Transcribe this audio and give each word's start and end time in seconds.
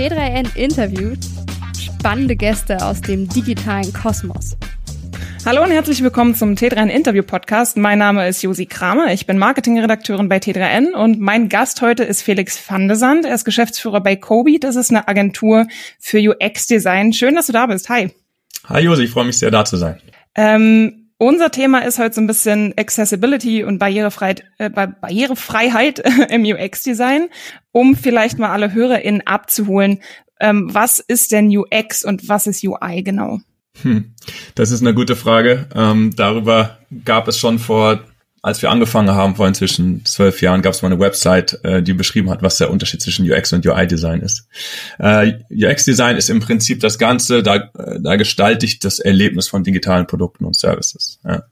T3N 0.00 0.56
interviewt 0.56 1.18
spannende 1.78 2.34
Gäste 2.34 2.78
aus 2.82 3.02
dem 3.02 3.28
digitalen 3.28 3.92
Kosmos. 3.92 4.56
Hallo 5.44 5.62
und 5.62 5.70
herzlich 5.70 6.02
willkommen 6.02 6.34
zum 6.34 6.54
T3N 6.54 6.88
Interview 6.88 7.22
Podcast. 7.22 7.76
Mein 7.76 7.98
Name 7.98 8.26
ist 8.26 8.40
Josi 8.40 8.64
Kramer. 8.64 9.12
Ich 9.12 9.26
bin 9.26 9.36
Marketingredakteurin 9.36 10.30
bei 10.30 10.38
T3N 10.38 10.92
und 10.92 11.20
mein 11.20 11.50
Gast 11.50 11.82
heute 11.82 12.04
ist 12.04 12.22
Felix 12.22 12.58
van 12.66 12.88
de 12.88 12.96
Sand. 12.96 13.26
Er 13.26 13.34
ist 13.34 13.44
Geschäftsführer 13.44 14.00
bei 14.00 14.16
Kobi. 14.16 14.58
Das 14.58 14.74
ist 14.74 14.88
eine 14.88 15.06
Agentur 15.06 15.66
für 15.98 16.18
UX 16.18 16.66
Design. 16.66 17.12
Schön, 17.12 17.34
dass 17.34 17.48
du 17.48 17.52
da 17.52 17.66
bist. 17.66 17.90
Hi. 17.90 18.10
Hi 18.70 18.82
Josi, 18.82 19.04
ich 19.04 19.10
freue 19.10 19.26
mich 19.26 19.36
sehr 19.36 19.50
da 19.50 19.66
zu 19.66 19.76
sein. 19.76 20.00
Ähm, 20.34 20.99
unser 21.20 21.50
Thema 21.50 21.80
ist 21.80 21.98
heute 21.98 22.14
so 22.14 22.20
ein 22.20 22.26
bisschen 22.26 22.72
Accessibility 22.78 23.62
und 23.62 23.78
Barrierefreiheit, 23.78 24.44
äh, 24.58 24.70
Barrierefreiheit 25.00 26.02
im 26.30 26.44
UX-Design, 26.44 27.28
um 27.72 27.94
vielleicht 27.94 28.38
mal 28.38 28.50
alle 28.50 28.72
HörerInnen 28.72 29.26
abzuholen. 29.26 30.00
Ähm, 30.40 30.72
was 30.72 30.98
ist 30.98 31.32
denn 31.32 31.54
UX 31.54 32.04
und 32.04 32.28
was 32.28 32.46
ist 32.46 32.64
UI 32.64 33.02
genau? 33.02 33.40
Hm, 33.82 34.14
das 34.54 34.70
ist 34.70 34.80
eine 34.80 34.94
gute 34.94 35.14
Frage. 35.14 35.68
Ähm, 35.74 36.12
darüber 36.16 36.78
gab 37.04 37.28
es 37.28 37.38
schon 37.38 37.58
vor 37.58 38.00
als 38.42 38.62
wir 38.62 38.70
angefangen 38.70 39.10
haben, 39.10 39.36
vor 39.36 39.46
inzwischen 39.46 40.04
zwölf 40.06 40.40
Jahren, 40.40 40.62
gab 40.62 40.72
es 40.72 40.80
mal 40.80 40.90
eine 40.90 41.00
Website, 41.00 41.62
äh, 41.62 41.82
die 41.82 41.92
beschrieben 41.92 42.30
hat, 42.30 42.42
was 42.42 42.56
der 42.56 42.70
Unterschied 42.70 43.02
zwischen 43.02 43.30
UX 43.30 43.52
und 43.52 43.66
UI-Design 43.66 44.20
ist. 44.22 44.48
Äh, 44.98 45.34
UX-Design 45.50 46.16
ist 46.16 46.30
im 46.30 46.40
Prinzip 46.40 46.80
das 46.80 46.98
Ganze, 46.98 47.42
da, 47.42 47.56
äh, 47.56 48.00
da 48.00 48.16
gestalte 48.16 48.64
ich 48.64 48.78
das 48.78 48.98
Erlebnis 48.98 49.48
von 49.48 49.62
digitalen 49.62 50.06
Produkten 50.06 50.46
und 50.46 50.56
Services. 50.56 51.20
Ja. 51.22 51.42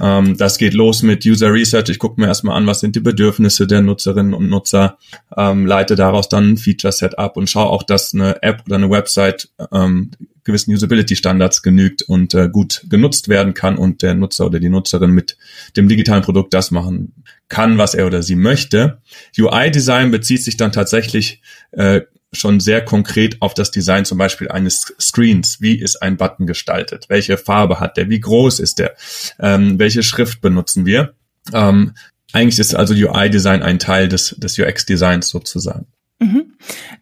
Ähm, 0.00 0.36
das 0.38 0.56
geht 0.56 0.72
los 0.72 1.02
mit 1.02 1.26
User 1.26 1.52
Research. 1.52 1.90
Ich 1.90 1.98
gucke 1.98 2.20
mir 2.20 2.28
erstmal 2.28 2.56
an, 2.56 2.66
was 2.66 2.80
sind 2.80 2.96
die 2.96 3.00
Bedürfnisse 3.00 3.66
der 3.66 3.82
Nutzerinnen 3.82 4.32
und 4.32 4.48
Nutzer, 4.48 4.96
ähm, 5.36 5.66
leite 5.66 5.96
daraus 5.96 6.30
dann 6.30 6.52
ein 6.52 6.56
Feature-Set 6.56 7.18
ab 7.18 7.36
und 7.36 7.50
schaue 7.50 7.68
auch, 7.68 7.82
dass 7.82 8.14
eine 8.14 8.42
App 8.42 8.62
oder 8.66 8.76
eine 8.76 8.88
Website 8.88 9.50
ähm, 9.70 10.12
gewissen 10.44 10.72
Usability-Standards 10.72 11.62
genügt 11.62 12.02
und 12.02 12.34
äh, 12.34 12.48
gut 12.48 12.84
genutzt 12.88 13.28
werden 13.28 13.54
kann 13.54 13.76
und 13.76 14.02
der 14.02 14.14
Nutzer 14.14 14.46
oder 14.46 14.60
die 14.60 14.68
Nutzerin 14.68 15.10
mit 15.10 15.36
dem 15.76 15.88
digitalen 15.88 16.22
Produkt 16.22 16.52
das 16.54 16.70
machen 16.70 17.12
kann, 17.48 17.78
was 17.78 17.94
er 17.94 18.06
oder 18.06 18.22
sie 18.22 18.36
möchte. 18.36 19.00
UI-Design 19.38 20.10
bezieht 20.10 20.42
sich 20.42 20.56
dann 20.56 20.72
tatsächlich 20.72 21.42
äh, 21.72 22.02
schon 22.32 22.60
sehr 22.60 22.82
konkret 22.84 23.40
auf 23.40 23.54
das 23.54 23.70
Design 23.70 24.04
zum 24.04 24.18
Beispiel 24.18 24.48
eines 24.48 24.94
Screens. 24.98 25.60
Wie 25.60 25.78
ist 25.78 25.96
ein 25.96 26.16
Button 26.16 26.46
gestaltet? 26.46 27.06
Welche 27.08 27.36
Farbe 27.36 27.78
hat 27.78 27.96
der? 27.96 28.08
Wie 28.08 28.20
groß 28.20 28.58
ist 28.58 28.78
der? 28.78 28.96
Ähm, 29.38 29.78
welche 29.78 30.02
Schrift 30.02 30.40
benutzen 30.40 30.86
wir? 30.86 31.14
Ähm, 31.52 31.94
eigentlich 32.32 32.58
ist 32.58 32.74
also 32.74 32.94
UI-Design 32.94 33.62
ein 33.62 33.78
Teil 33.78 34.08
des, 34.08 34.34
des 34.38 34.58
UX-Designs 34.58 35.28
sozusagen. 35.28 35.86
Mhm. 36.22 36.52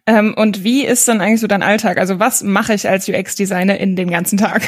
Ähm, 0.07 0.33
und 0.35 0.63
wie 0.63 0.83
ist 0.83 1.07
dann 1.07 1.21
eigentlich 1.21 1.41
so 1.41 1.47
dein 1.47 1.61
Alltag? 1.61 1.99
Also 1.99 2.19
was 2.19 2.41
mache 2.41 2.73
ich 2.73 2.89
als 2.89 3.07
UX-Designer 3.07 3.79
in 3.79 3.95
den 3.95 4.09
ganzen 4.09 4.37
Tag? 4.37 4.63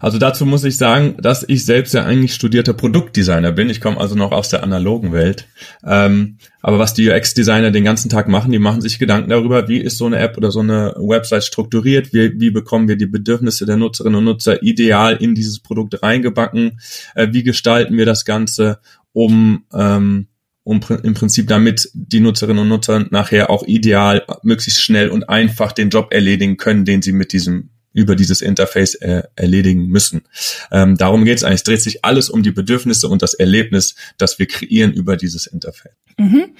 Also 0.00 0.16
dazu 0.16 0.46
muss 0.46 0.64
ich 0.64 0.78
sagen, 0.78 1.16
dass 1.20 1.44
ich 1.46 1.66
selbst 1.66 1.92
ja 1.92 2.04
eigentlich 2.04 2.32
studierter 2.32 2.72
Produktdesigner 2.72 3.52
bin. 3.52 3.68
Ich 3.68 3.82
komme 3.82 4.00
also 4.00 4.14
noch 4.14 4.32
aus 4.32 4.48
der 4.48 4.62
analogen 4.62 5.12
Welt. 5.12 5.46
Ähm, 5.84 6.38
aber 6.62 6.78
was 6.78 6.94
die 6.94 7.08
UX-Designer 7.10 7.70
den 7.70 7.84
ganzen 7.84 8.08
Tag 8.08 8.28
machen, 8.28 8.50
die 8.50 8.58
machen 8.58 8.80
sich 8.80 8.98
Gedanken 8.98 9.28
darüber, 9.28 9.68
wie 9.68 9.78
ist 9.78 9.98
so 9.98 10.06
eine 10.06 10.18
App 10.18 10.38
oder 10.38 10.50
so 10.50 10.60
eine 10.60 10.94
Website 10.96 11.44
strukturiert, 11.44 12.14
wie, 12.14 12.40
wie 12.40 12.50
bekommen 12.50 12.88
wir 12.88 12.96
die 12.96 13.06
Bedürfnisse 13.06 13.66
der 13.66 13.76
Nutzerinnen 13.76 14.18
und 14.18 14.24
Nutzer 14.24 14.62
ideal 14.62 15.16
in 15.16 15.34
dieses 15.34 15.60
Produkt 15.60 16.02
reingebacken, 16.02 16.80
äh, 17.14 17.28
wie 17.32 17.42
gestalten 17.42 17.96
wir 17.98 18.06
das 18.06 18.24
Ganze, 18.24 18.78
um 19.12 19.64
ähm, 19.74 20.28
um 20.68 20.80
im 21.02 21.14
Prinzip 21.14 21.48
damit 21.48 21.90
die 21.94 22.20
Nutzerinnen 22.20 22.60
und 22.60 22.68
Nutzer 22.68 23.06
nachher 23.10 23.48
auch 23.48 23.66
ideal, 23.66 24.24
möglichst 24.42 24.82
schnell 24.82 25.08
und 25.08 25.28
einfach 25.28 25.72
den 25.72 25.88
Job 25.88 26.12
erledigen 26.12 26.58
können, 26.58 26.84
den 26.84 27.00
sie 27.00 27.12
mit 27.12 27.32
diesem 27.32 27.70
über 27.94 28.14
dieses 28.14 28.42
Interface 28.42 28.94
äh, 28.96 29.22
erledigen 29.34 29.86
müssen. 29.88 30.22
Ähm, 30.70 30.96
darum 30.98 31.24
geht 31.24 31.38
es 31.38 31.44
eigentlich. 31.44 31.60
Es 31.60 31.64
dreht 31.64 31.80
sich 31.80 32.04
alles 32.04 32.28
um 32.28 32.42
die 32.42 32.52
Bedürfnisse 32.52 33.08
und 33.08 33.22
das 33.22 33.32
Erlebnis, 33.32 33.96
das 34.18 34.38
wir 34.38 34.46
kreieren 34.46 34.92
über 34.92 35.16
dieses 35.16 35.46
Interface. 35.46 35.92
Mhm. 36.18 36.50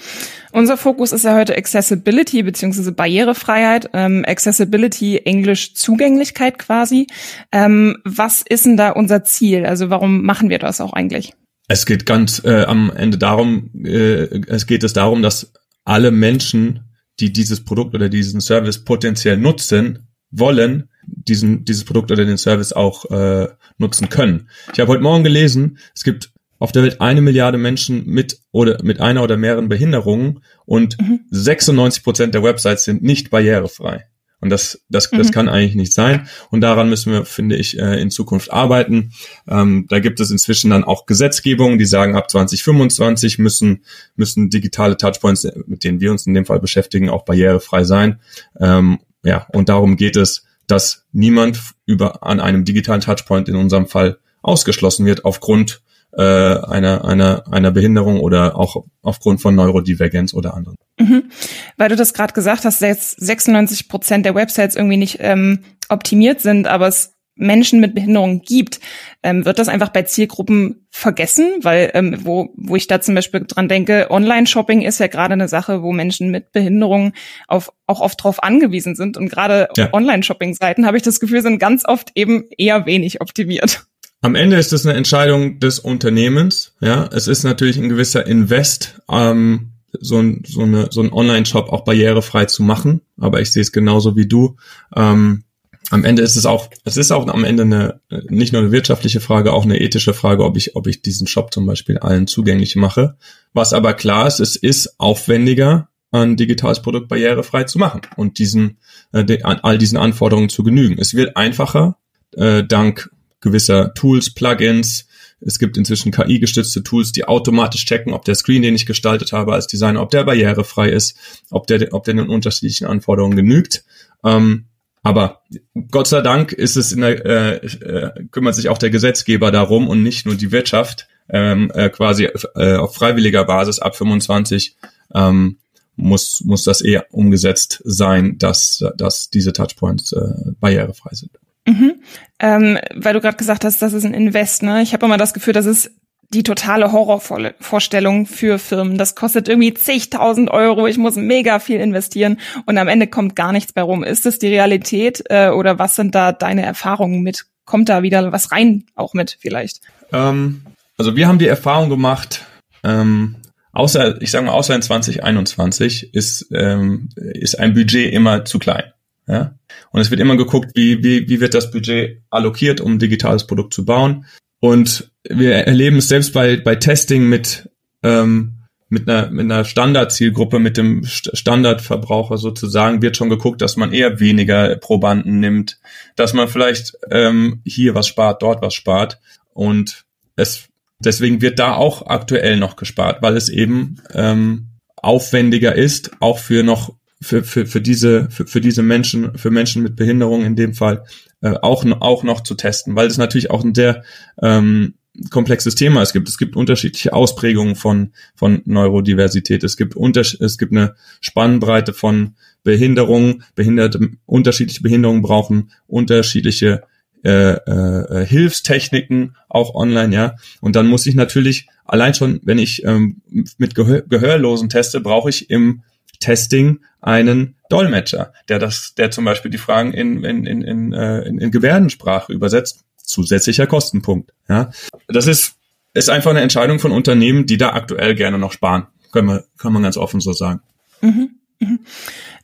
Unser 0.53 0.79
Fokus 0.79 1.13
ist 1.13 1.27
ja 1.27 1.37
heute 1.37 1.57
Accessibility 1.57 2.43
beziehungsweise 2.43 2.93
Barrierefreiheit. 2.93 3.91
Ähm, 3.93 4.25
Accessibility, 4.27 5.19
Englisch 5.19 5.75
Zugänglichkeit 5.75 6.59
quasi. 6.59 7.07
Ähm, 7.53 7.99
was 8.05 8.43
ist 8.49 8.65
denn 8.65 8.79
da 8.79 8.91
unser 8.91 9.23
Ziel? 9.23 9.67
Also 9.67 9.91
warum 9.91 10.23
machen 10.25 10.49
wir 10.49 10.59
das 10.59 10.81
auch 10.81 10.95
eigentlich? 10.95 11.35
Es 11.69 11.85
geht 11.85 12.07
ganz 12.07 12.43
äh, 12.45 12.65
am 12.65 12.91
Ende 12.91 13.19
darum, 13.19 13.71
äh, 13.85 14.41
es 14.47 14.67
geht 14.67 14.83
es 14.83 14.95
darum, 14.95 15.23
dass 15.23 15.53
alle 15.85 16.11
Menschen, 16.11 16.81
die 17.21 17.33
dieses 17.33 17.63
Produkt 17.63 17.95
oder 17.95 18.09
diesen 18.09 18.41
Service 18.41 18.85
potenziell 18.85 19.37
nutzen 19.37 20.09
wollen, 20.31 20.89
diesen 21.07 21.65
dieses 21.65 21.85
Produkt 21.85 22.11
oder 22.11 22.25
den 22.25 22.39
Service 22.39 22.73
auch 22.73 23.05
äh, 23.11 23.49
nutzen 23.77 24.09
können. 24.09 24.49
Ich 24.73 24.81
habe 24.81 24.93
heute 24.93 25.03
Morgen 25.03 25.25
gelesen, 25.25 25.79
es 25.95 26.05
gibt 26.05 26.33
auf 26.59 26.73
der 26.73 26.83
Welt 26.83 27.01
eine 27.01 27.21
Milliarde 27.21 27.59
Menschen 27.59 28.07
mit 28.07 28.41
oder 28.51 28.83
mit 28.83 29.01
einer 29.01 29.23
oder 29.23 29.37
mehreren 29.37 29.69
Behinderungen 29.69 30.43
und 30.65 31.01
mhm. 31.01 31.21
96 31.31 32.03
Prozent 32.03 32.35
der 32.35 32.43
Websites 32.43 32.85
sind 32.85 33.03
nicht 33.03 33.31
barrierefrei. 33.31 34.07
Und 34.41 34.51
das, 34.51 34.81
das, 34.89 35.11
das 35.11 35.29
mhm. 35.29 35.33
kann 35.33 35.49
eigentlich 35.49 35.75
nicht 35.75 35.93
sein. 35.93 36.29
Und 36.51 36.61
daran 36.61 36.89
müssen 36.89 37.13
wir, 37.13 37.25
finde 37.25 37.57
ich, 37.57 37.79
äh, 37.79 38.01
in 38.01 38.11
Zukunft 38.11 38.53
arbeiten. 38.53 39.13
Ähm, 39.49 39.87
da 39.89 39.99
gibt 39.99 40.21
es 40.21 40.31
inzwischen 40.31 40.71
dann 40.71 40.85
auch 40.85 41.07
Gesetzgebungen, 41.07 41.79
die 41.79 41.87
sagen, 41.87 42.15
ab 42.15 42.31
2025 42.31 43.39
müssen, 43.39 43.83
müssen 44.15 44.49
digitale 44.49 44.97
Touchpoints, 44.97 45.49
mit 45.67 45.83
denen 45.83 46.01
wir 46.01 46.13
uns 46.13 46.27
in 46.27 46.35
dem 46.35 46.47
Fall 46.47 46.61
beschäftigen, 46.61 47.11
auch 47.11 47.25
barrierefrei 47.25 47.83
sein. 47.83 48.21
Ähm, 48.61 48.99
ja, 49.25 49.47
und 49.53 49.69
darum 49.69 49.97
geht 49.97 50.17
es, 50.17 50.45
dass 50.69 51.05
niemand 51.13 51.61
über 51.87 52.23
an 52.23 52.39
einem 52.39 52.65
digitalen 52.65 53.01
Touchpoint 53.01 53.49
in 53.49 53.57
unserem 53.57 53.87
Fall 53.87 54.19
ausgeschlossen 54.43 55.05
wird 55.05 55.25
aufgrund 55.25 55.83
äh, 56.19 56.23
einer, 56.23 57.05
einer, 57.05 57.45
einer 57.51 57.71
Behinderung 57.71 58.19
oder 58.19 58.57
auch 58.57 58.85
aufgrund 59.03 59.41
von 59.41 59.55
Neurodivergenz 59.55 60.35
oder 60.35 60.55
anderen. 60.55 60.77
Mhm. 60.99 61.31
Weil 61.77 61.91
du 61.91 61.97
das 61.97 62.13
gerade 62.13 62.33
gesagt 62.33 62.65
hast, 62.65 62.83
dass 62.83 63.13
96 63.13 63.89
Prozent 63.89 64.27
der 64.27 64.35
Websites 64.35 64.75
irgendwie 64.75 64.97
nicht 64.97 65.19
ähm, 65.21 65.61
optimiert 65.89 66.41
sind, 66.41 66.67
aber 66.67 66.89
es 66.89 67.15
Menschen 67.37 67.79
mit 67.79 67.95
Behinderungen 67.95 68.43
gibt, 68.43 68.81
ähm, 69.23 69.45
wird 69.45 69.61
das 69.61 69.69
einfach 69.69 69.91
bei 69.91 70.03
Zielgruppen 70.03 70.89
vergessen, 70.91 71.59
weil 71.63 71.93
ähm, 71.95 72.19
wo, 72.25 72.53
wo 72.57 72.75
ich 72.75 72.89
da 72.89 73.01
zum 73.01 73.15
Beispiel 73.15 73.45
dran 73.47 73.69
denke, 73.69 74.09
Online-Shopping 74.11 74.83
ist 74.83 74.99
ja 74.99 75.07
gerade 75.07 75.35
eine 75.35 75.47
Sache, 75.47 75.83
wo 75.83 75.93
Menschen 75.93 76.33
mit 76.33 76.51
Behinderungen 76.51 77.13
auf, 77.47 77.73
auch 77.87 78.01
oft 78.01 78.25
drauf 78.25 78.43
angewiesen 78.43 78.97
sind 78.97 79.17
und 79.17 79.29
gerade 79.29 79.69
ja. 79.77 79.91
Online-Shopping-Seiten 79.93 80.85
habe 80.85 80.97
ich 80.97 81.05
das 81.05 81.21
Gefühl 81.21 81.43
sind 81.43 81.61
ganz 81.61 81.85
oft 81.87 82.11
eben 82.17 82.49
eher 82.59 82.87
wenig 82.87 83.21
optimiert. 83.21 83.87
Am 84.21 84.35
Ende 84.35 84.57
ist 84.57 84.73
es 84.73 84.85
eine 84.85 84.97
Entscheidung 84.97 85.61
des 85.61 85.79
Unternehmens. 85.79 86.75
Ja, 86.81 87.09
es 87.13 87.29
ist 87.29 87.45
natürlich 87.45 87.79
ein 87.79 87.89
gewisser 87.89 88.27
Invest, 88.27 89.01
ähm, 89.09 89.73
so 90.01 90.19
ein, 90.19 90.43
so 90.47 90.63
eine, 90.63 90.89
so 90.91 91.01
ein 91.03 91.13
Online-Shop 91.13 91.69
auch 91.71 91.85
barrierefrei 91.85 92.47
zu 92.47 92.63
machen. 92.63 93.01
Aber 93.17 93.41
ich 93.41 93.53
sehe 93.53 93.63
es 93.63 93.73
genauso 93.73 94.17
wie 94.17 94.27
du. 94.27 94.57
Ähm, 94.95 95.45
am 95.91 96.05
Ende 96.05 96.23
ist 96.23 96.37
es 96.37 96.45
auch, 96.47 96.69
es 96.85 96.97
ist 96.97 97.13
auch 97.13 97.27
am 97.29 97.45
Ende 97.45 97.63
eine, 97.63 98.01
nicht 98.29 98.53
nur 98.53 98.61
eine 98.61 98.73
wirtschaftliche 98.73 99.21
Frage, 99.21 99.53
auch 99.53 99.65
eine 99.65 99.81
ethische 99.81 100.13
Frage, 100.13 100.45
ob 100.45 100.57
ich, 100.57 100.77
ob 100.77 100.87
ich 100.87 101.01
diesen 101.01 101.27
Shop 101.27 101.53
zum 101.53 101.65
Beispiel 101.65 101.99
allen 101.99 102.27
zugänglich 102.27 102.77
mache. 102.77 103.17
Was 103.55 103.73
aber 103.73 103.95
klar 103.95 104.27
ist, 104.27 104.41
es 104.41 104.57
ist 104.57 104.99
aufwendiger, 104.99 105.89
ein 106.11 106.37
digitales 106.37 106.83
Produkt 106.83 107.09
barrierefrei 107.09 107.65
zu 107.65 107.79
machen 107.79 108.03
und 108.17 108.39
diesen, 108.39 108.79
äh, 109.13 109.39
all 109.43 109.79
diesen 109.79 109.99
Anforderungen 109.99 110.49
zu 110.49 110.63
genügen. 110.63 110.99
Es 110.99 111.15
wird 111.15 111.37
einfacher, 111.37 111.99
äh, 112.35 112.65
dank 112.65 113.11
gewisser 113.41 113.95
Tools, 113.95 114.35
Plugins. 114.35 115.07
Es 115.41 115.59
gibt 115.59 115.77
inzwischen 115.77 116.11
KI-gestützte 116.11 116.83
Tools, 116.83 117.13
die 117.13 117.25
automatisch 117.25 117.85
checken, 117.85 118.13
ob 118.13 118.25
der 118.25 118.35
Screen, 118.35 118.63
den 118.63 118.75
ich 118.75 118.87
gestaltet 118.87 119.33
habe 119.33 119.53
als 119.53 119.67
Designer, 119.67 120.03
ob 120.03 120.11
der 120.11 120.25
barrierefrei 120.25 120.89
ist, 120.91 121.17
ob 121.51 121.67
der, 121.69 121.93
ob 121.93 122.05
der 122.05 122.15
den 122.15 122.29
unterschiedlichen 122.29 122.87
Anforderungen 122.87 123.37
genügt. 123.37 123.85
Ähm, 124.25 124.65
aber 125.03 125.43
Gott 125.91 126.09
sei 126.09 126.21
Dank 126.21 126.53
ist 126.53 126.77
es 126.77 126.93
in 126.93 127.01
der, 127.03 127.25
äh, 127.25 127.67
äh, 127.67 128.25
kümmert 128.31 128.57
sich 128.57 128.69
auch 128.69 128.79
der 128.79 128.91
Gesetzgeber 128.91 129.51
darum 129.51 129.89
und 129.89 130.03
nicht 130.03 130.27
nur 130.27 130.35
die 130.35 130.53
Wirtschaft 130.53 131.07
ähm, 131.29 131.71
äh, 131.75 131.89
quasi 131.89 132.25
äh, 132.57 132.77
auf 132.77 132.95
freiwilliger 132.95 133.45
Basis 133.45 133.79
ab 133.79 133.97
25 133.97 134.77
ähm, 135.15 135.59
muss 135.97 136.43
muss 136.45 136.63
das 136.63 136.81
eher 136.81 137.07
umgesetzt 137.11 137.83
sein, 137.85 138.39
dass 138.39 138.85
dass 138.97 139.31
diese 139.31 139.53
Touchpoints 139.53 140.13
äh, 140.13 140.53
barrierefrei 140.61 141.11
sind. 141.13 141.33
Mhm. 141.69 141.95
Ähm, 142.41 142.79
weil 142.95 143.15
du 143.15 143.21
gerade 143.21 143.37
gesagt 143.37 143.65
hast, 143.65 143.83
das 143.83 143.93
ist 143.93 144.05
ein 144.05 144.15
Invest, 144.15 144.63
ne? 144.63 144.83
Ich 144.83 144.95
habe 144.95 145.05
immer 145.05 145.19
das 145.19 145.35
Gefühl, 145.35 145.53
das 145.53 145.67
ist 145.67 145.91
die 146.31 146.43
totale 146.43 146.93
Horrorvorstellung 146.93 148.27
für 148.27 148.59
Firmen. 148.59 148.99
Das 148.99 149.15
kostet 149.15 149.49
irgendwie 149.49 149.75
zigtausend 149.75 150.51
Euro, 150.51 150.87
ich 150.87 150.99
muss 150.99 151.17
mega 151.17 151.59
viel 151.59 151.81
investieren 151.81 152.39
und 152.67 152.77
am 152.79 152.89
Ende 152.89 153.07
kommt 153.07 153.35
gar 153.35 153.53
nichts 153.53 153.73
bei 153.73 153.83
rum. 153.83 154.05
Ist 154.05 154.27
das 154.27 154.39
die 154.39 154.49
Realität 154.49 155.25
äh, 155.31 155.49
oder 155.49 155.79
was 155.79 155.95
sind 155.95 156.15
da 156.15 156.33
deine 156.33 156.65
Erfahrungen 156.65 157.23
mit? 157.23 157.47
Kommt 157.65 157.89
da 157.89 158.03
wieder 158.03 158.33
was 158.33 158.53
rein 158.53 158.85
auch 158.95 159.15
mit 159.15 159.37
vielleicht? 159.41 159.81
Ähm, 160.13 160.63
also 160.97 161.17
wir 161.17 161.29
haben 161.29 161.39
die 161.39 161.49
Erfahrung 161.49 161.89
gemacht, 161.89 162.47
ähm, 162.83 163.37
außer, 163.73 164.21
ich 164.21 164.31
sage 164.31 164.47
mal, 164.47 164.53
außer 164.53 164.75
in 164.75 164.83
2021 164.83 166.15
ist, 166.15 166.49
ähm, 166.53 167.09
ist 167.17 167.59
ein 167.59 167.75
Budget 167.75 168.13
immer 168.13 168.45
zu 168.45 168.59
klein. 168.59 168.85
Ja? 169.29 169.59
Und 169.91 170.01
es 170.01 170.11
wird 170.11 170.21
immer 170.21 170.37
geguckt, 170.37 170.73
wie, 170.75 171.03
wie, 171.03 171.29
wie 171.29 171.41
wird 171.41 171.55
das 171.55 171.71
Budget 171.71 172.23
allokiert, 172.31 172.81
um 172.81 172.95
ein 172.95 172.99
digitales 172.99 173.47
Produkt 173.47 173.75
zu 173.75 173.85
bauen. 173.85 174.27
Und 174.61 175.13
wir 175.29 175.55
erleben 175.55 175.99
es 175.99 176.09
selbst 176.09 176.33
bei, 176.33 176.57
bei 176.57 176.75
Testing 176.75 177.29
mit, 177.29 177.71
ähm, 178.03 178.65
mit 178.89 179.09
einer, 179.09 179.31
mit 179.31 179.45
einer 179.45 179.65
Standardzielgruppe, 179.65 180.59
mit 180.59 180.77
dem 180.77 181.05
Standardverbraucher 181.05 182.39
sozusagen, 182.39 183.03
wird 183.03 183.17
schon 183.17 183.29
geguckt, 183.29 183.61
dass 183.61 183.77
man 183.77 183.93
eher 183.93 184.19
weniger 184.19 184.75
Probanden 184.77 185.41
nimmt, 185.41 185.79
dass 186.17 186.33
man 186.33 186.49
vielleicht 186.49 186.95
ähm, 187.11 187.61
hier 187.65 187.95
was 187.95 188.09
spart, 188.09 188.43
dort 188.43 188.63
was 188.63 188.75
spart. 188.75 189.21
Und 189.53 190.05
es 190.37 190.69
deswegen 190.99 191.41
wird 191.41 191.59
da 191.59 191.75
auch 191.75 192.07
aktuell 192.07 192.57
noch 192.57 192.77
gespart, 192.77 193.23
weil 193.23 193.37
es 193.37 193.49
eben 193.49 194.01
ähm, 194.15 194.69
aufwendiger 194.97 195.75
ist, 195.75 196.11
auch 196.21 196.39
für 196.39 196.63
noch 196.63 196.95
für, 197.21 197.43
für, 197.43 197.67
für 197.67 197.81
diese 197.81 198.29
für, 198.31 198.47
für 198.47 198.61
diese 198.61 198.83
Menschen 198.83 199.37
für 199.37 199.51
Menschen 199.51 199.83
mit 199.83 199.97
Behinderung 199.97 200.45
in 200.45 200.57
dem 200.57 200.75
Fall 200.75 201.05
äh, 201.41 201.51
auch 201.51 201.85
auch 202.01 202.23
noch 202.23 202.43
zu 202.43 202.55
testen, 202.55 202.97
weil 202.97 203.09
es 203.09 203.19
natürlich 203.19 203.51
auch 203.51 203.65
ein 203.65 203.75
sehr 203.75 204.03
ähm, 204.41 204.95
komplexes 205.31 205.75
Thema 205.75 206.03
es 206.03 206.13
gibt. 206.13 206.29
Es 206.29 206.39
gibt 206.39 206.55
unterschiedliche 206.55 207.13
Ausprägungen 207.13 207.75
von 207.75 208.13
von 208.35 208.63
Neurodiversität. 208.65 209.65
Es 209.65 209.77
gibt 209.77 209.97
unter, 209.97 210.21
es 210.21 210.59
gibt 210.59 210.73
eine 210.73 210.95
Spannbreite 211.21 211.93
von 211.93 212.37
Behinderungen. 212.63 213.43
Behinderte 213.55 214.11
unterschiedliche 214.27 214.83
Behinderungen 214.83 215.23
brauchen 215.23 215.73
unterschiedliche 215.87 216.83
äh, 217.25 217.55
äh, 217.55 218.27
Hilfstechniken 218.27 219.37
auch 219.49 219.75
online, 219.75 220.15
ja. 220.15 220.37
Und 220.61 220.77
dann 220.77 220.87
muss 220.87 221.07
ich 221.07 221.17
natürlich 221.17 221.67
allein 221.85 222.15
schon, 222.15 222.41
wenn 222.45 222.59
ich 222.59 222.85
ähm, 222.85 223.23
mit 223.59 223.75
Gehör 223.75 224.03
Gehörlosen 224.03 224.69
teste, 224.69 225.01
brauche 225.01 225.31
ich 225.31 225.51
im 225.51 225.83
Testing 226.21 226.81
einen 227.01 227.57
Dolmetscher, 227.69 228.33
der 228.49 228.59
das, 228.59 228.95
der 228.97 229.11
zum 229.11 229.25
Beispiel 229.25 229.51
die 229.51 229.59
Fragen 229.59 229.93
in, 229.93 230.25
in, 230.25 230.47
in, 230.47 230.63
in, 230.63 230.93
äh, 230.93 231.21
in, 231.23 231.39
in 231.39 231.51
Gebärdensprache 231.51 232.33
übersetzt. 232.33 232.85
Zusätzlicher 232.97 233.67
Kostenpunkt. 233.67 234.33
Ja, 234.49 234.71
das 235.09 235.27
ist 235.27 235.59
ist 235.95 236.11
einfach 236.11 236.31
eine 236.31 236.41
Entscheidung 236.41 236.79
von 236.79 236.93
Unternehmen, 236.93 237.47
die 237.47 237.57
da 237.57 237.73
aktuell 237.73 238.15
gerne 238.15 238.39
noch 238.39 238.53
sparen. 238.53 238.87
Können 239.13 239.29
wir, 239.29 239.45
kann 239.59 239.73
man 239.73 239.83
ganz 239.83 239.97
offen 239.97 240.21
so 240.21 240.33
sagen. 240.33 240.61
Mhm. 241.01 241.31
Mhm. 241.61 241.81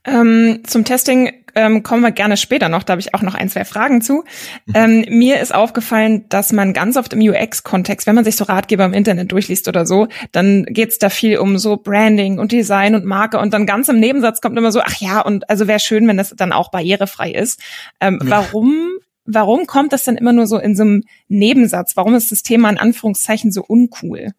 Ähm, 0.05 0.63
zum 0.67 0.85
Testing 0.85 1.44
ähm, 1.55 1.83
kommen 1.83 2.03
wir 2.03 2.13
gerne 2.13 2.37
später 2.37 2.69
noch, 2.69 2.83
da 2.83 2.93
habe 2.93 3.01
ich 3.01 3.15
auch 3.15 3.23
noch 3.23 3.35
ein, 3.35 3.49
zwei 3.49 3.65
Fragen 3.65 4.03
zu. 4.03 4.25
Mhm. 4.67 4.75
Ähm, 4.75 5.05
mir 5.09 5.41
ist 5.41 5.55
aufgefallen, 5.55 6.25
dass 6.29 6.53
man 6.53 6.73
ganz 6.73 6.97
oft 6.97 7.13
im 7.13 7.21
UX-Kontext, 7.21 8.07
wenn 8.07 8.15
man 8.15 8.25
sich 8.25 8.37
so 8.37 8.45
Ratgeber 8.45 8.85
im 8.85 8.93
Internet 8.93 9.33
durchliest 9.33 9.69
oder 9.69 9.87
so, 9.87 10.09
dann 10.33 10.65
geht's 10.65 10.99
da 10.99 11.11
viel 11.11 11.39
um 11.39 11.59
so 11.59 11.77
Branding 11.77 12.39
und 12.39 12.53
Design 12.53 12.95
und 12.95 13.05
Marke 13.05 13.39
und 13.39 13.55
dann 13.55 13.67
ganz 13.67 13.89
im 13.89 14.01
Nebensatz 14.01 14.41
kommt 14.41 14.59
immer 14.59 14.73
so, 14.73 14.81
ach 14.81 14.97
ja, 15.01 15.21
und 15.21 15.49
also 15.51 15.67
wäre 15.67 15.81
schön, 15.81 16.07
wenn 16.09 16.17
das 16.17 16.35
dann 16.37 16.53
auch 16.53 16.71
barrierefrei 16.71 17.31
ist. 17.31 17.61
Ähm, 18.01 18.21
ja. 18.23 18.31
Warum 18.31 18.99
warum 19.27 19.67
kommt 19.67 19.93
das 19.93 20.05
denn 20.05 20.17
immer 20.17 20.33
nur 20.33 20.47
so 20.47 20.59
in 20.59 20.77
so 20.77 20.83
einem 20.83 21.03
Nebensatz? 21.29 21.97
Warum 21.97 22.15
ist 22.15 22.31
das 22.31 22.43
Thema 22.43 22.69
in 22.69 22.79
Anführungszeichen 22.79 23.53
so 23.53 23.63
uncool? 23.63 24.33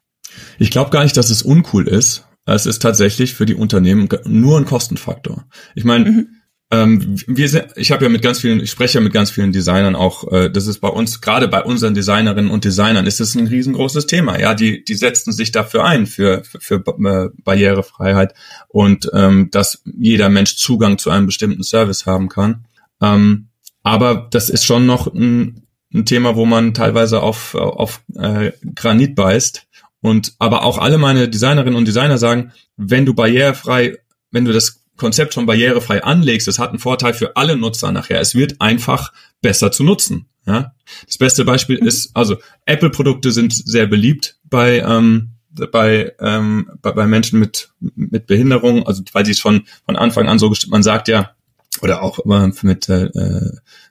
Ich 0.60 0.72
glaube 0.72 0.92
gar 0.92 1.04
nicht, 1.04 1.18
dass 1.18 1.30
es 1.30 1.42
uncool 1.42 1.88
ist. 1.88 2.28
Es 2.46 2.66
ist 2.66 2.82
tatsächlich 2.82 3.34
für 3.34 3.46
die 3.46 3.56
Unternehmen 3.56 4.08
nur 4.26 4.60
ein 4.60 4.66
Kostenfaktor. 4.66 5.46
Ich 5.74 5.84
meine, 5.84 6.06
mhm. 6.06 6.28
Ähm, 6.72 7.16
wir 7.28 7.48
sind, 7.48 7.68
ich 7.76 7.92
habe 7.92 8.06
ja 8.06 8.10
mit 8.10 8.24
ganz 8.24 8.40
vielen, 8.40 8.60
ich 8.60 8.72
spreche 8.72 8.98
ja 8.98 9.04
mit 9.04 9.14
ganz 9.14 9.30
vielen 9.30 9.52
Designern 9.52 9.96
auch. 9.96 10.32
Äh, 10.32 10.50
das 10.50 10.66
ist 10.66 10.80
bei 10.80 10.88
uns 10.88 11.22
gerade 11.22 11.48
bei 11.48 11.64
unseren 11.64 11.94
Designerinnen 11.94 12.50
und 12.50 12.66
Designern 12.66 13.06
ist 13.06 13.20
es 13.22 13.36
ein 13.36 13.46
riesengroßes 13.46 14.08
Thema. 14.08 14.40
Ja, 14.40 14.56
die 14.56 14.84
die 14.84 14.96
setzen 14.96 15.32
sich 15.32 15.52
dafür 15.52 15.86
ein 15.86 16.08
für 16.08 16.44
für, 16.44 16.60
für 16.60 16.76
äh, 16.76 17.30
Barrierefreiheit 17.44 18.34
und 18.68 19.10
ähm, 19.14 19.50
dass 19.52 19.84
jeder 19.86 20.30
Mensch 20.30 20.56
Zugang 20.56 20.98
zu 20.98 21.12
einem 21.12 21.28
bestimmten 21.28 21.64
Service 21.64 22.08
haben 22.08 22.30
kann. 22.30 22.66
Ähm, 23.00 23.50
aber 23.84 24.28
das 24.32 24.50
ist 24.50 24.66
schon 24.66 24.88
noch 24.88 25.14
ein, 25.14 25.68
ein 25.94 26.06
Thema, 26.06 26.36
wo 26.36 26.48
man 26.48 26.74
teilweise 26.74 27.22
auf 27.22 27.54
auf 27.54 28.02
äh, 28.16 28.54
Granit 28.74 29.14
beißt 29.14 29.68
und 30.02 30.34
aber 30.40 30.64
auch 30.64 30.80
alle 30.80 30.98
meine 30.98 31.30
Designerinnen 31.30 31.78
und 31.78 31.88
Designer 31.88 32.18
sagen, 32.18 32.54
wenn 32.76 33.06
du 33.06 33.14
barrierefrei, 33.14 33.98
wenn 34.32 34.46
du 34.46 34.52
das 34.52 34.85
Konzept 34.98 35.34
schon 35.34 35.46
barrierefrei 35.46 36.04
anlegst, 36.04 36.48
das 36.48 36.60
hat 36.60 36.70
einen 36.70 36.80
Vorteil 36.80 37.14
für 37.14 37.36
alle 37.36 37.58
Nutzer 37.58 37.92
nachher. 37.92 38.22
Es 38.22 38.36
wird 38.36 38.62
einfach 38.62 39.12
besser 39.42 39.72
zu 39.72 39.84
nutzen. 39.84 40.28
Ja? 40.46 40.74
Das 41.06 41.18
beste 41.18 41.46
Beispiel 41.46 41.78
ist, 41.78 42.12
also 42.16 42.38
Apple-Produkte 42.66 43.32
sind 43.32 43.54
sehr 43.54 43.88
beliebt 43.88 44.40
bei 44.44 44.80
ähm, 44.80 45.32
bei, 45.72 46.14
ähm, 46.20 46.70
bei, 46.82 46.92
bei 46.92 47.08
Menschen 47.08 47.40
mit 47.40 47.70
mit 47.80 48.28
Behinderung, 48.28 48.86
also 48.86 49.04
weil 49.14 49.26
sie 49.26 49.36
schon 49.36 49.64
von 49.86 49.96
Anfang 49.96 50.28
an 50.28 50.38
so 50.38 50.54
man 50.68 50.84
sagt 50.84 51.08
ja 51.08 51.32
oder 51.82 52.02
auch 52.02 52.20
mit 52.62 52.90
äh, 52.90 53.10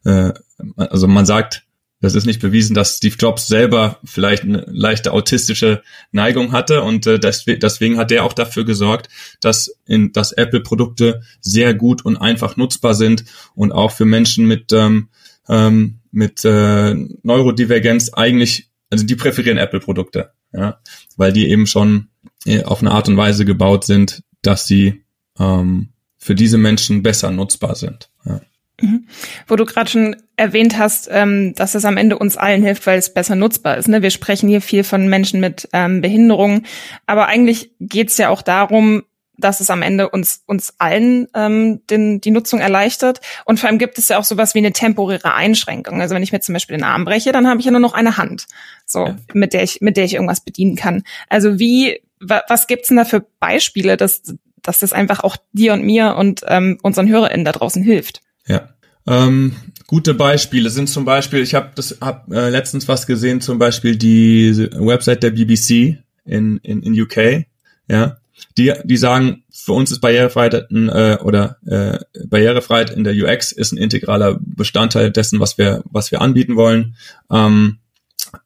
äh, 0.04 0.32
also 0.76 1.08
man 1.08 1.26
sagt 1.26 1.63
das 2.04 2.14
ist 2.14 2.26
nicht 2.26 2.42
bewiesen, 2.42 2.74
dass 2.74 2.98
Steve 2.98 3.16
Jobs 3.18 3.46
selber 3.46 3.98
vielleicht 4.04 4.42
eine 4.42 4.66
leichte 4.68 5.12
autistische 5.12 5.82
Neigung 6.12 6.52
hatte 6.52 6.82
und 6.82 7.06
äh, 7.06 7.18
deswegen 7.18 7.96
hat 7.96 8.12
er 8.12 8.24
auch 8.24 8.34
dafür 8.34 8.66
gesorgt, 8.66 9.08
dass 9.40 9.74
dass 10.12 10.32
Apple 10.32 10.60
Produkte 10.60 11.22
sehr 11.40 11.72
gut 11.72 12.04
und 12.04 12.18
einfach 12.18 12.58
nutzbar 12.58 12.92
sind 12.92 13.24
und 13.54 13.72
auch 13.72 13.90
für 13.90 14.04
Menschen 14.04 14.46
mit 14.46 14.70
ähm, 14.74 15.08
ähm, 15.48 16.00
mit 16.10 16.44
äh, 16.44 16.94
Neurodivergenz 17.22 18.12
eigentlich 18.12 18.68
also 18.90 19.06
die 19.06 19.16
präferieren 19.16 19.56
Apple 19.56 19.80
Produkte, 19.80 20.32
ja, 20.52 20.80
weil 21.16 21.32
die 21.32 21.48
eben 21.48 21.66
schon 21.66 22.08
äh, 22.44 22.64
auf 22.64 22.82
eine 22.82 22.90
Art 22.90 23.08
und 23.08 23.16
Weise 23.16 23.46
gebaut 23.46 23.84
sind, 23.84 24.22
dass 24.42 24.66
sie 24.66 25.04
ähm, 25.38 25.88
für 26.18 26.34
diese 26.34 26.58
Menschen 26.58 27.02
besser 27.02 27.30
nutzbar 27.30 27.76
sind. 27.76 28.10
Ja. 28.26 28.42
Mhm. 28.81 29.06
Wo 29.47 29.56
du 29.56 29.65
gerade 29.65 29.88
schon 29.88 30.17
erwähnt 30.37 30.79
hast, 30.79 31.09
ähm, 31.11 31.55
dass 31.55 31.75
es 31.75 31.85
am 31.85 31.97
Ende 31.97 32.19
uns 32.19 32.37
allen 32.37 32.62
hilft, 32.62 32.87
weil 32.87 32.99
es 32.99 33.15
besser 33.15 33.37
nutzbar 33.37 33.76
ist. 33.76 33.88
Ne? 33.88 34.03
Wir 34.03 34.11
sprechen 34.11 34.49
hier 34.49 34.61
viel 34.61 34.82
von 34.82 35.09
Menschen 35.09 35.41
mit 35.41 35.69
ähm, 35.73 36.00
Behinderungen, 36.00 36.67
aber 37.06 37.26
eigentlich 37.26 37.71
geht 37.79 38.09
es 38.09 38.19
ja 38.19 38.31
auch 38.31 38.43
darum, 38.43 39.05
dass 39.37 39.61
es 39.61 39.71
am 39.71 39.82
Ende 39.82 40.09
uns 40.11 40.43
uns 40.47 40.75
allen 40.79 41.29
ähm, 41.35 41.81
den, 41.88 42.21
die 42.21 42.31
Nutzung 42.31 42.61
erleichtert. 42.61 43.21
Und 43.44 43.59
vor 43.59 43.69
allem 43.69 43.79
gibt 43.79 43.99
es 43.99 44.09
ja 44.09 44.19
auch 44.19 44.25
sowas 44.25 44.55
wie 44.55 44.59
eine 44.59 44.73
temporäre 44.73 45.35
Einschränkung. 45.35 46.00
Also 46.00 46.15
wenn 46.15 46.23
ich 46.23 46.32
mir 46.32 46.41
zum 46.41 46.53
Beispiel 46.53 46.76
den 46.76 46.85
Arm 46.85 47.05
breche, 47.05 47.32
dann 47.32 47.49
habe 47.49 47.61
ich 47.61 47.67
ja 47.67 47.73
nur 47.73 47.81
noch 47.81 47.94
eine 47.94 48.17
Hand, 48.17 48.47
so 48.87 49.06
ja. 49.06 49.17
mit 49.32 49.53
der 49.53 49.62
ich 49.62 49.81
mit 49.81 49.97
der 49.97 50.05
ich 50.05 50.15
irgendwas 50.15 50.44
bedienen 50.44 50.76
kann. 50.76 51.03
Also 51.29 51.59
wie 51.59 52.00
wa, 52.21 52.43
was 52.49 52.67
gibt's 52.67 52.88
denn 52.88 52.97
da 52.97 53.05
für 53.05 53.25
Beispiele, 53.41 53.97
dass 53.97 54.23
dass 54.62 54.79
das 54.79 54.93
einfach 54.93 55.23
auch 55.25 55.37
dir 55.53 55.75
und 55.75 55.82
mir 55.82 56.17
und 56.17 56.43
ähm, 56.49 56.79
unseren 56.82 57.09
HörerInnen 57.09 57.44
da 57.44 57.53
draußen 57.53 57.83
hilft? 57.83 58.24
Ja. 58.46 58.68
Ähm, 59.06 59.56
gute 59.86 60.14
Beispiele 60.14 60.70
sind 60.70 60.88
zum 60.88 61.04
Beispiel, 61.04 61.40
ich 61.40 61.54
habe 61.54 61.70
das 61.74 61.98
hab, 62.00 62.30
äh, 62.32 62.48
letztens 62.48 62.88
was 62.88 63.06
gesehen, 63.06 63.40
zum 63.40 63.58
Beispiel 63.58 63.96
die 63.96 64.68
Website 64.72 65.22
der 65.22 65.30
BBC 65.30 65.98
in, 66.24 66.58
in, 66.58 66.82
in 66.82 67.00
UK, 67.00 67.46
ja, 67.88 68.16
die, 68.56 68.72
die 68.84 68.96
sagen, 68.96 69.44
für 69.50 69.72
uns 69.72 69.90
ist 69.90 70.00
Barrierefreiheit 70.00 70.70
äh, 70.70 71.18
oder 71.22 71.58
äh, 71.66 71.98
Barrierefreiheit 72.26 72.90
in 72.90 73.04
der 73.04 73.14
UX 73.14 73.52
ist 73.52 73.72
ein 73.72 73.78
integraler 73.78 74.38
Bestandteil 74.40 75.10
dessen, 75.10 75.40
was 75.40 75.58
wir, 75.58 75.82
was 75.90 76.10
wir 76.10 76.20
anbieten 76.20 76.56
wollen. 76.56 76.96
Ähm, 77.30 77.78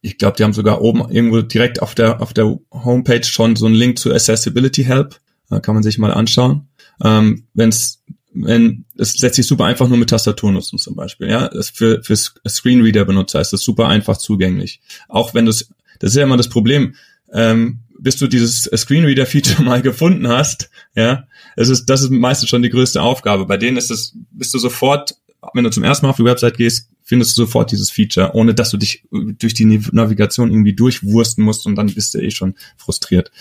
ich 0.03 0.19
glaube, 0.19 0.37
die 0.37 0.45
haben 0.45 0.53
sogar 0.53 0.83
oben 0.83 1.11
irgendwo 1.11 1.41
direkt 1.41 1.81
auf 1.81 1.95
der 1.95 2.21
auf 2.21 2.33
der 2.35 2.59
Homepage 2.73 3.25
schon 3.25 3.57
so 3.57 3.67
einen 3.67 3.75
Link 3.75 3.99
zu 3.99 4.13
Accessibility 4.13 4.85
Help. 4.85 5.19
Da 5.49 5.61
kann 5.61 5.75
man 5.75 5.83
sich 5.83 5.99
mal 5.99 6.13
anschauen. 6.13 6.69
Ähm, 7.03 7.47
Wenn 7.55 7.71
es 7.71 8.03
wenn 8.45 8.85
es 8.97 9.19
lässt 9.19 9.37
sich 9.37 9.47
super 9.47 9.65
einfach 9.65 9.89
nur 9.89 9.99
mit 9.99 10.11
Tastatur 10.11 10.53
nutzen 10.53 10.79
zum 10.79 10.95
Beispiel. 10.95 11.29
Ja, 11.29 11.49
das 11.49 11.71
für 11.71 12.03
für 12.03 12.17
Screenreader-Benutzer 12.17 13.41
ist 13.41 13.53
das 13.53 13.63
super 13.63 13.89
einfach 13.89 14.17
zugänglich. 14.17 14.81
Auch 15.09 15.35
wenn 15.35 15.47
du 15.47 15.53
das 15.53 16.11
ist 16.11 16.17
ja 16.17 16.23
immer 16.23 16.37
das 16.37 16.49
Problem, 16.49 16.95
ähm, 17.33 17.81
bis 17.99 18.17
du 18.17 18.29
dieses 18.29 18.63
Screenreader-Feature 18.65 19.63
mal 19.65 19.83
gefunden 19.83 20.29
hast. 20.29 20.71
Ja, 20.95 21.27
es 21.57 21.69
ist 21.69 21.87
das 21.87 22.03
ist 22.03 22.11
meistens 22.11 22.49
schon 22.49 22.63
die 22.63 22.71
größte 22.71 23.03
Aufgabe. 23.03 23.47
Bei 23.47 23.57
denen 23.57 23.77
ist 23.77 23.91
es 23.91 24.15
bist 24.31 24.55
du 24.55 24.59
sofort, 24.59 25.17
wenn 25.55 25.65
du 25.65 25.71
zum 25.71 25.85
ersten 25.85 26.07
Mal 26.07 26.11
auf 26.11 26.17
die 26.17 26.25
Website 26.25 26.57
gehst, 26.57 26.89
findest 27.03 27.39
du 27.39 27.43
sofort 27.43 27.73
dieses 27.73 27.91
Feature, 27.91 28.35
ohne 28.35 28.55
dass 28.55 28.71
du 28.71 28.77
dich 28.77 29.05
durch 29.11 29.55
die 29.55 29.65
Navigation 29.65 30.51
irgendwie 30.51 30.75
durchwursten 30.75 31.43
musst 31.43 31.67
und 31.67 31.75
dann 31.75 31.87
bist 31.87 32.13
du 32.15 32.19
eh 32.19 32.31
schon 32.31 32.55
frustriert. 32.77 33.33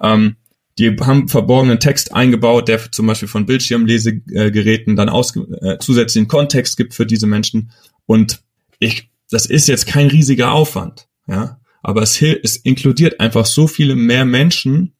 Ähm, 0.00 0.36
die 0.78 0.96
haben 1.00 1.28
verborgenen 1.28 1.80
Text 1.80 2.14
eingebaut, 2.14 2.68
der 2.68 2.90
zum 2.90 3.06
Beispiel 3.06 3.28
von 3.28 3.46
Bildschirmlesegeräten 3.46 4.96
dann 4.96 5.08
aus, 5.08 5.36
äh, 5.36 5.78
zusätzlichen 5.78 6.28
Kontext 6.28 6.76
gibt 6.76 6.94
für 6.94 7.06
diese 7.06 7.26
Menschen. 7.26 7.72
Und 8.06 8.42
ich, 8.78 9.10
das 9.30 9.46
ist 9.46 9.68
jetzt 9.68 9.86
kein 9.86 10.08
riesiger 10.08 10.52
Aufwand, 10.52 11.08
ja, 11.26 11.60
aber 11.82 12.02
es, 12.02 12.20
es 12.22 12.56
inkludiert 12.56 13.20
einfach 13.20 13.44
so 13.46 13.66
viele 13.66 13.94
mehr 13.94 14.24
Menschen. 14.24 14.94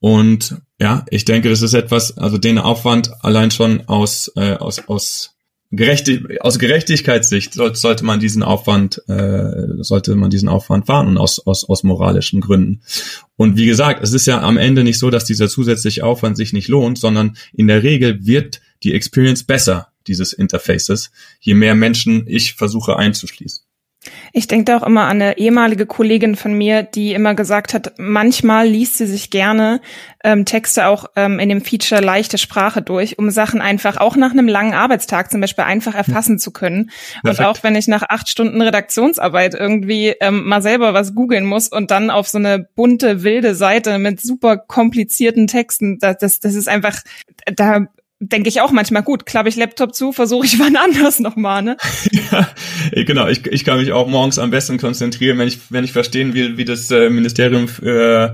Und 0.00 0.56
ja, 0.80 1.04
ich 1.10 1.24
denke, 1.24 1.48
das 1.48 1.62
ist 1.62 1.74
etwas, 1.74 2.16
also 2.16 2.38
den 2.38 2.58
Aufwand 2.58 3.12
allein 3.24 3.50
schon 3.50 3.82
aus, 3.88 4.30
äh, 4.36 4.54
aus, 4.54 4.88
aus 4.88 5.37
Gerechtig, 5.70 6.40
aus 6.40 6.58
Gerechtigkeitssicht 6.58 7.52
sollte 7.52 8.04
man 8.04 8.20
diesen 8.20 8.42
Aufwand, 8.42 9.02
äh, 9.06 9.82
sollte 9.82 10.14
man 10.14 10.30
diesen 10.30 10.48
Aufwand 10.48 10.86
fahren 10.86 11.08
und 11.08 11.18
aus, 11.18 11.46
aus, 11.46 11.68
aus 11.68 11.82
moralischen 11.82 12.40
Gründen. 12.40 12.80
Und 13.36 13.58
wie 13.58 13.66
gesagt, 13.66 14.02
es 14.02 14.14
ist 14.14 14.26
ja 14.26 14.40
am 14.40 14.56
Ende 14.56 14.82
nicht 14.82 14.98
so, 14.98 15.10
dass 15.10 15.26
dieser 15.26 15.48
zusätzliche 15.48 16.04
Aufwand 16.04 16.38
sich 16.38 16.54
nicht 16.54 16.68
lohnt, 16.68 16.98
sondern 16.98 17.36
in 17.52 17.66
der 17.66 17.82
Regel 17.82 18.24
wird 18.24 18.62
die 18.82 18.94
Experience 18.94 19.44
besser. 19.44 19.88
dieses 20.06 20.32
Interfaces, 20.32 21.10
je 21.38 21.52
mehr 21.54 21.74
Menschen 21.74 22.24
ich 22.26 22.54
versuche 22.54 22.96
einzuschließen. 22.96 23.67
Ich 24.32 24.46
denke 24.46 24.64
da 24.64 24.78
auch 24.78 24.86
immer 24.86 25.02
an 25.02 25.22
eine 25.22 25.38
ehemalige 25.38 25.86
Kollegin 25.86 26.36
von 26.36 26.52
mir, 26.52 26.82
die 26.82 27.12
immer 27.12 27.34
gesagt 27.34 27.74
hat, 27.74 27.94
manchmal 27.98 28.66
liest 28.66 28.98
sie 28.98 29.06
sich 29.06 29.30
gerne 29.30 29.80
ähm, 30.24 30.44
Texte 30.44 30.86
auch 30.86 31.06
ähm, 31.16 31.38
in 31.38 31.48
dem 31.48 31.60
Feature 31.60 32.00
leichte 32.00 32.38
Sprache 32.38 32.82
durch, 32.82 33.18
um 33.18 33.30
Sachen 33.30 33.60
einfach 33.60 33.98
auch 33.98 34.16
nach 34.16 34.32
einem 34.32 34.48
langen 34.48 34.74
Arbeitstag 34.74 35.30
zum 35.30 35.40
Beispiel 35.40 35.64
einfach 35.64 35.94
erfassen 35.94 36.34
hm. 36.34 36.38
zu 36.38 36.50
können. 36.50 36.90
Perfekt. 37.22 37.40
Und 37.40 37.46
auch 37.46 37.62
wenn 37.62 37.76
ich 37.76 37.88
nach 37.88 38.02
acht 38.08 38.28
Stunden 38.28 38.60
Redaktionsarbeit 38.60 39.54
irgendwie 39.54 40.14
ähm, 40.20 40.44
mal 40.44 40.62
selber 40.62 40.94
was 40.94 41.14
googeln 41.14 41.46
muss 41.46 41.68
und 41.68 41.90
dann 41.90 42.10
auf 42.10 42.28
so 42.28 42.38
eine 42.38 42.66
bunte, 42.74 43.22
wilde 43.22 43.54
Seite 43.54 43.98
mit 43.98 44.20
super 44.20 44.56
komplizierten 44.56 45.46
Texten, 45.46 45.98
das, 45.98 46.18
das, 46.18 46.40
das 46.40 46.54
ist 46.54 46.68
einfach, 46.68 47.00
da 47.46 47.86
denke 48.20 48.48
ich 48.48 48.60
auch 48.60 48.72
manchmal, 48.72 49.02
gut, 49.02 49.26
klappe 49.26 49.48
ich 49.48 49.56
Laptop 49.56 49.94
zu, 49.94 50.12
versuche 50.12 50.46
ich 50.46 50.58
wann 50.58 50.76
anders 50.76 51.20
nochmal, 51.20 51.62
ne? 51.62 51.76
ja, 52.32 52.48
genau, 53.02 53.28
ich, 53.28 53.46
ich 53.46 53.64
kann 53.64 53.78
mich 53.78 53.92
auch 53.92 54.08
morgens 54.08 54.38
am 54.38 54.50
besten 54.50 54.78
konzentrieren, 54.78 55.38
wenn 55.38 55.48
ich, 55.48 55.70
wenn 55.70 55.84
ich 55.84 55.92
verstehen 55.92 56.34
will, 56.34 56.56
wie 56.56 56.64
das 56.64 56.90
äh, 56.90 57.10
Ministerium 57.10 57.68
äh, 57.82 58.30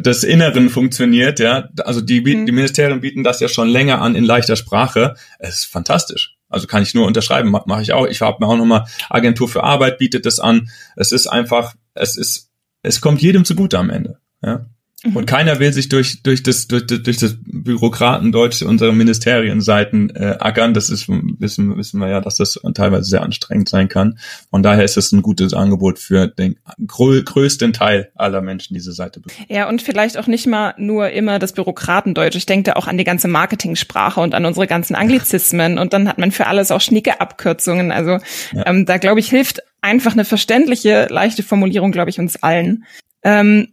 des 0.00 0.24
Inneren 0.24 0.68
funktioniert, 0.68 1.40
ja. 1.40 1.68
Also 1.84 2.00
die, 2.00 2.24
hm. 2.24 2.46
die 2.46 2.52
Ministerien 2.52 3.00
bieten 3.00 3.24
das 3.24 3.40
ja 3.40 3.48
schon 3.48 3.68
länger 3.68 4.00
an 4.00 4.14
in 4.14 4.24
leichter 4.24 4.56
Sprache. 4.56 5.14
Es 5.38 5.60
ist 5.60 5.64
fantastisch. 5.64 6.36
Also 6.48 6.66
kann 6.66 6.82
ich 6.82 6.94
nur 6.94 7.06
unterschreiben, 7.06 7.50
mache 7.50 7.64
mach 7.66 7.80
ich 7.80 7.92
auch. 7.92 8.06
Ich 8.06 8.22
habe 8.22 8.38
mir 8.40 8.50
auch 8.50 8.56
nochmal 8.56 8.86
Agentur 9.10 9.48
für 9.48 9.64
Arbeit 9.64 9.98
bietet 9.98 10.24
das 10.24 10.40
an. 10.40 10.70
Es 10.96 11.12
ist 11.12 11.26
einfach, 11.26 11.74
es 11.94 12.16
ist, 12.16 12.50
es 12.82 13.00
kommt 13.00 13.20
jedem 13.20 13.44
zugute 13.44 13.78
am 13.78 13.90
Ende. 13.90 14.18
Ja. 14.42 14.66
Mhm. 15.04 15.16
Und 15.16 15.26
keiner 15.26 15.60
will 15.60 15.72
sich 15.72 15.88
durch, 15.88 16.22
durch 16.22 16.42
das, 16.42 16.66
durch, 16.66 16.86
durch 16.86 17.18
das 17.18 17.36
Bürokratendeutsch 17.44 18.62
unserer 18.62 18.92
Ministerienseiten 18.92 20.10
äh, 20.16 20.36
ackern. 20.40 20.74
Das 20.74 20.90
ist, 20.90 21.08
wissen, 21.08 21.76
wissen 21.76 22.00
wir 22.00 22.08
ja, 22.08 22.20
dass 22.20 22.36
das 22.36 22.60
teilweise 22.74 23.04
sehr 23.04 23.22
anstrengend 23.22 23.68
sein 23.68 23.88
kann. 23.88 24.18
Von 24.50 24.62
daher 24.64 24.84
ist 24.84 24.96
es 24.96 25.12
ein 25.12 25.22
gutes 25.22 25.54
Angebot 25.54 26.00
für 26.00 26.26
den 26.26 26.56
grö 26.84 27.22
größten 27.22 27.72
Teil 27.72 28.10
aller 28.16 28.40
Menschen, 28.40 28.74
diese 28.74 28.92
Seite. 28.92 29.22
Ja, 29.48 29.68
und 29.68 29.82
vielleicht 29.82 30.18
auch 30.18 30.26
nicht 30.26 30.46
mal 30.46 30.74
nur 30.78 31.10
immer 31.10 31.38
das 31.38 31.52
Bürokratendeutsch. 31.52 32.34
Ich 32.34 32.46
denke 32.46 32.70
da 32.70 32.72
auch 32.74 32.88
an 32.88 32.98
die 32.98 33.04
ganze 33.04 33.28
Marketingsprache 33.28 34.20
und 34.20 34.34
an 34.34 34.44
unsere 34.44 34.66
ganzen 34.66 34.96
Anglizismen. 34.96 35.78
Und 35.78 35.92
dann 35.92 36.08
hat 36.08 36.18
man 36.18 36.32
für 36.32 36.48
alles 36.48 36.72
auch 36.72 36.80
schnicke 36.80 37.20
Abkürzungen. 37.20 37.92
Also 37.92 38.18
ja. 38.52 38.66
ähm, 38.66 38.84
da, 38.84 38.98
glaube 38.98 39.20
ich, 39.20 39.28
hilft 39.28 39.62
einfach 39.80 40.12
eine 40.12 40.24
verständliche, 40.24 41.06
leichte 41.08 41.44
Formulierung, 41.44 41.92
glaube 41.92 42.10
ich, 42.10 42.18
uns 42.18 42.42
allen. 42.42 42.84
Ähm, 43.22 43.68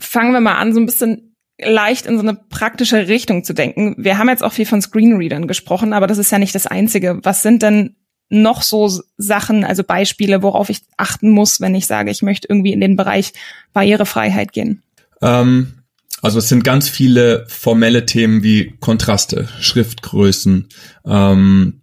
fangen 0.00 0.32
wir 0.32 0.40
mal 0.40 0.56
an, 0.56 0.72
so 0.72 0.80
ein 0.80 0.86
bisschen 0.86 1.36
leicht 1.60 2.06
in 2.06 2.16
so 2.16 2.22
eine 2.22 2.34
praktische 2.34 3.08
Richtung 3.08 3.44
zu 3.44 3.52
denken. 3.52 3.94
Wir 3.98 4.18
haben 4.18 4.28
jetzt 4.28 4.44
auch 4.44 4.52
viel 4.52 4.66
von 4.66 4.80
Screenreadern 4.80 5.48
gesprochen, 5.48 5.92
aber 5.92 6.06
das 6.06 6.18
ist 6.18 6.30
ja 6.30 6.38
nicht 6.38 6.54
das 6.54 6.66
Einzige. 6.66 7.18
Was 7.22 7.42
sind 7.42 7.62
denn 7.62 7.96
noch 8.30 8.62
so 8.62 8.90
Sachen, 9.16 9.64
also 9.64 9.82
Beispiele, 9.82 10.42
worauf 10.42 10.68
ich 10.68 10.82
achten 10.96 11.30
muss, 11.30 11.60
wenn 11.60 11.74
ich 11.74 11.86
sage, 11.86 12.10
ich 12.10 12.22
möchte 12.22 12.46
irgendwie 12.48 12.72
in 12.72 12.80
den 12.80 12.96
Bereich 12.96 13.32
Barrierefreiheit 13.72 14.52
gehen? 14.52 14.82
Ähm, 15.22 15.82
also 16.22 16.38
es 16.38 16.48
sind 16.48 16.62
ganz 16.62 16.88
viele 16.88 17.46
formelle 17.48 18.06
Themen 18.06 18.42
wie 18.42 18.76
Kontraste, 18.80 19.48
Schriftgrößen, 19.60 20.68
ähm, 21.06 21.80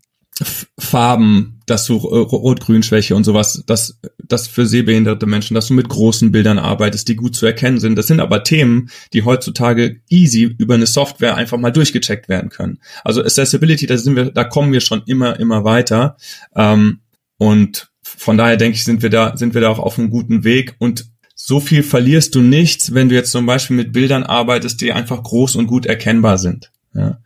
Farben, 0.78 1.55
dass 1.66 1.86
du 1.86 1.96
äh, 1.96 2.18
Rot-Grün-Schwäche 2.18 3.16
und 3.16 3.24
sowas, 3.24 3.64
dass 3.66 4.00
das 4.18 4.48
für 4.48 4.66
sehbehinderte 4.66 5.26
Menschen, 5.26 5.56
dass 5.56 5.68
du 5.68 5.74
mit 5.74 5.90
großen 5.90 6.32
Bildern 6.32 6.60
arbeitest, 6.60 7.08
die 7.08 7.16
gut 7.16 7.36
zu 7.36 7.46
erkennen 7.46 7.80
sind. 7.80 7.96
Das 7.96 8.08
sind 8.08 8.20
aber 8.20 8.44
Themen, 8.44 8.90
die 9.14 9.24
heutzutage 9.24 10.02
easy 10.10 10.56
über 10.58 10.76
eine 10.76 10.86
Software 10.86 11.36
einfach 11.36 11.58
mal 11.58 11.72
durchgecheckt 11.72 12.30
werden 12.30 12.50
können. 12.50 12.80
Also 13.04 13.22
Accessibility, 13.22 13.88
da 13.88 13.98
sind 13.98 14.16
wir, 14.16 14.32
da 14.32 14.44
kommen 14.44 14.72
wir 14.72 14.82
schon 14.82 15.04
immer, 15.06 15.40
immer 15.40 15.64
weiter. 15.64 16.18
Ähm, 16.56 17.00
und 17.38 17.90
von 18.04 18.38
daher 18.38 18.58
denke 18.58 18.76
ich, 18.76 18.84
sind 18.84 19.02
wir 19.02 19.10
da, 19.10 19.36
sind 19.36 19.54
wir 19.54 19.62
da 19.62 19.70
auch 19.70 19.80
auf 19.80 20.00
einem 20.00 20.10
guten 20.10 20.44
Weg 20.44 20.76
und 20.80 21.06
so 21.38 21.60
viel 21.60 21.84
verlierst 21.84 22.34
du 22.34 22.42
nichts, 22.42 22.94
wenn 22.94 23.10
du 23.10 23.16
jetzt 23.16 23.32
zum 23.32 23.46
Beispiel 23.46 23.76
mit 23.76 23.92
Bildern 23.92 24.24
arbeitest, 24.24 24.80
die 24.82 24.94
einfach 24.94 25.22
groß 25.22 25.58
und 25.58 25.68
gut 25.68 25.86
erkennbar 25.86 26.38
sind. 26.38 26.72
Ja. 26.94 27.20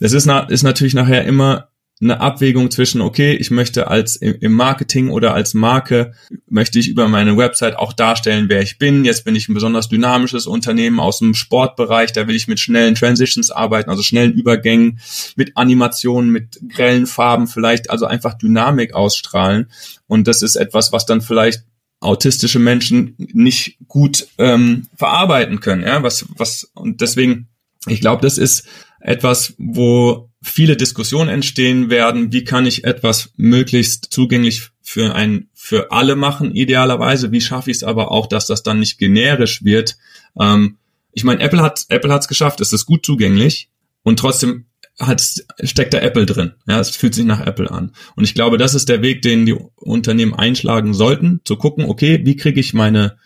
Das 0.00 0.12
ist, 0.12 0.26
na, 0.26 0.40
ist 0.40 0.62
natürlich 0.62 0.94
nachher 0.94 1.24
immer 1.24 1.68
eine 2.00 2.20
Abwägung 2.20 2.70
zwischen, 2.70 3.00
okay, 3.00 3.34
ich 3.34 3.50
möchte 3.50 3.86
als 3.86 4.16
im 4.16 4.52
Marketing 4.52 5.10
oder 5.10 5.32
als 5.32 5.54
Marke, 5.54 6.12
möchte 6.48 6.78
ich 6.78 6.88
über 6.88 7.08
meine 7.08 7.36
Website 7.36 7.76
auch 7.76 7.92
darstellen, 7.92 8.48
wer 8.48 8.62
ich 8.62 8.78
bin. 8.78 9.04
Jetzt 9.04 9.24
bin 9.24 9.36
ich 9.36 9.48
ein 9.48 9.54
besonders 9.54 9.88
dynamisches 9.88 10.46
Unternehmen 10.46 10.98
aus 10.98 11.20
dem 11.20 11.34
Sportbereich, 11.34 12.12
da 12.12 12.26
will 12.26 12.34
ich 12.34 12.48
mit 12.48 12.58
schnellen 12.58 12.96
Transitions 12.96 13.50
arbeiten, 13.50 13.90
also 13.90 14.02
schnellen 14.02 14.32
Übergängen, 14.32 14.98
mit 15.36 15.56
Animationen, 15.56 16.30
mit 16.30 16.58
grellen 16.68 17.06
Farben 17.06 17.46
vielleicht, 17.46 17.90
also 17.90 18.06
einfach 18.06 18.34
Dynamik 18.34 18.92
ausstrahlen. 18.92 19.70
Und 20.08 20.26
das 20.26 20.42
ist 20.42 20.56
etwas, 20.56 20.92
was 20.92 21.06
dann 21.06 21.20
vielleicht 21.20 21.62
autistische 22.00 22.58
Menschen 22.58 23.14
nicht 23.18 23.78
gut 23.86 24.26
ähm, 24.38 24.88
verarbeiten 24.96 25.60
können, 25.60 25.82
ja, 25.82 26.02
was, 26.02 26.26
was, 26.36 26.70
und 26.74 27.00
deswegen, 27.00 27.48
ich 27.86 28.00
glaube, 28.00 28.20
das 28.20 28.36
ist 28.36 28.66
etwas, 29.00 29.54
wo 29.58 30.30
viele 30.44 30.76
Diskussionen 30.76 31.30
entstehen 31.30 31.90
werden, 31.90 32.32
wie 32.32 32.44
kann 32.44 32.66
ich 32.66 32.84
etwas 32.84 33.32
möglichst 33.36 34.08
zugänglich 34.10 34.68
für 34.82 35.14
ein 35.14 35.48
für 35.54 35.90
alle 35.90 36.14
machen, 36.14 36.54
idealerweise, 36.54 37.32
wie 37.32 37.40
schaffe 37.40 37.70
ich 37.70 37.78
es 37.78 37.84
aber 37.84 38.10
auch, 38.10 38.26
dass 38.26 38.46
das 38.46 38.62
dann 38.62 38.78
nicht 38.78 38.98
generisch 38.98 39.64
wird. 39.64 39.96
Ähm, 40.38 40.76
ich 41.12 41.24
meine, 41.24 41.40
Apple 41.40 41.62
hat 41.62 41.86
Apple 41.88 42.12
hat 42.12 42.22
es 42.22 42.28
geschafft, 42.28 42.60
es 42.60 42.72
ist 42.72 42.84
gut 42.84 43.04
zugänglich 43.04 43.70
und 44.02 44.18
trotzdem 44.18 44.66
hat, 45.00 45.22
steckt 45.62 45.94
da 45.94 45.98
Apple 45.98 46.26
drin. 46.26 46.52
Ja, 46.68 46.78
es 46.78 46.90
fühlt 46.90 47.14
sich 47.14 47.24
nach 47.24 47.44
Apple 47.44 47.70
an. 47.70 47.92
Und 48.14 48.24
ich 48.24 48.34
glaube, 48.34 48.58
das 48.58 48.74
ist 48.74 48.88
der 48.88 49.02
Weg, 49.02 49.22
den 49.22 49.46
die 49.46 49.56
Unternehmen 49.76 50.34
einschlagen 50.34 50.94
sollten, 50.94 51.40
zu 51.44 51.56
gucken, 51.56 51.86
okay, 51.86 52.20
wie 52.24 52.36
kriege 52.36 52.60
ich 52.60 52.74
meine 52.74 53.16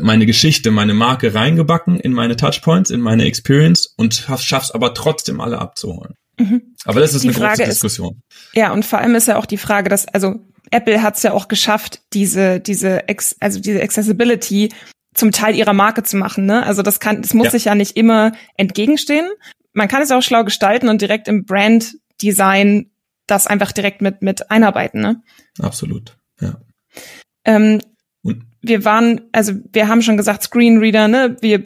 meine 0.00 0.26
Geschichte, 0.26 0.70
meine 0.70 0.94
Marke 0.94 1.34
reingebacken 1.34 1.98
in 2.00 2.12
meine 2.12 2.36
Touchpoints, 2.36 2.90
in 2.90 3.00
meine 3.00 3.24
Experience 3.24 3.86
und 3.96 4.14
schaff's 4.14 4.70
aber 4.72 4.94
trotzdem 4.94 5.40
alle 5.40 5.58
abzuholen. 5.58 6.14
Mhm. 6.38 6.74
Aber 6.84 7.00
das 7.00 7.14
ist 7.14 7.22
die 7.22 7.28
eine 7.28 7.36
Frage 7.36 7.58
große 7.58 7.70
Diskussion. 7.70 8.22
Ist, 8.28 8.56
ja, 8.56 8.72
und 8.72 8.84
vor 8.84 8.98
allem 8.98 9.14
ist 9.14 9.28
ja 9.28 9.36
auch 9.36 9.46
die 9.46 9.56
Frage, 9.56 9.88
dass, 9.88 10.06
also 10.08 10.40
Apple 10.70 11.02
hat 11.02 11.16
es 11.16 11.22
ja 11.22 11.32
auch 11.32 11.48
geschafft, 11.48 12.02
diese, 12.12 12.60
diese, 12.60 13.08
Ex, 13.08 13.36
also 13.40 13.60
diese 13.60 13.82
Accessibility 13.82 14.70
zum 15.14 15.30
Teil 15.30 15.54
ihrer 15.54 15.72
Marke 15.72 16.02
zu 16.02 16.16
machen. 16.16 16.46
Ne? 16.46 16.64
Also 16.64 16.82
das 16.82 17.00
kann, 17.00 17.22
das 17.22 17.34
muss 17.34 17.46
ja. 17.46 17.50
sich 17.52 17.64
ja 17.66 17.74
nicht 17.74 17.96
immer 17.96 18.32
entgegenstehen. 18.56 19.28
Man 19.72 19.88
kann 19.88 20.02
es 20.02 20.10
auch 20.10 20.22
schlau 20.22 20.44
gestalten 20.44 20.88
und 20.88 21.00
direkt 21.00 21.28
im 21.28 21.44
Brand 21.44 21.94
Design 22.20 22.90
das 23.26 23.46
einfach 23.46 23.72
direkt 23.72 24.02
mit 24.02 24.22
mit 24.22 24.50
einarbeiten. 24.50 25.00
Ne? 25.00 25.22
Absolut. 25.58 26.18
Ja. 26.40 26.60
Ähm? 27.44 27.80
Wir 28.66 28.84
waren, 28.86 29.20
also 29.32 29.52
wir 29.72 29.88
haben 29.88 30.00
schon 30.00 30.16
gesagt, 30.16 30.42
Screenreader, 30.42 31.06
ne? 31.08 31.36
Wir 31.42 31.62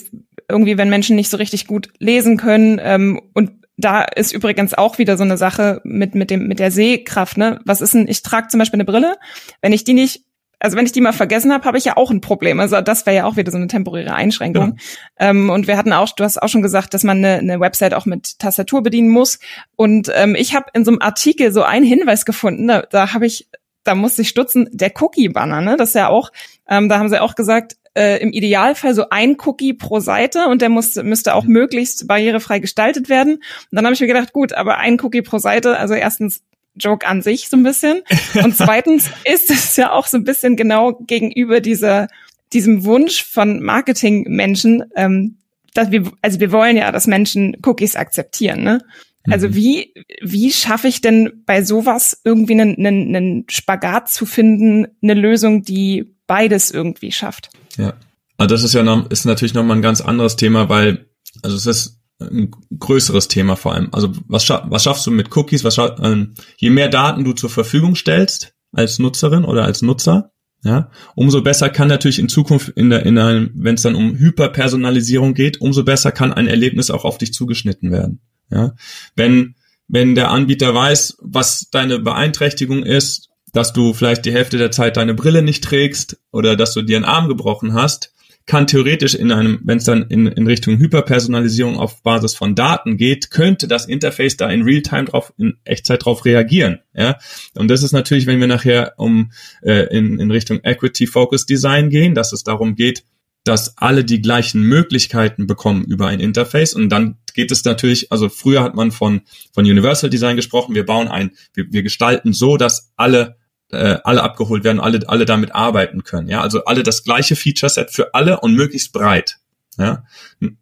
irgendwie, 0.49 0.77
wenn 0.79 0.89
Menschen 0.89 1.15
nicht 1.15 1.29
so 1.31 1.37
richtig 1.37 1.69
gut 1.69 1.91
lesen 2.01 2.37
können 2.37 2.81
ähm, 2.83 3.21
und 3.35 3.53
da 3.79 4.03
ist 4.03 4.33
übrigens 4.33 4.75
auch 4.75 4.99
wieder 4.99 5.17
so 5.17 5.25
eine 5.25 5.39
Sache 5.39 5.81
mit, 5.85 6.15
mit 6.15 6.31
dem, 6.31 6.49
mit 6.49 6.59
der 6.59 6.71
Sehkraft, 6.71 7.39
ne? 7.39 7.61
Was 7.65 7.81
ist 7.81 7.95
denn, 7.95 8.09
ich 8.09 8.23
trage 8.23 8.49
zum 8.49 8.59
Beispiel 8.59 8.77
eine 8.77 8.85
Brille, 8.85 9.17
wenn 9.63 9.73
ich 9.73 9.85
die 9.85 9.95
nicht, 9.95 10.25
also 10.59 10.77
wenn 10.77 10.85
ich 10.85 10.91
die 10.91 11.01
mal 11.01 11.13
vergessen 11.13 11.53
habe, 11.53 11.65
habe 11.65 11.79
ich 11.79 11.85
ja 11.85 11.97
auch 11.97 12.11
ein 12.11 12.21
Problem. 12.21 12.59
Also 12.59 12.81
das 12.81 13.07
wäre 13.07 13.17
ja 13.17 13.25
auch 13.25 13.37
wieder 13.37 13.53
so 13.53 13.57
eine 13.57 13.69
temporäre 13.69 14.13
Einschränkung. 14.13 14.77
Ja. 15.21 15.31
Ähm, 15.31 15.49
und 15.49 15.69
wir 15.69 15.77
hatten 15.77 15.93
auch, 15.93 16.11
du 16.11 16.25
hast 16.25 16.43
auch 16.43 16.49
schon 16.49 16.63
gesagt, 16.63 16.93
dass 16.93 17.05
man 17.05 17.19
eine, 17.19 17.39
eine 17.39 17.61
Website 17.61 17.95
auch 17.95 18.07
mit 18.07 18.41
Tastatur 18.41 18.83
bedienen 18.83 19.11
muss. 19.11 19.39
Und 19.77 20.11
ähm, 20.13 20.35
ich 20.35 20.57
habe 20.57 20.67
in 20.75 20.85
so 20.85 20.91
einem 20.91 21.01
Artikel 21.01 21.53
so 21.53 21.63
einen 21.63 21.87
Hinweis 21.87 22.25
gefunden, 22.25 22.67
da, 22.67 22.83
da 22.83 23.15
habe 23.15 23.27
ich, 23.27 23.49
da 23.85 23.95
musste 23.95 24.23
ich 24.23 24.29
stutzen, 24.29 24.69
der 24.73 24.93
Cookie-Banner, 25.01 25.61
ne? 25.61 25.77
Das 25.77 25.91
ist 25.91 25.95
ja 25.95 26.09
auch, 26.09 26.33
ähm, 26.69 26.89
da 26.89 26.99
haben 26.99 27.09
sie 27.09 27.23
auch 27.23 27.37
gesagt, 27.37 27.77
äh, 27.99 28.19
im 28.19 28.33
Idealfall 28.33 28.95
so 28.95 29.09
ein 29.11 29.37
Cookie 29.45 29.75
pro 29.75 29.99
Seite 29.99 30.47
und 30.47 30.63
der 30.63 30.69
muss, 30.69 30.95
müsste 30.97 31.35
auch 31.35 31.45
mhm. 31.45 31.53
möglichst 31.53 32.07
barrierefrei 32.07 32.61
gestaltet 32.61 33.09
werden. 33.09 33.35
Und 33.35 33.43
dann 33.73 33.85
habe 33.85 33.95
ich 33.95 34.01
mir 34.01 34.07
gedacht, 34.07 34.33
gut, 34.33 34.53
aber 34.53 34.79
ein 34.79 35.01
Cookie 35.01 35.23
pro 35.23 35.39
Seite, 35.39 35.77
also 35.77 35.95
erstens 35.95 36.43
Joke 36.77 37.07
an 37.07 37.23
sich 37.23 37.49
so 37.49 37.57
ein 37.57 37.65
bisschen 37.65 38.03
und 38.45 38.57
zweitens 38.57 39.11
ist 39.25 39.51
es 39.51 39.77
ja 39.77 39.91
auch 39.91 40.07
so 40.07 40.17
ein 40.17 40.25
bisschen 40.25 40.55
genau 40.55 40.93
gegenüber 40.93 41.61
dieser 41.61 42.07
diesem 42.53 42.85
Wunsch 42.85 43.25
von 43.25 43.63
Marketingmenschen, 43.63 44.85
ähm, 44.97 45.37
dass 45.75 45.91
wir, 45.91 46.11
also 46.23 46.41
wir 46.41 46.51
wollen 46.51 46.77
ja, 46.79 46.91
dass 46.93 47.07
Menschen 47.07 47.59
Cookies 47.63 47.95
akzeptieren, 47.95 48.63
ne? 48.63 48.81
Also 49.29 49.49
mhm. 49.49 49.55
wie, 49.55 49.95
wie 50.23 50.51
schaffe 50.51 50.89
ich 50.89 51.03
denn 51.03 51.43
bei 51.45 51.63
sowas 51.63 52.21
irgendwie 52.25 52.55
einen, 52.55 52.77
einen, 52.77 53.15
einen 53.15 53.45
Spagat 53.51 54.09
zu 54.09 54.25
finden, 54.25 54.87
eine 55.03 55.13
Lösung, 55.13 55.63
die 55.63 56.15
beides 56.29 56.71
irgendwie 56.71 57.11
schafft? 57.11 57.51
Ja. 57.77 57.95
Also 58.37 58.55
das 58.55 58.63
ist 58.63 58.75
ja 58.75 58.85
noch, 58.85 59.11
ist 59.11 59.25
natürlich 59.25 59.55
nochmal 59.55 59.77
ein 59.77 59.83
ganz 59.83 60.01
anderes 60.01 60.37
Thema, 60.37 60.69
weil, 60.69 61.09
also 61.43 61.57
es 61.57 61.67
ist 61.67 62.01
ein 62.21 62.53
größeres 62.79 63.27
Thema 63.27 63.57
vor 63.57 63.75
allem. 63.75 63.89
Also 63.93 64.13
was, 64.29 64.45
scha 64.45 64.65
was 64.69 64.85
schaffst 64.85 65.07
du 65.07 65.11
mit 65.11 65.37
Cookies? 65.37 65.65
Was 65.65 65.75
scha 65.75 65.97
ähm, 66.03 66.35
je 66.57 66.71
mehr 66.71 66.89
Daten 66.89 67.25
du 67.25 67.33
zur 67.33 67.51
Verfügung 67.51 67.97
stellst 67.97 68.55
als 68.73 69.01
Nutzerin 69.01 69.45
oder 69.45 69.65
als 69.65 69.83
Nutzer, 69.83 70.33
ja, 70.65 70.91
umso 71.15 71.43
besser 71.43 71.71
kann 71.71 71.89
natürlich 71.89 72.19
in 72.19 72.29
Zukunft 72.29 72.71
in 72.71 72.91
der, 72.91 73.07
in 73.07 73.17
einem, 73.19 73.51
wenn 73.55 73.77
es 73.77 73.83
dann 73.83 73.95
um 73.95 74.17
Hyperpersonalisierung 74.17 75.35
geht, 75.35 75.61
umso 75.61 75.85
besser 75.85 76.11
kann 76.11 76.33
ein 76.33 76.49
Erlebnis 76.49 76.91
auch 76.91 77.05
auf 77.05 77.19
dich 77.19 77.33
zugeschnitten 77.33 77.93
werden. 77.93 78.21
Ja, 78.51 78.75
wenn 79.15 79.55
wenn 79.89 80.15
der 80.15 80.31
Anbieter 80.31 80.75
weiß, 80.75 81.17
was 81.23 81.71
deine 81.71 81.99
Beeinträchtigung 81.99 82.83
ist, 82.83 83.28
dass 83.53 83.73
du 83.73 83.95
vielleicht 83.95 84.25
die 84.25 84.33
Hälfte 84.33 84.59
der 84.59 84.71
Zeit 84.71 84.97
deine 84.97 85.15
Brille 85.15 85.43
nicht 85.43 85.65
trägst 85.65 86.19
oder 86.33 86.57
dass 86.57 86.75
du 86.75 86.83
dir 86.83 86.97
einen 86.97 87.05
Arm 87.05 87.29
gebrochen 87.29 87.75
hast, 87.75 88.13
kann 88.49 88.67
theoretisch 88.67 89.15
in 89.15 89.31
einem, 89.31 89.61
wenn 89.63 89.79
es 89.79 89.85
dann 89.85 90.03
in, 90.09 90.27
in 90.27 90.47
Richtung 90.47 90.79
Hyperpersonalisierung 90.79 91.77
auf 91.77 92.03
Basis 92.03 92.35
von 92.35 92.55
Daten 92.55 92.97
geht, 92.97 93.31
könnte 93.31 93.69
das 93.69 93.85
Interface 93.87 94.39
da 94.39 94.49
in 94.49 94.63
Realtime 94.63 95.05
drauf, 95.05 95.33
in 95.37 95.59
Echtzeit 95.65 96.05
drauf 96.05 96.25
reagieren. 96.25 96.81
Ja, 96.95 97.19
und 97.55 97.69
das 97.69 97.83
ist 97.83 97.93
natürlich, 97.93 98.27
wenn 98.27 98.41
wir 98.41 98.47
nachher 98.47 98.95
um 98.97 99.33
äh, 99.63 99.95
in, 99.95 100.19
in 100.19 100.31
Richtung 100.31 100.61
Equity 100.65 101.07
Focus 101.07 101.45
Design 101.45 101.91
gehen, 101.91 102.15
dass 102.15 102.33
es 102.33 102.43
darum 102.43 102.75
geht, 102.75 103.05
dass 103.49 103.79
alle 103.79 104.05
die 104.05 104.21
gleichen 104.21 104.63
Möglichkeiten 104.63 105.47
bekommen 105.47 105.85
über 105.85 106.07
ein 106.07 106.21
Interface 106.21 106.75
und 106.75 106.91
dann 106.91 107.17
geht 107.35 107.51
es 107.51 107.65
natürlich, 107.65 108.13
also 108.13 108.29
früher 108.29 108.63
hat 108.63 108.75
man 108.75 108.91
von 108.91 109.23
von 109.53 109.65
Universal 109.65 110.11
Design 110.11 110.37
gesprochen, 110.37 110.75
wir 110.75 110.85
bauen 110.85 111.09
ein, 111.09 111.33
wir, 111.55 111.67
wir 111.71 111.83
gestalten 111.83 112.33
so, 112.33 112.57
dass 112.57 112.93
alle 112.97 113.37
äh, 113.71 113.99
alle 114.05 114.23
abgeholt 114.23 114.65
werden, 114.65 114.81
alle, 114.81 115.01
alle 115.09 115.25
damit 115.25 115.55
arbeiten 115.55 116.05
können. 116.05 116.29
Ja, 116.29 116.41
also 116.41 116.65
alle 116.65 116.83
das 116.83 117.05
gleiche 117.05 117.37
Feature-Set 117.37 117.91
für 117.91 118.15
alle 118.15 118.41
und 118.41 118.55
möglichst 118.55 118.93
breit. 118.93 119.39
Ja, 119.77 120.05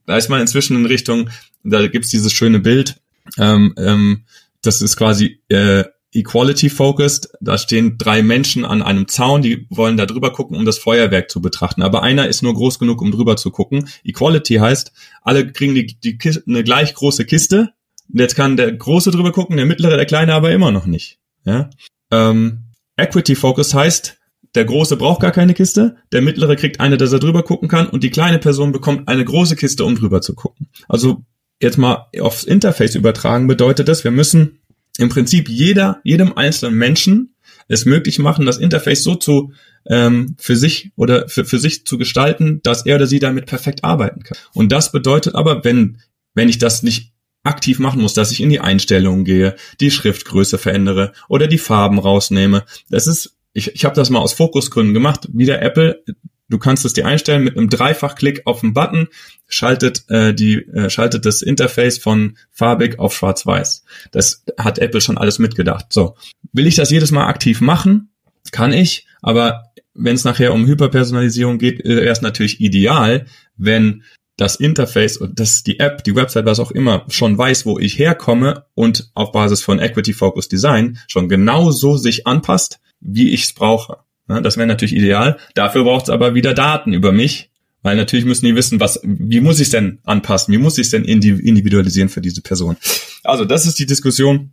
da 0.06 0.16
ist 0.16 0.28
man 0.28 0.40
inzwischen 0.40 0.76
in 0.76 0.86
Richtung, 0.86 1.30
da 1.62 1.86
gibt's 1.86 2.10
dieses 2.10 2.32
schöne 2.32 2.60
Bild, 2.60 3.00
ähm, 3.38 3.74
ähm, 3.78 4.24
das 4.62 4.82
ist 4.82 4.96
quasi 4.96 5.40
äh, 5.48 5.84
Equality 6.12 6.70
Focused. 6.70 7.30
Da 7.40 7.58
stehen 7.58 7.98
drei 7.98 8.22
Menschen 8.22 8.64
an 8.64 8.82
einem 8.82 9.08
Zaun, 9.08 9.42
die 9.42 9.66
wollen 9.70 9.96
da 9.96 10.06
drüber 10.06 10.32
gucken, 10.32 10.56
um 10.56 10.64
das 10.64 10.78
Feuerwerk 10.78 11.30
zu 11.30 11.40
betrachten. 11.40 11.82
Aber 11.82 12.02
einer 12.02 12.28
ist 12.28 12.42
nur 12.42 12.54
groß 12.54 12.78
genug, 12.78 13.02
um 13.02 13.10
drüber 13.10 13.36
zu 13.36 13.50
gucken. 13.50 13.88
Equality 14.04 14.54
heißt, 14.54 14.92
alle 15.22 15.52
kriegen 15.52 15.74
die, 15.74 15.98
die 15.98 16.18
eine 16.46 16.64
gleich 16.64 16.94
große 16.94 17.24
Kiste. 17.24 17.70
Jetzt 18.08 18.36
kann 18.36 18.56
der 18.56 18.72
Große 18.72 19.10
drüber 19.10 19.32
gucken, 19.32 19.56
der 19.56 19.66
Mittlere, 19.66 19.96
der 19.96 20.06
Kleine 20.06 20.34
aber 20.34 20.52
immer 20.52 20.70
noch 20.70 20.86
nicht. 20.86 21.18
Ja. 21.44 21.70
Ähm, 22.10 22.64
Equity 22.96 23.34
Focus 23.34 23.74
heißt, 23.74 24.18
der 24.54 24.64
Große 24.64 24.96
braucht 24.96 25.20
gar 25.20 25.32
keine 25.32 25.54
Kiste, 25.54 25.96
der 26.12 26.22
Mittlere 26.22 26.56
kriegt 26.56 26.80
eine, 26.80 26.96
dass 26.96 27.12
er 27.12 27.18
drüber 27.18 27.42
gucken 27.42 27.68
kann 27.68 27.88
und 27.88 28.02
die 28.02 28.10
kleine 28.10 28.38
Person 28.38 28.72
bekommt 28.72 29.08
eine 29.08 29.24
große 29.24 29.54
Kiste, 29.54 29.84
um 29.84 29.96
drüber 29.96 30.22
zu 30.22 30.34
gucken. 30.34 30.68
Also 30.88 31.24
jetzt 31.60 31.76
mal 31.76 32.06
aufs 32.20 32.44
Interface 32.44 32.94
übertragen 32.94 33.48
bedeutet 33.48 33.88
das, 33.88 34.02
wir 34.02 34.10
müssen 34.10 34.60
im 34.98 35.08
Prinzip 35.08 35.48
jeder, 35.48 36.00
jedem 36.04 36.36
einzelnen 36.36 36.76
Menschen 36.76 37.34
es 37.68 37.84
möglich 37.84 38.18
machen, 38.18 38.46
das 38.46 38.58
Interface 38.58 39.02
so 39.02 39.16
zu 39.16 39.52
ähm, 39.88 40.36
für 40.38 40.56
sich 40.56 40.92
oder 40.96 41.28
für, 41.28 41.44
für 41.44 41.58
sich 41.58 41.84
zu 41.84 41.98
gestalten, 41.98 42.60
dass 42.62 42.86
er 42.86 42.96
oder 42.96 43.06
sie 43.06 43.18
damit 43.18 43.46
perfekt 43.46 43.84
arbeiten 43.84 44.22
kann. 44.22 44.38
Und 44.54 44.72
das 44.72 44.92
bedeutet 44.92 45.34
aber, 45.34 45.64
wenn 45.64 45.98
wenn 46.36 46.48
ich 46.48 46.58
das 46.58 46.84
nicht 46.84 47.12
aktiv 47.42 47.78
machen 47.80 48.02
muss, 48.02 48.14
dass 48.14 48.30
ich 48.30 48.40
in 48.40 48.50
die 48.50 48.60
Einstellungen 48.60 49.24
gehe, 49.24 49.56
die 49.80 49.90
Schriftgröße 49.90 50.58
verändere 50.58 51.12
oder 51.28 51.46
die 51.48 51.58
Farben 51.58 51.98
rausnehme. 51.98 52.64
Das 52.90 53.06
ist, 53.06 53.36
ich, 53.52 53.74
ich 53.74 53.84
habe 53.84 53.94
das 53.94 54.10
mal 54.10 54.18
aus 54.20 54.34
Fokusgründen 54.34 54.94
gemacht. 54.94 55.28
Wieder 55.32 55.62
Apple, 55.62 56.04
du 56.48 56.58
kannst 56.58 56.84
es 56.84 56.92
dir 56.92 57.06
einstellen 57.06 57.44
mit 57.44 57.56
einem 57.56 57.70
Dreifachklick 57.70 58.42
auf 58.46 58.60
den 58.60 58.74
Button, 58.74 59.08
schaltet 59.48 60.08
äh, 60.08 60.34
die 60.34 60.56
äh, 60.56 60.90
schaltet 60.90 61.26
das 61.26 61.42
Interface 61.42 61.98
von 61.98 62.36
farbig 62.50 62.98
auf 62.98 63.14
schwarz-weiß. 63.14 63.84
Das 64.10 64.44
hat 64.58 64.78
Apple 64.78 65.00
schon 65.00 65.18
alles 65.18 65.38
mitgedacht. 65.38 65.86
So, 65.90 66.16
will 66.52 66.66
ich 66.66 66.76
das 66.76 66.90
jedes 66.90 67.10
Mal 67.10 67.26
aktiv 67.26 67.60
machen? 67.60 68.10
Kann 68.52 68.72
ich, 68.72 69.06
aber 69.22 69.72
wenn 69.94 70.14
es 70.14 70.24
nachher 70.24 70.52
um 70.52 70.66
Hyperpersonalisierung 70.66 71.58
geht, 71.58 71.84
äh, 71.84 71.96
wäre 71.96 72.10
es 72.10 72.22
natürlich 72.22 72.60
ideal, 72.60 73.26
wenn 73.56 74.02
das 74.36 74.56
Interface 74.56 75.16
und 75.16 75.40
das 75.40 75.62
die 75.62 75.80
App, 75.80 76.04
die 76.04 76.14
Website, 76.14 76.44
was 76.44 76.60
auch 76.60 76.70
immer, 76.70 77.06
schon 77.08 77.38
weiß, 77.38 77.64
wo 77.64 77.78
ich 77.78 77.98
herkomme 77.98 78.66
und 78.74 79.10
auf 79.14 79.32
Basis 79.32 79.62
von 79.62 79.78
Equity 79.78 80.12
Focus 80.12 80.48
Design 80.48 80.98
schon 81.08 81.28
genau 81.28 81.70
so 81.70 81.96
sich 81.96 82.26
anpasst, 82.26 82.78
wie 83.00 83.32
ich 83.32 83.44
es 83.44 83.52
brauche. 83.54 83.98
Das 84.28 84.56
wäre 84.56 84.66
natürlich 84.66 84.94
ideal. 84.94 85.38
Dafür 85.54 85.84
braucht 85.84 86.04
es 86.04 86.10
aber 86.10 86.34
wieder 86.34 86.54
Daten 86.54 86.92
über 86.92 87.12
mich, 87.12 87.50
weil 87.82 87.96
natürlich 87.96 88.24
müssen 88.24 88.46
die 88.46 88.56
wissen, 88.56 88.80
was, 88.80 89.00
wie 89.02 89.40
muss 89.40 89.60
ich 89.60 89.70
denn 89.70 89.98
anpassen, 90.04 90.52
wie 90.52 90.58
muss 90.58 90.78
ich 90.78 90.90
denn 90.90 91.04
individualisieren 91.04 92.08
für 92.08 92.20
diese 92.20 92.42
Person. 92.42 92.76
Also 93.22 93.44
das 93.44 93.66
ist 93.66 93.78
die 93.78 93.86
Diskussion, 93.86 94.52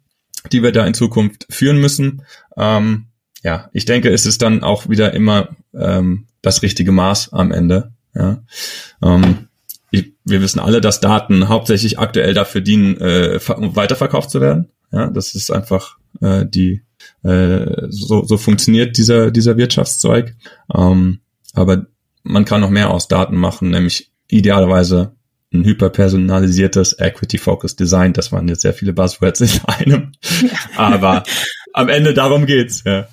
die 0.52 0.62
wir 0.62 0.72
da 0.72 0.86
in 0.86 0.94
Zukunft 0.94 1.48
führen 1.50 1.80
müssen. 1.80 2.22
Ähm, 2.58 3.08
ja, 3.44 3.70
ich 3.74 3.86
denke, 3.86 4.10
es 4.10 4.26
ist 4.26 4.42
dann 4.42 4.64
auch 4.64 4.90
wieder 4.90 5.14
immer 5.14 5.50
ähm, 5.74 6.28
das 6.42 6.62
richtige 6.62 6.92
Maß 6.92 7.34
am 7.34 7.52
Ende. 7.52 7.92
Ja. 8.14 8.44
Ähm, 9.02 9.48
ich, 9.92 10.14
wir 10.24 10.42
wissen 10.42 10.60
alle, 10.60 10.82
dass 10.82 11.02
Daten 11.02 11.50
hauptsächlich 11.50 12.00
aktuell 12.00 12.34
dafür 12.34 12.62
dienen, 12.62 13.00
äh, 13.00 13.40
weiterverkauft 13.40 14.30
zu 14.30 14.42
werden. 14.42 14.70
Ja, 14.92 15.08
das 15.08 15.36
ist 15.36 15.52
einfach 15.52 15.98
äh, 16.22 16.46
die 16.46 16.82
äh, 17.24 17.88
so, 17.90 18.24
so 18.24 18.38
funktioniert 18.38 18.98
dieser 18.98 19.32
dieser 19.32 19.58
Wirtschaftszweig. 19.58 20.36
Ähm, 20.74 21.20
aber 21.54 21.88
man 22.24 22.46
kann 22.46 22.62
noch 22.62 22.70
mehr 22.70 22.92
aus 22.92 23.08
Daten 23.08 23.36
machen, 23.36 23.70
nämlich 23.70 24.12
idealerweise 24.30 25.16
ein 25.54 25.64
hyperpersonalisiertes 25.64 26.98
Equity-Focused 27.00 27.80
Design. 27.80 28.14
Das 28.14 28.32
waren 28.32 28.48
jetzt 28.48 28.62
sehr 28.62 28.74
viele 28.74 28.94
Buzzwords 28.94 29.42
in 29.42 29.50
einem. 29.66 30.12
Aber 30.76 31.24
am 31.74 31.90
Ende 31.90 32.14
darum 32.14 32.46
geht's, 32.46 32.84
ja. 32.86 33.08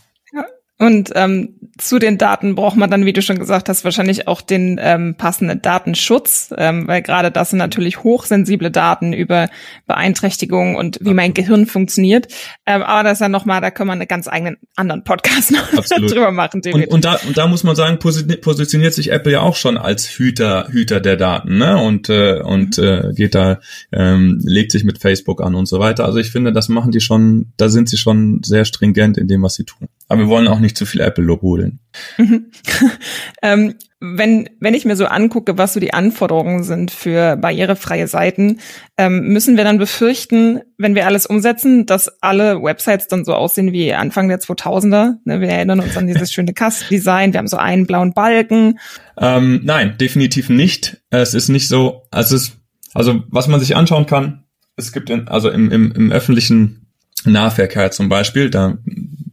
Und 0.81 1.11
ähm, 1.15 1.57
zu 1.77 1.99
den 1.99 2.17
Daten 2.17 2.55
braucht 2.55 2.77
man 2.77 2.91
dann, 2.91 3.05
wie 3.05 3.13
du 3.13 3.21
schon 3.21 3.39
gesagt 3.39 3.69
hast, 3.69 3.85
wahrscheinlich 3.85 4.27
auch 4.29 4.41
den 4.41 4.81
ähm, 4.83 5.15
passenden 5.15 5.61
Datenschutz, 5.61 6.55
ähm, 6.57 6.89
weil 6.89 7.03
gerade 7.03 7.31
das 7.31 7.51
sind 7.51 7.59
natürlich 7.59 8.03
hochsensible 8.03 8.71
Daten 8.71 9.13
über 9.13 9.51
Beeinträchtigungen 9.87 10.77
und 10.77 10.99
wie 11.03 11.13
mein 11.13 11.35
Gehirn 11.35 11.67
funktioniert. 11.67 12.29
Ähm, 12.65 12.83
aber 12.83 13.03
das 13.03 13.19
ist 13.19 13.21
ja 13.21 13.29
nochmal, 13.29 13.61
da 13.61 13.71
können 13.71 13.89
wir 13.89 13.93
einen 13.93 14.09
ganz 14.09 14.27
eigenen 14.27 14.57
anderen 14.75 15.05
Podcast 15.05 15.53
noch 15.53 15.69
drüber 16.09 16.31
machen. 16.31 16.63
Und, 16.73 16.87
und, 16.89 17.05
da, 17.05 17.19
und 17.27 17.37
da 17.37 17.47
muss 17.47 17.63
man 17.63 17.77
sagen, 17.77 17.99
positioniert 17.99 18.95
sich 18.95 19.13
Apple 19.13 19.33
ja 19.33 19.41
auch 19.41 19.57
schon 19.57 19.77
als 19.77 20.07
Hüter, 20.07 20.69
Hüter 20.71 21.01
der 21.01 21.17
Daten, 21.17 21.59
ne? 21.59 21.77
Und, 21.77 22.09
äh, 22.09 22.41
und 22.41 22.79
äh, 22.79 23.13
geht 23.15 23.35
da, 23.35 23.61
ähm, 23.93 24.41
legt 24.45 24.73
sich 24.73 24.85
mit 24.85 24.99
Facebook 24.99 25.43
an 25.43 25.55
und 25.55 25.67
so 25.67 25.79
weiter. 25.79 26.07
Also 26.07 26.17
ich 26.17 26.31
finde, 26.31 26.55
das 26.55 26.71
machen 26.71 26.91
die 26.91 27.01
schon, 27.01 27.53
da 27.59 27.69
sind 27.69 27.91
sie 27.91 27.99
schon 27.99 28.41
sehr 28.43 28.65
stringent 28.65 29.19
in 29.19 29.29
dem, 29.29 29.43
was 29.43 29.57
sie 29.57 29.65
tun. 29.65 29.89
Aber 30.09 30.23
wir 30.23 30.29
wollen 30.29 30.49
auch 30.49 30.59
nicht 30.59 30.70
zu 30.77 30.87
viel 30.87 31.01
Apple-Lob 31.01 31.43
holen. 31.43 31.81
ähm, 33.43 33.75
wenn, 34.01 34.49
wenn 34.61 34.73
ich 34.73 34.87
mir 34.87 34.97
so 34.97 35.05
angucke, 35.05 35.59
was 35.59 35.75
so 35.75 35.81
die 35.81 35.93
Anforderungen 35.93 36.63
sind 36.63 36.91
für 36.91 37.37
barrierefreie 37.37 38.09
Seiten, 38.09 38.61
ähm, 38.97 39.29
müssen 39.29 39.59
wir 39.59 39.65
dann 39.65 39.77
befürchten, 39.77 40.61
wenn 40.79 40.95
wir 40.95 41.07
alles 41.07 41.27
umsetzen, 41.27 41.85
dass 41.85 42.09
alle 42.23 42.63
Websites 42.63 43.09
dann 43.09 43.27
so 43.27 43.35
aussehen 43.35 43.73
wie 43.73 43.93
Anfang 43.93 44.29
der 44.29 44.41
2000er? 44.41 45.17
Ne, 45.25 45.41
wir 45.41 45.49
erinnern 45.49 45.81
uns 45.81 45.97
an 45.99 46.07
dieses 46.07 46.33
schöne 46.33 46.55
Kastendesign, 46.55 47.35
wir 47.35 47.39
haben 47.39 47.47
so 47.47 47.59
einen 47.59 47.87
blauen 47.87 48.15
Balken. 48.15 48.79
Ähm, 49.19 49.61
nein, 49.65 49.97
definitiv 49.99 50.49
nicht. 50.49 51.03
Es 51.11 51.35
ist 51.35 51.51
nicht 51.51 51.69
so, 51.69 52.07
also 52.11 52.37
es, 52.37 52.53
also 52.95 53.23
was 53.29 53.49
man 53.49 53.61
sich 53.61 53.77
anschauen 53.77 54.07
kann, 54.07 54.45
es 54.77 54.93
gibt 54.93 55.11
in, 55.11 55.29
also 55.29 55.51
im, 55.51 55.71
im, 55.71 55.93
im 55.93 56.11
öffentlichen 56.11 56.87
Nahverkehr 57.25 57.91
zum 57.91 58.09
Beispiel, 58.09 58.49
da 58.49 58.79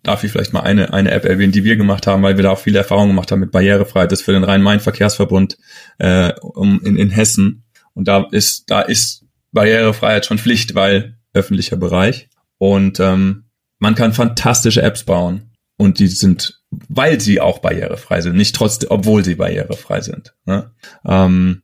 darf 0.08 0.24
ich 0.24 0.32
vielleicht 0.32 0.54
mal 0.54 0.62
eine, 0.62 0.93
eine 0.93 1.12
App 1.12 1.26
erwähnen, 1.26 1.52
die 1.52 1.65
wir 1.65 1.76
gemacht 1.76 2.08
haben, 2.08 2.24
weil 2.24 2.38
wir 2.38 2.43
da 2.43 2.52
auch 2.52 2.60
viele 2.60 2.78
Erfahrungen 2.78 3.10
gemacht 3.10 3.32
haben 3.32 3.41
mit 3.41 3.52
Barrierefreiheit. 3.52 4.12
Das 4.12 4.20
ist 4.20 4.26
für 4.26 4.32
den 4.32 4.46
Rhein-Main-Verkehrsverbund 4.46 5.58
äh, 5.98 6.32
um, 6.39 6.82
in, 6.82 6.96
in 6.96 7.10
Hessen. 7.10 7.65
Und 7.93 8.08
da 8.08 8.26
ist, 8.32 8.72
da 8.72 8.82
ist 8.82 9.26
Barrierefreiheit 9.52 10.26
schon 10.26 10.38
Pflicht, 10.38 10.76
weil 10.76 11.17
öffentlicher 11.34 11.76
Bereich. 11.76 12.30
Und 12.58 13.02
ähm, 13.02 13.46
man 13.80 13.96
kann 13.96 14.13
fantastische 14.13 14.82
Apps 14.82 15.04
bauen. 15.04 15.52
Und 15.78 16.00
die 16.00 16.08
sind, 16.08 16.62
weil 16.72 17.20
sie 17.20 17.41
auch 17.41 17.60
barrierefrei 17.60 18.22
sind, 18.22 18.38
nicht 18.38 18.56
trotzdem, 18.56 18.89
obwohl 18.89 19.26
sie 19.26 19.36
barrierefrei 19.36 20.02
sind. 20.02 20.34
Ne? 20.46 20.72
Ähm, 21.06 21.63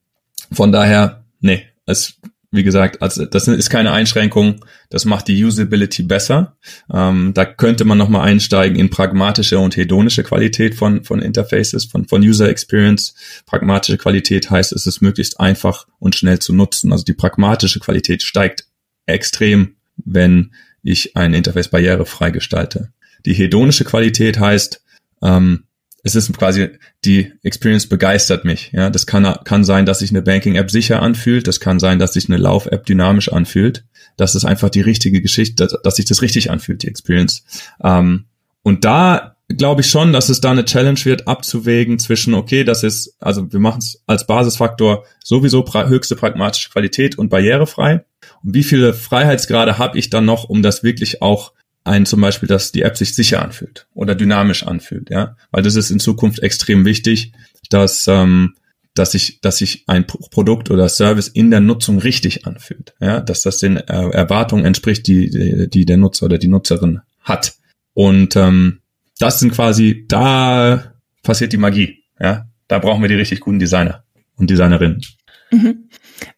von 0.51 0.71
daher, 0.71 1.25
nee, 1.39 1.65
es 1.85 2.19
wie 2.53 2.63
gesagt, 2.63 3.01
also 3.01 3.25
das 3.25 3.47
ist 3.47 3.71
keine 3.71 3.91
Einschränkung, 3.91 4.63
das 4.91 5.05
macht 5.05 5.27
die 5.27 5.43
Usability 5.43 6.03
besser. 6.03 6.55
Ähm, 6.93 7.31
da 7.33 7.45
könnte 7.45 7.83
man 7.83 7.97
nochmal 7.97 8.27
einsteigen 8.27 8.77
in 8.77 8.91
pragmatische 8.91 9.57
und 9.57 9.75
hedonische 9.75 10.23
Qualität 10.23 10.75
von, 10.75 11.03
von 11.03 11.19
Interfaces, 11.19 11.85
von, 11.85 12.05
von 12.07 12.21
User 12.21 12.47
Experience. 12.47 13.15
Pragmatische 13.47 13.97
Qualität 13.97 14.51
heißt, 14.51 14.71
es 14.71 14.85
ist 14.85 15.01
möglichst 15.01 15.39
einfach 15.39 15.87
und 15.97 16.15
schnell 16.15 16.37
zu 16.37 16.53
nutzen. 16.53 16.91
Also 16.91 17.03
die 17.03 17.13
pragmatische 17.13 17.79
Qualität 17.79 18.21
steigt 18.21 18.67
extrem, 19.07 19.75
wenn 19.97 20.51
ich 20.83 21.17
ein 21.17 21.33
Interface 21.33 21.69
barrierefrei 21.69 22.29
gestalte. 22.29 22.93
Die 23.25 23.33
hedonische 23.33 23.83
Qualität 23.83 24.39
heißt, 24.39 24.83
ähm, 25.23 25.63
es 26.03 26.15
ist 26.15 26.37
quasi 26.37 26.69
die 27.05 27.31
Experience 27.43 27.87
begeistert 27.87 28.43
mich. 28.43 28.71
Ja, 28.73 28.89
das 28.89 29.07
kann 29.07 29.23
kann 29.45 29.63
sein, 29.63 29.85
dass 29.85 29.99
sich 29.99 30.09
eine 30.09 30.21
Banking 30.21 30.55
App 30.55 30.69
sicher 30.69 31.01
anfühlt. 31.01 31.47
Das 31.47 31.61
kann 31.61 31.79
sein, 31.79 31.97
dass 31.97 32.13
sich 32.13 32.27
eine 32.27 32.37
Lauf 32.37 32.65
App 32.67 32.85
dynamisch 32.85 33.31
anfühlt. 33.31 33.85
Das 34.17 34.35
ist 34.35 34.45
einfach 34.45 34.69
die 34.69 34.81
richtige 34.81 35.21
Geschichte, 35.21 35.55
dass, 35.55 35.81
dass 35.81 35.95
sich 35.95 36.05
das 36.05 36.21
richtig 36.21 36.51
anfühlt, 36.51 36.83
die 36.83 36.87
Experience. 36.89 37.45
Ähm, 37.81 38.25
und 38.63 38.83
da 38.83 39.37
glaube 39.47 39.81
ich 39.81 39.89
schon, 39.89 40.13
dass 40.13 40.29
es 40.29 40.41
da 40.41 40.51
eine 40.51 40.65
Challenge 40.65 40.99
wird, 41.03 41.27
abzuwägen 41.27 41.99
zwischen, 41.99 42.33
okay, 42.33 42.63
das 42.63 42.83
ist, 42.83 43.15
also 43.19 43.51
wir 43.51 43.59
machen 43.59 43.79
es 43.79 44.01
als 44.05 44.27
Basisfaktor 44.27 45.05
sowieso 45.23 45.63
pra 45.63 45.87
höchste 45.87 46.15
pragmatische 46.15 46.69
Qualität 46.69 47.17
und 47.17 47.29
barrierefrei. 47.29 48.03
Und 48.43 48.53
wie 48.53 48.63
viele 48.63 48.93
Freiheitsgrade 48.93 49.77
habe 49.77 49.97
ich 49.97 50.09
dann 50.09 50.25
noch, 50.25 50.45
um 50.45 50.61
das 50.61 50.83
wirklich 50.83 51.21
auch 51.21 51.53
ein 51.83 52.05
zum 52.05 52.21
Beispiel, 52.21 52.47
dass 52.47 52.71
die 52.71 52.83
App 52.83 52.97
sich 52.97 53.15
sicher 53.15 53.41
anfühlt 53.41 53.87
oder 53.93 54.15
dynamisch 54.15 54.63
anfühlt, 54.63 55.09
ja, 55.09 55.35
weil 55.51 55.63
das 55.63 55.75
ist 55.75 55.89
in 55.89 55.99
Zukunft 55.99 56.39
extrem 56.39 56.85
wichtig, 56.85 57.33
dass 57.69 58.07
ähm, 58.07 58.55
dass 58.93 59.11
sich 59.11 59.41
dass 59.41 59.57
sich 59.57 59.83
ein 59.87 60.05
Produkt 60.05 60.69
oder 60.69 60.87
Service 60.87 61.27
in 61.27 61.51
der 61.51 61.59
Nutzung 61.59 61.99
richtig 61.99 62.45
anfühlt, 62.45 62.93
ja, 62.99 63.19
dass 63.19 63.41
das 63.41 63.57
den 63.57 63.77
äh, 63.77 64.09
Erwartungen 64.09 64.65
entspricht, 64.65 65.07
die 65.07 65.67
die 65.69 65.85
der 65.85 65.97
Nutzer 65.97 66.25
oder 66.25 66.37
die 66.37 66.47
Nutzerin 66.47 67.01
hat. 67.21 67.55
Und 67.93 68.35
ähm, 68.35 68.79
das 69.19 69.39
sind 69.39 69.53
quasi 69.53 70.05
da 70.07 70.93
passiert 71.21 71.53
die 71.53 71.57
Magie, 71.57 72.03
ja, 72.19 72.47
da 72.67 72.79
brauchen 72.79 73.01
wir 73.01 73.09
die 73.09 73.15
richtig 73.15 73.41
guten 73.41 73.59
Designer 73.59 74.03
und 74.35 74.49
Designerinnen. 74.49 75.01
Mhm. 75.51 75.82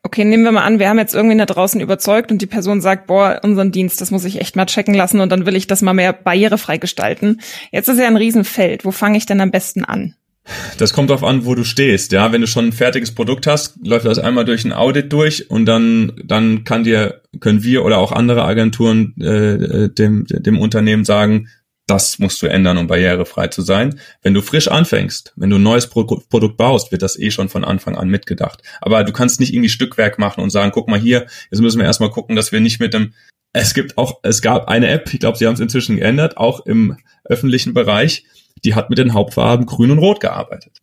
Okay, 0.04 0.24
nehmen 0.24 0.44
wir 0.44 0.52
mal 0.52 0.64
an, 0.64 0.80
wir 0.80 0.90
haben 0.90 1.00
jetzt 1.00 1.16
irgendwen 1.16 1.38
da 1.38 1.46
draußen 1.46 1.82
überzeugt 1.82 2.32
und 2.32 2.42
die 2.42 2.48
Person 2.48 2.82
sagt, 2.82 3.08
boah, 3.08 3.40
unseren 3.44 3.72
Dienst, 3.72 4.02
das 4.02 4.12
muss 4.12 4.26
ich 4.26 4.40
echt 4.40 4.56
mal 4.56 4.66
checken 4.66 4.94
lassen 4.94 5.20
und 5.20 5.32
dann 5.32 5.46
will 5.46 5.56
ich 5.56 5.68
das 5.68 5.82
mal 5.82 5.94
mehr 5.94 6.14
barrierefrei 6.14 6.78
gestalten. 6.78 7.42
Jetzt 7.72 7.90
ist 7.90 8.00
ja 8.00 8.08
ein 8.08 8.18
Riesenfeld. 8.18 8.86
Wo 8.86 8.92
fange 8.92 9.18
ich 9.18 9.26
denn 9.26 9.42
am 9.42 9.52
besten 9.52 9.84
an? 9.84 10.16
Das 10.78 10.94
kommt 10.94 11.10
darauf 11.10 11.24
an, 11.24 11.46
wo 11.46 11.56
du 11.56 11.64
stehst. 11.64 12.12
Ja, 12.12 12.32
wenn 12.32 12.42
du 12.42 12.48
schon 12.48 12.68
ein 12.68 12.72
fertiges 12.72 13.14
Produkt 13.14 13.48
hast, 13.48 13.80
läuft 13.84 14.06
das 14.06 14.20
einmal 14.20 14.46
durch 14.46 14.64
ein 14.64 14.74
Audit 14.74 15.12
durch 15.12 15.50
und 15.50 15.66
dann 15.66 16.14
dann 16.24 16.64
kann 16.64 16.84
dir 16.84 17.22
können 17.40 17.64
wir 17.64 17.84
oder 17.84 17.98
auch 17.98 18.12
andere 18.12 18.46
Agenturen 18.46 19.20
äh, 19.20 19.90
dem 19.90 20.26
dem 20.28 20.60
Unternehmen 20.60 21.04
sagen, 21.04 21.48
das 21.88 22.20
musst 22.20 22.42
du 22.42 22.48
ändern, 22.48 22.78
um 22.78 22.88
barrierefrei 22.88 23.48
zu 23.48 23.62
sein. 23.62 24.00
Wenn 24.22 24.34
du 24.34 24.42
frisch 24.42 24.68
anfängst, 24.68 25.34
wenn 25.36 25.50
du 25.50 25.58
ein 25.58 25.64
neues 25.64 25.88
Pro 25.88 26.04
Produkt 26.04 26.58
baust, 26.58 26.92
wird 26.92 27.02
das 27.02 27.20
eh 27.20 27.32
schon 27.32 27.50
von 27.50 27.64
Anfang 27.64 27.96
an 27.96 28.10
mitgedacht. 28.10 28.64
Aber 28.82 29.04
du 29.04 29.14
kannst 29.14 29.40
nicht 29.40 29.54
irgendwie 29.54 29.70
Stückwerk 29.70 30.18
machen 30.18 30.42
und 30.42 30.50
sagen, 30.50 30.72
guck 30.74 30.88
mal 30.88 31.00
hier, 31.00 31.28
jetzt 31.52 31.62
müssen 31.62 31.80
wir 31.80 31.86
erstmal 31.86 32.10
gucken, 32.10 32.36
dass 32.36 32.52
wir 32.52 32.60
nicht 32.60 32.80
mit 32.80 32.94
dem 32.94 33.14
es 33.58 33.74
gibt 33.74 33.98
auch, 33.98 34.20
es 34.24 34.42
gab 34.42 34.68
eine 34.68 34.90
App, 34.90 35.14
ich 35.14 35.22
glaube, 35.22 35.38
sie 35.38 35.48
haben 35.48 35.54
es 35.54 35.62
inzwischen 35.62 35.96
geändert, 35.96 36.36
auch 36.36 36.66
im 36.66 36.98
öffentlichen 37.24 37.74
Bereich, 37.74 38.26
die 38.66 38.76
hat 38.76 38.90
mit 38.90 39.00
den 39.00 39.14
Hauptfarben 39.14 39.66
Grün 39.66 39.92
und 39.92 40.00
Rot 40.00 40.20
gearbeitet. 40.20 40.82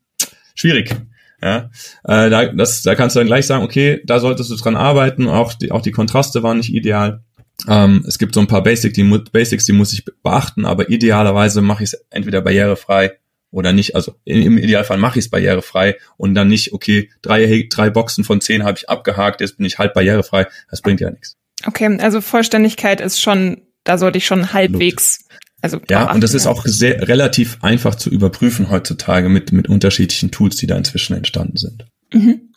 Schwierig. 0.55 0.97
Ja, 1.43 1.71
äh, 2.05 2.31
da, 2.31 2.47
das, 2.47 2.83
da 2.83 2.95
kannst 2.95 3.15
du 3.15 3.21
dann 3.21 3.27
gleich 3.27 3.47
sagen, 3.47 3.65
okay, 3.65 4.01
da 4.07 4.21
solltest 4.21 4.51
du 4.51 4.57
dran 4.57 4.77
arbeiten, 4.77 5.29
auch 5.29 5.53
die, 5.53 5.73
auch 5.73 5.83
die 5.83 5.91
Kontraste 5.91 6.43
waren 6.43 6.59
nicht 6.59 6.73
ideal. 6.73 7.25
Ähm, 7.69 8.05
es 8.07 8.19
gibt 8.19 8.35
so 8.35 8.41
ein 8.41 8.47
paar 8.47 8.63
Basic, 8.63 8.95
die, 8.95 9.05
Basics, 9.05 9.65
die 9.65 9.73
muss 9.73 9.93
ich 9.93 10.05
beachten, 10.23 10.65
aber 10.65 10.91
idealerweise 10.91 11.63
mache 11.63 11.85
ich 11.85 11.93
es 11.93 12.05
entweder 12.11 12.41
barrierefrei 12.41 13.19
oder 13.51 13.73
nicht. 13.73 13.95
Also 13.95 14.15
im 14.25 14.59
Idealfall 14.59 14.99
mache 14.99 15.19
ich 15.19 15.27
es 15.27 15.31
barrierefrei 15.31 15.97
und 16.17 16.35
dann 16.35 16.49
nicht, 16.49 16.73
okay, 16.73 17.11
drei, 17.21 17.67
drei 17.71 17.91
Boxen 17.91 18.25
von 18.25 18.41
zehn 18.41 18.65
habe 18.65 18.79
ich 18.79 18.89
abgehakt, 18.89 19.41
jetzt 19.41 19.59
bin 19.59 19.67
ich 19.67 19.79
halt 19.79 19.95
barrierefrei. 19.95 20.47
Das 20.71 20.83
bringt 20.83 21.01
ja 21.01 21.11
nichts. 21.11 21.37
Okay, 21.67 21.99
also 22.01 22.21
Vollständigkeit 22.21 23.01
ist 23.01 23.21
schon, 23.21 23.63
da 23.85 23.99
sollte 23.99 24.19
ich 24.19 24.27
schon 24.27 24.53
halbwegs. 24.53 25.27
Also 25.61 25.81
ja, 25.89 26.11
und 26.11 26.23
das 26.25 26.35
ist 26.35 26.49
auch 26.49 26.65
sehr 26.67 27.07
relativ 27.07 27.59
einfach 27.63 27.95
zu 27.95 28.11
überprüfen 28.11 28.69
heutzutage 28.69 29.29
mit 29.29 29.53
mit 29.53 29.69
unterschiedlichen 29.69 30.33
Tools, 30.33 30.57
die 30.57 30.67
da 30.67 30.77
inzwischen 30.77 31.15
entstanden 31.15 31.57
sind. 31.57 31.87
Mhm. 32.13 32.53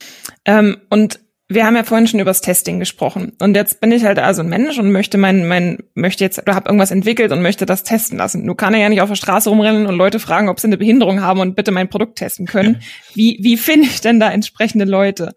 Ähm, 0.45 0.77
und 0.89 1.19
wir 1.47 1.65
haben 1.65 1.75
ja 1.75 1.83
vorhin 1.83 2.07
schon 2.07 2.19
über 2.19 2.31
das 2.31 2.41
Testing 2.41 2.79
gesprochen. 2.79 3.33
Und 3.39 3.55
jetzt 3.55 3.79
bin 3.79 3.91
ich 3.91 4.03
halt 4.03 4.17
also 4.17 4.41
ein 4.41 4.49
Mensch 4.49 4.79
und 4.79 4.91
möchte 4.91 5.17
mein, 5.19 5.47
mein, 5.47 5.77
möchte 5.93 6.23
jetzt, 6.23 6.39
oder 6.39 6.55
habe 6.55 6.69
irgendwas 6.69 6.89
entwickelt 6.89 7.31
und 7.31 7.43
möchte 7.43 7.67
das 7.67 7.83
testen 7.83 8.17
lassen. 8.17 8.47
Du 8.47 8.55
kann 8.55 8.73
ja 8.73 8.89
nicht 8.89 9.01
auf 9.01 9.09
der 9.09 9.15
Straße 9.15 9.49
rumrennen 9.49 9.85
und 9.85 9.95
Leute 9.95 10.19
fragen, 10.19 10.49
ob 10.49 10.59
sie 10.59 10.67
eine 10.67 10.77
Behinderung 10.77 11.21
haben 11.21 11.39
und 11.39 11.55
bitte 11.55 11.71
mein 11.71 11.89
Produkt 11.89 12.17
testen 12.17 12.47
können. 12.47 12.81
Wie, 13.13 13.37
wie 13.41 13.57
finde 13.57 13.87
ich 13.87 14.01
denn 14.01 14.19
da 14.19 14.31
entsprechende 14.31 14.85
Leute? 14.85 15.35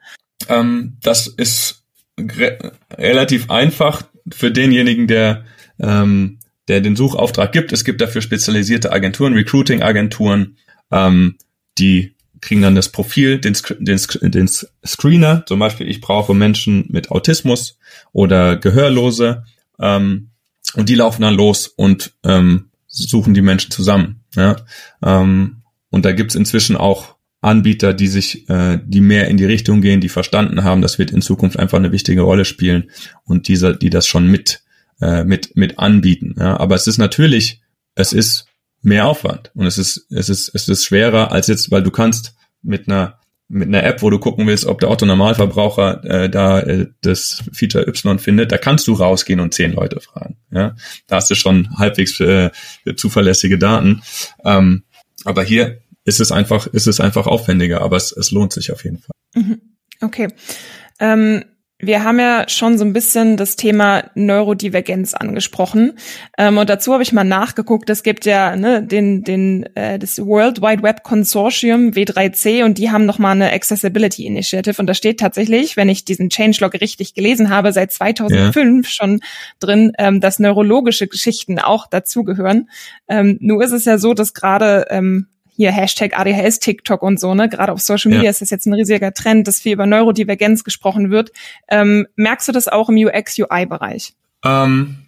Ähm, 0.49 0.97
das 1.03 1.27
ist 1.27 1.85
re 2.18 2.73
relativ 2.97 3.51
einfach 3.51 4.03
für 4.33 4.51
denjenigen, 4.51 5.09
der, 5.09 5.44
ähm, 5.79 6.38
der 6.68 6.81
den 6.81 6.97
Suchauftrag 6.97 7.53
gibt. 7.53 7.73
Es 7.73 7.85
gibt 7.85 8.01
dafür 8.01 8.23
spezialisierte 8.23 8.92
Agenturen, 8.92 9.35
Recruiting-Agenturen, 9.35 10.57
ähm, 10.90 11.37
die 11.79 12.14
kriegen 12.40 12.62
dann 12.62 12.74
das 12.74 12.90
Profil, 12.90 13.38
den, 13.38 13.57
den, 13.79 14.01
den 14.20 14.48
Screener. 14.48 15.44
Zum 15.46 15.59
Beispiel, 15.59 15.88
ich 15.88 16.01
brauche 16.01 16.35
Menschen 16.35 16.87
mit 16.88 17.11
Autismus 17.11 17.79
oder 18.12 18.57
Gehörlose. 18.57 19.44
Ähm, 19.81 20.31
und 20.74 20.88
die 20.88 20.94
laufen 20.94 21.22
dann 21.22 21.35
los 21.35 21.66
und 21.68 22.12
ähm, 22.24 22.70
suchen 22.87 23.35
die 23.35 23.42
Menschen 23.42 23.70
zusammen. 23.70 24.20
Ja? 24.35 24.57
Ähm, 25.03 25.62
und 25.90 26.05
da 26.05 26.12
gibt's 26.12 26.35
inzwischen 26.35 26.77
auch 26.77 27.16
Anbieter, 27.40 27.94
die 27.94 28.09
sich, 28.09 28.48
äh, 28.48 28.79
die 28.85 29.01
mehr 29.01 29.29
in 29.29 29.37
die 29.37 29.44
Richtung 29.44 29.81
gehen, 29.81 30.01
die 30.01 30.09
verstanden 30.09 30.64
haben, 30.64 30.83
das 30.83 30.98
wird 30.98 31.12
in 31.12 31.22
Zukunft 31.22 31.59
einfach 31.59 31.79
eine 31.79 31.92
wichtige 31.92 32.22
Rolle 32.22 32.44
spielen 32.44 32.90
und 33.24 33.48
dieser, 33.48 33.74
die 33.74 33.90
das 33.90 34.07
schon 34.07 34.27
mit, 34.27 34.62
äh, 35.01 35.24
mit, 35.24 35.57
mit 35.57 35.79
anbieten. 35.79 36.35
Ja? 36.38 36.59
Aber 36.59 36.74
es 36.74 36.87
ist 36.87 36.98
natürlich, 36.98 37.61
es 37.94 38.12
ist 38.12 38.46
mehr 38.83 39.07
Aufwand 39.07 39.51
und 39.55 39.67
es 39.67 39.79
ist 39.79 40.07
es 40.11 40.29
ist 40.29 40.55
es 40.55 40.69
ist 40.69 40.85
schwerer 40.85 41.33
als 41.33 41.47
jetzt, 41.49 41.71
weil 41.71 41.83
du 41.83 41.91
kannst 41.91 42.35
mit 42.62 42.88
einer 42.88 43.19
mit 43.49 43.69
einer 43.69 43.83
App, 43.83 44.03
wo 44.03 44.11
du 44.11 44.19
gucken 44.19 44.47
willst, 44.47 44.67
ob 44.67 44.79
der 44.79 44.91
Otto 44.91 45.07
Normalverbraucher 45.07 46.05
äh, 46.05 46.31
da 46.31 46.61
äh, 46.61 46.88
das 47.01 47.43
Feature 47.53 47.88
Y 47.88 48.19
findet, 48.19 48.53
da 48.53 48.59
kannst 48.59 48.87
du 48.87 48.93
rausgehen 48.93 49.41
und 49.41 49.55
zehn 49.55 49.73
Leute 49.73 50.01
fragen. 50.01 50.37
Ja, 50.51 50.77
da 51.07 51.17
hast 51.17 51.31
du 51.31 51.35
schon 51.35 51.77
halbwegs 51.79 52.21
äh, 52.21 52.51
zuverlässige 52.97 53.59
Daten. 53.59 54.03
Ähm, 54.45 54.85
aber 55.25 55.43
hier 55.43 55.81
ist 56.05 56.21
es 56.21 56.31
einfach 56.31 56.67
ist 56.67 56.87
es 56.87 57.01
einfach 57.01 57.27
aufwendiger, 57.27 57.81
aber 57.81 57.97
es, 57.97 58.12
es 58.12 58.31
lohnt 58.31 58.53
sich 58.53 58.71
auf 58.71 58.85
jeden 58.85 58.99
Fall. 58.99 59.17
Mhm. 59.35 59.61
Okay. 60.01 60.29
Ähm 61.01 61.45
wir 61.81 62.03
haben 62.03 62.19
ja 62.19 62.49
schon 62.49 62.77
so 62.77 62.85
ein 62.85 62.93
bisschen 62.93 63.37
das 63.37 63.55
Thema 63.55 64.11
Neurodivergenz 64.14 65.14
angesprochen. 65.14 65.93
Ähm, 66.37 66.59
und 66.59 66.69
dazu 66.69 66.93
habe 66.93 67.05
ich 67.05 67.12
mal 67.12 67.23
nachgeguckt. 67.23 67.88
Es 67.88 68.03
gibt 68.03 68.27
ja 68.27 68.57
ne, 68.57 68.83
den, 68.83 69.23
den, 69.23 69.64
äh, 69.77 69.97
das 69.99 70.19
World 70.19 70.61
Wide 70.61 70.83
Web 70.83 71.05
Consortium 71.05 71.91
W3C 71.91 72.64
und 72.64 72.79
die 72.79 72.91
haben 72.91 73.07
nochmal 73.07 73.33
eine 73.33 73.53
Accessibility 73.53 74.27
Initiative. 74.27 74.81
Und 74.81 74.88
da 74.88 74.95
steht 74.95 75.21
tatsächlich, 75.21 75.77
wenn 75.77 75.88
ich 75.88 76.05
diesen 76.05 76.31
Changelog 76.31 76.75
richtig 76.75 77.14
gelesen 77.14 77.49
habe, 77.49 77.73
seit 77.73 77.93
2005 77.93 78.87
ja. 78.87 78.91
schon 78.91 79.21
drin, 79.61 79.93
ähm, 79.99 80.21
dass 80.21 80.41
neurologische 80.41 81.07
Geschichten 81.07 81.61
auch 81.61 81.87
dazugehören. 81.87 82.71
Ähm, 83.07 83.38
nur 83.41 83.62
ist 83.62 83.73
es 83.73 83.85
ja 83.85 83.99
so, 83.99 84.14
dass 84.14 84.35
gerade 84.35 84.87
ähm, 84.91 85.29
hier 85.59 85.73
Hashtag 85.73 86.16
ADHS, 86.16 86.61
TikTok 86.61 87.03
und 87.03 87.18
so, 87.18 87.35
ne? 87.35 87.49
Gerade 87.49 87.73
auf 87.73 87.81
Social 87.81 88.11
Media 88.11 88.27
ja. 88.27 88.31
ist 88.31 88.40
das 88.40 88.51
jetzt 88.51 88.66
ein 88.66 88.75
riesiger 88.75 89.12
Trend, 89.12 89.49
dass 89.49 89.59
viel 89.59 89.73
über 89.73 89.87
Neurodivergenz 89.87 90.62
gesprochen 90.62 91.11
wird. 91.11 91.33
Ähm, 91.68 92.07
merkst 92.14 92.47
du 92.47 92.53
das 92.53 92.68
auch 92.68 92.88
im 92.88 92.97
UX-UI-Bereich? 92.97 94.14
Ähm, 94.44 94.99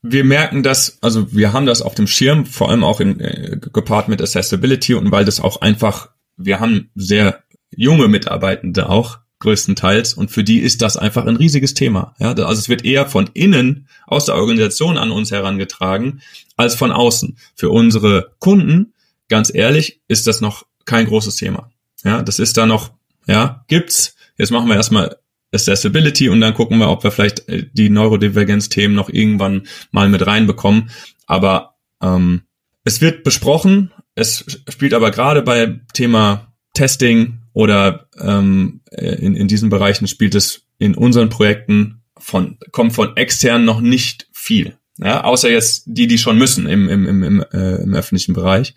wir 0.00 0.22
merken 0.22 0.62
das, 0.62 0.98
also 1.00 1.32
wir 1.34 1.52
haben 1.52 1.66
das 1.66 1.82
auf 1.82 1.96
dem 1.96 2.06
Schirm, 2.06 2.46
vor 2.46 2.70
allem 2.70 2.84
auch 2.84 3.00
in, 3.00 3.18
äh, 3.18 3.58
gepaart 3.60 4.08
mit 4.08 4.22
Accessibility 4.22 4.94
und 4.94 5.10
weil 5.10 5.24
das 5.24 5.40
auch 5.40 5.62
einfach, 5.62 6.10
wir 6.36 6.60
haben 6.60 6.90
sehr 6.94 7.42
junge 7.74 8.06
Mitarbeitende 8.06 8.88
auch, 8.88 9.18
größtenteils. 9.40 10.14
Und 10.14 10.30
für 10.30 10.44
die 10.44 10.60
ist 10.60 10.80
das 10.80 10.96
einfach 10.96 11.26
ein 11.26 11.36
riesiges 11.36 11.74
Thema. 11.74 12.14
Ja, 12.20 12.28
also 12.28 12.60
es 12.60 12.68
wird 12.68 12.84
eher 12.84 13.06
von 13.06 13.30
innen 13.34 13.88
aus 14.06 14.26
der 14.26 14.36
Organisation 14.36 14.96
an 14.96 15.10
uns 15.10 15.32
herangetragen 15.32 16.20
als 16.56 16.76
von 16.76 16.92
außen. 16.92 17.36
Für 17.56 17.70
unsere 17.70 18.32
Kunden 18.38 18.92
ganz 19.28 19.52
ehrlich, 19.54 20.00
ist 20.08 20.26
das 20.26 20.40
noch 20.40 20.66
kein 20.84 21.06
großes 21.06 21.36
Thema. 21.36 21.70
Ja, 22.04 22.22
das 22.22 22.38
ist 22.38 22.56
da 22.56 22.66
noch, 22.66 22.92
ja, 23.26 23.64
gibt's. 23.68 24.14
Jetzt 24.36 24.50
machen 24.50 24.68
wir 24.68 24.76
erstmal 24.76 25.16
Accessibility 25.52 26.28
und 26.28 26.40
dann 26.40 26.54
gucken 26.54 26.78
wir, 26.78 26.88
ob 26.90 27.02
wir 27.04 27.10
vielleicht 27.10 27.48
äh, 27.48 27.66
die 27.72 27.90
Neurodivergenz-Themen 27.90 28.94
noch 28.94 29.08
irgendwann 29.08 29.66
mal 29.90 30.08
mit 30.08 30.26
reinbekommen. 30.26 30.90
Aber 31.26 31.76
ähm, 32.02 32.42
es 32.84 33.00
wird 33.00 33.24
besprochen, 33.24 33.92
es 34.14 34.44
spielt 34.68 34.94
aber 34.94 35.10
gerade 35.10 35.42
bei 35.42 35.80
Thema 35.92 36.52
Testing 36.74 37.38
oder 37.52 38.08
ähm, 38.20 38.80
in, 38.90 39.34
in 39.34 39.48
diesen 39.48 39.68
Bereichen 39.68 40.06
spielt 40.06 40.34
es 40.34 40.62
in 40.78 40.94
unseren 40.94 41.28
Projekten 41.28 42.02
von, 42.16 42.58
kommt 42.72 42.94
von 42.94 43.16
extern 43.16 43.64
noch 43.64 43.80
nicht 43.80 44.28
viel. 44.32 44.76
Ja, 44.98 45.22
außer 45.24 45.50
jetzt 45.50 45.84
die, 45.86 46.06
die 46.08 46.18
schon 46.18 46.38
müssen 46.38 46.66
im, 46.66 46.88
im, 46.88 47.06
im, 47.06 47.22
im, 47.22 47.44
äh, 47.52 47.76
im 47.82 47.94
öffentlichen 47.94 48.32
Bereich. 48.34 48.74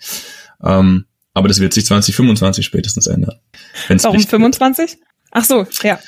Ähm, 0.63 1.06
aber 1.34 1.47
das 1.47 1.60
wird 1.60 1.74
sich 1.74 1.86
2025 1.86 2.65
spätestens 2.65 3.08
ändern. 3.08 3.39
Warum 3.88 4.19
25? 4.19 4.97
Ach 5.32 5.45
so, 5.45 5.65
ja. 5.84 6.00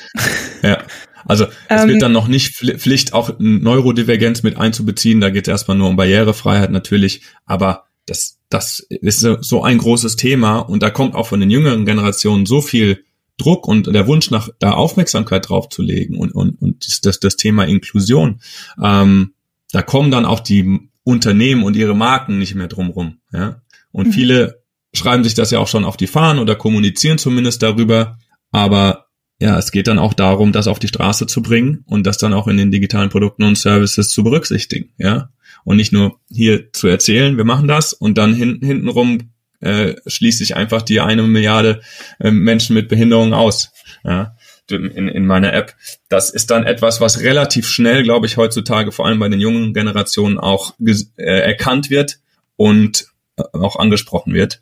Ja. 0.62 0.84
Also 1.26 1.46
es 1.70 1.84
ähm, 1.84 1.89
wird 1.89 2.02
dann 2.02 2.12
noch 2.12 2.28
nicht 2.28 2.56
Pflicht, 2.56 3.13
auch 3.13 3.36
Neurodivergenz 3.39 4.44
mit 4.44 4.58
einzubeziehen. 4.58 5.22
Da 5.22 5.30
geht 5.30 5.48
es 5.48 5.52
erstmal 5.52 5.78
nur 5.78 5.88
um 5.88 5.96
Barrierefreiheit 5.96 6.72
natürlich. 6.72 7.22
Aber 7.46 7.86
das, 8.06 8.39
das 8.50 8.80
ist 8.89 9.22
so 9.22 9.63
ein 9.63 9.78
großes 9.78 10.18
Thema 10.18 10.60
und 10.60 10.84
da 10.84 10.89
kommt 10.89 11.16
auch 11.16 11.28
von 11.28 11.39
den 11.39 11.50
jüngeren 11.50 11.86
Generationen 11.86 12.46
so 12.46 12.62
viel 12.62 13.06
Druck 13.38 13.68
und 13.68 13.88
der 13.88 14.08
Wunsch 14.08 14.30
nach 14.32 14.50
da 14.60 14.74
Aufmerksamkeit 14.74 15.50
drauf 15.50 15.70
zu 15.70 15.82
legen 15.82 16.18
und, 16.18 16.36
und, 16.36 16.62
und 16.62 17.06
das, 17.06 17.20
das 17.20 17.36
Thema 17.36 17.66
Inklusion. 17.66 18.42
Ähm, 18.82 19.34
da 19.72 19.82
kommen 19.82 20.12
dann 20.12 20.26
auch 20.26 20.39
die 20.39 20.92
Unternehmen 21.04 21.63
und 21.63 21.76
ihre 21.76 21.96
Marken 21.96 22.38
nicht 22.38 22.56
mehr 22.56 22.68
drumrum. 22.68 23.20
Ja? 23.32 23.62
Und 23.93 24.08
mhm. 24.08 24.12
viele 24.12 24.63
schreiben 24.93 25.23
sich 25.23 25.34
das 25.34 25.51
ja 25.51 25.60
auch 25.60 25.69
schon 25.69 25.86
auf 25.86 25.95
die 25.95 26.08
Fahnen 26.08 26.39
oder 26.39 26.56
kommunizieren 26.56 27.17
zumindest 27.17 27.63
darüber. 27.63 28.17
Aber 28.51 29.08
ja, 29.39 29.58
es 29.58 29.71
geht 29.71 29.88
dann 29.88 29.99
auch 29.99 30.13
darum, 30.13 30.51
das 30.51 30.67
auf 30.67 30.79
die 30.79 30.89
Straße 30.89 31.27
zu 31.27 31.41
bringen 31.41 31.84
und 31.88 32.06
das 32.06 32.17
dann 32.17 32.34
auch 32.34 32.47
in 32.47 32.58
den 32.58 32.71
digitalen 32.71 33.10
Produkten 33.10 33.43
und 33.43 33.58
Services 33.58 34.10
zu 34.10 34.23
berücksichtigen, 34.23 34.91
ja. 34.97 35.29
Und 35.65 35.77
nicht 35.77 35.93
nur 35.93 36.19
hier 36.29 36.73
zu 36.73 36.88
erzählen, 36.88 37.38
wir 37.38 37.45
machen 37.45 37.69
das 37.69 37.93
und 37.93 38.17
dann 38.17 38.34
hin, 38.34 38.60
hintenrum 38.62 39.32
äh, 39.62 39.95
schließt 40.06 40.39
sich 40.39 40.58
einfach 40.58 40.82
die 40.82 40.99
eine 40.99 41.23
Milliarde 41.23 41.82
äh, 42.19 42.32
Menschen 42.32 42.73
mit 42.73 42.89
Behinderungen 42.89 43.34
aus. 43.34 43.71
Ja 44.03 44.36
in, 44.71 45.08
in 45.08 45.25
meiner 45.25 45.53
App. 45.53 45.75
Das 46.10 46.29
ist 46.29 46.51
dann 46.51 46.65
etwas, 46.65 47.01
was 47.01 47.21
relativ 47.21 47.67
schnell, 47.67 48.03
glaube 48.03 48.25
ich, 48.25 48.38
heutzutage 48.38 48.91
vor 48.91 49.06
allem 49.06 49.19
bei 49.19 49.29
den 49.29 49.41
jungen 49.41 49.73
Generationen 49.73 50.39
auch 50.39 50.73
äh, 50.79 50.95
erkannt 51.17 51.89
wird 51.89 52.19
und 52.56 53.08
auch 53.36 53.78
angesprochen 53.78 54.34
wird. 54.34 54.62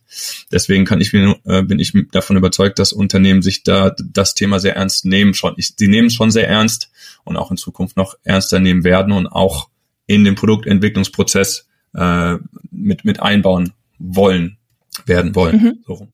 Deswegen 0.52 0.86
kann 0.86 1.02
ich 1.02 1.14
mir, 1.14 1.38
äh, 1.46 1.62
bin 1.62 1.80
ich 1.80 1.94
davon 2.12 2.38
überzeugt, 2.38 2.80
dass 2.80 2.94
Unternehmen 2.94 3.42
sich 3.42 3.64
da 3.64 3.96
das 4.04 4.34
Thema 4.34 4.60
sehr 4.60 4.76
ernst 4.76 5.06
nehmen. 5.06 5.34
Schon, 5.34 5.56
ich, 5.58 5.74
sie 5.78 5.88
nehmen 5.88 6.08
es 6.08 6.14
schon 6.14 6.32
sehr 6.32 6.48
ernst 6.48 6.90
und 7.24 7.38
auch 7.38 7.52
in 7.52 7.58
Zukunft 7.58 7.98
noch 7.98 8.16
ernster 8.24 8.60
nehmen 8.60 8.84
werden 8.84 9.12
und 9.14 9.28
auch 9.28 9.70
in 10.08 10.24
den 10.24 10.36
Produktentwicklungsprozess 10.36 11.68
äh, 11.96 12.38
mit 12.72 13.04
mit 13.04 13.22
einbauen 13.22 13.74
wollen 14.00 14.58
werden 15.06 15.36
wollen. 15.36 15.62
Mhm. 15.62 15.84
So. 15.86 16.08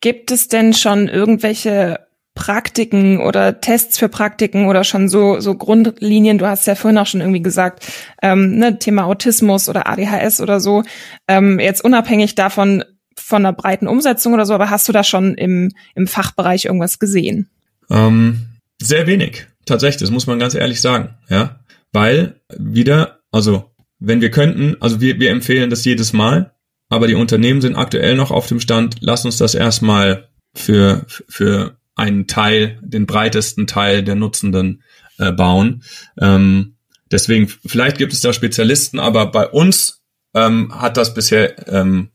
Gibt 0.00 0.30
es 0.30 0.48
denn 0.48 0.74
schon 0.74 1.08
irgendwelche 1.08 2.00
Praktiken 2.34 3.20
oder 3.20 3.60
Tests 3.60 3.98
für 3.98 4.08
Praktiken 4.08 4.66
oder 4.66 4.82
schon 4.82 5.08
so, 5.08 5.38
so 5.40 5.54
Grundlinien, 5.54 6.38
du 6.38 6.46
hast 6.46 6.66
ja 6.66 6.74
vorhin 6.74 6.98
auch 6.98 7.06
schon 7.06 7.20
irgendwie 7.20 7.42
gesagt, 7.42 7.86
ähm, 8.22 8.58
ne, 8.58 8.78
Thema 8.78 9.04
Autismus 9.04 9.68
oder 9.68 9.86
ADHS 9.86 10.40
oder 10.40 10.58
so, 10.58 10.82
ähm, 11.28 11.60
jetzt 11.60 11.84
unabhängig 11.84 12.34
davon 12.34 12.84
von 13.16 13.46
einer 13.46 13.52
breiten 13.52 13.86
Umsetzung 13.86 14.34
oder 14.34 14.46
so, 14.46 14.54
aber 14.54 14.70
hast 14.70 14.88
du 14.88 14.92
da 14.92 15.04
schon 15.04 15.34
im, 15.34 15.70
im 15.94 16.08
Fachbereich 16.08 16.64
irgendwas 16.64 16.98
gesehen? 16.98 17.48
Ähm, 17.88 18.46
sehr 18.82 19.06
wenig, 19.06 19.46
tatsächlich, 19.64 20.00
das 20.00 20.10
muss 20.10 20.26
man 20.26 20.40
ganz 20.40 20.54
ehrlich 20.54 20.80
sagen, 20.80 21.14
ja, 21.28 21.60
weil 21.92 22.40
wieder, 22.58 23.20
also 23.30 23.70
wenn 24.00 24.20
wir 24.20 24.32
könnten, 24.32 24.76
also 24.80 25.00
wir, 25.00 25.20
wir 25.20 25.30
empfehlen 25.30 25.70
das 25.70 25.84
jedes 25.84 26.12
Mal, 26.12 26.52
aber 26.88 27.06
die 27.06 27.14
Unternehmen 27.14 27.60
sind 27.60 27.76
aktuell 27.76 28.16
noch 28.16 28.32
auf 28.32 28.48
dem 28.48 28.58
Stand, 28.58 28.96
lass 29.00 29.24
uns 29.24 29.36
das 29.36 29.54
erstmal 29.54 30.28
für, 30.54 31.06
für 31.06 31.76
einen 31.96 32.26
Teil, 32.26 32.78
den 32.82 33.06
breitesten 33.06 33.66
Teil 33.66 34.02
der 34.02 34.14
Nutzenden 34.14 34.82
äh, 35.18 35.32
bauen. 35.32 35.82
Ähm, 36.20 36.74
deswegen, 37.10 37.48
vielleicht 37.48 37.98
gibt 37.98 38.12
es 38.12 38.20
da 38.20 38.32
Spezialisten, 38.32 38.98
aber 38.98 39.26
bei 39.30 39.48
uns 39.48 40.02
ähm, 40.34 40.72
hat 40.80 40.96
das 40.96 41.14
bisher 41.14 41.68
ähm, 41.68 42.10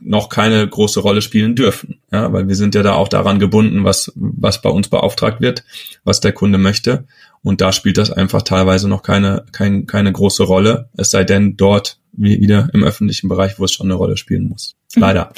noch 0.00 0.28
keine 0.28 0.66
große 0.68 1.00
Rolle 1.00 1.20
spielen 1.22 1.56
dürfen, 1.56 2.00
ja, 2.12 2.32
weil 2.32 2.46
wir 2.46 2.54
sind 2.54 2.74
ja 2.74 2.82
da 2.82 2.92
auch 2.92 3.08
daran 3.08 3.40
gebunden, 3.40 3.82
was 3.82 4.12
was 4.14 4.62
bei 4.62 4.70
uns 4.70 4.88
beauftragt 4.88 5.40
wird, 5.40 5.64
was 6.04 6.20
der 6.20 6.32
Kunde 6.32 6.58
möchte 6.58 7.06
und 7.42 7.60
da 7.60 7.72
spielt 7.72 7.98
das 7.98 8.12
einfach 8.12 8.42
teilweise 8.42 8.88
noch 8.88 9.02
keine 9.02 9.44
kein, 9.50 9.86
keine 9.86 10.12
große 10.12 10.44
Rolle, 10.44 10.90
es 10.96 11.10
sei 11.10 11.24
denn 11.24 11.56
dort 11.56 11.98
wie 12.12 12.40
wieder 12.40 12.68
im 12.72 12.84
öffentlichen 12.84 13.28
Bereich, 13.28 13.58
wo 13.58 13.64
es 13.64 13.72
schon 13.72 13.86
eine 13.86 13.94
Rolle 13.94 14.16
spielen 14.16 14.48
muss. 14.48 14.76
Mhm. 14.94 15.02
Leider. 15.02 15.32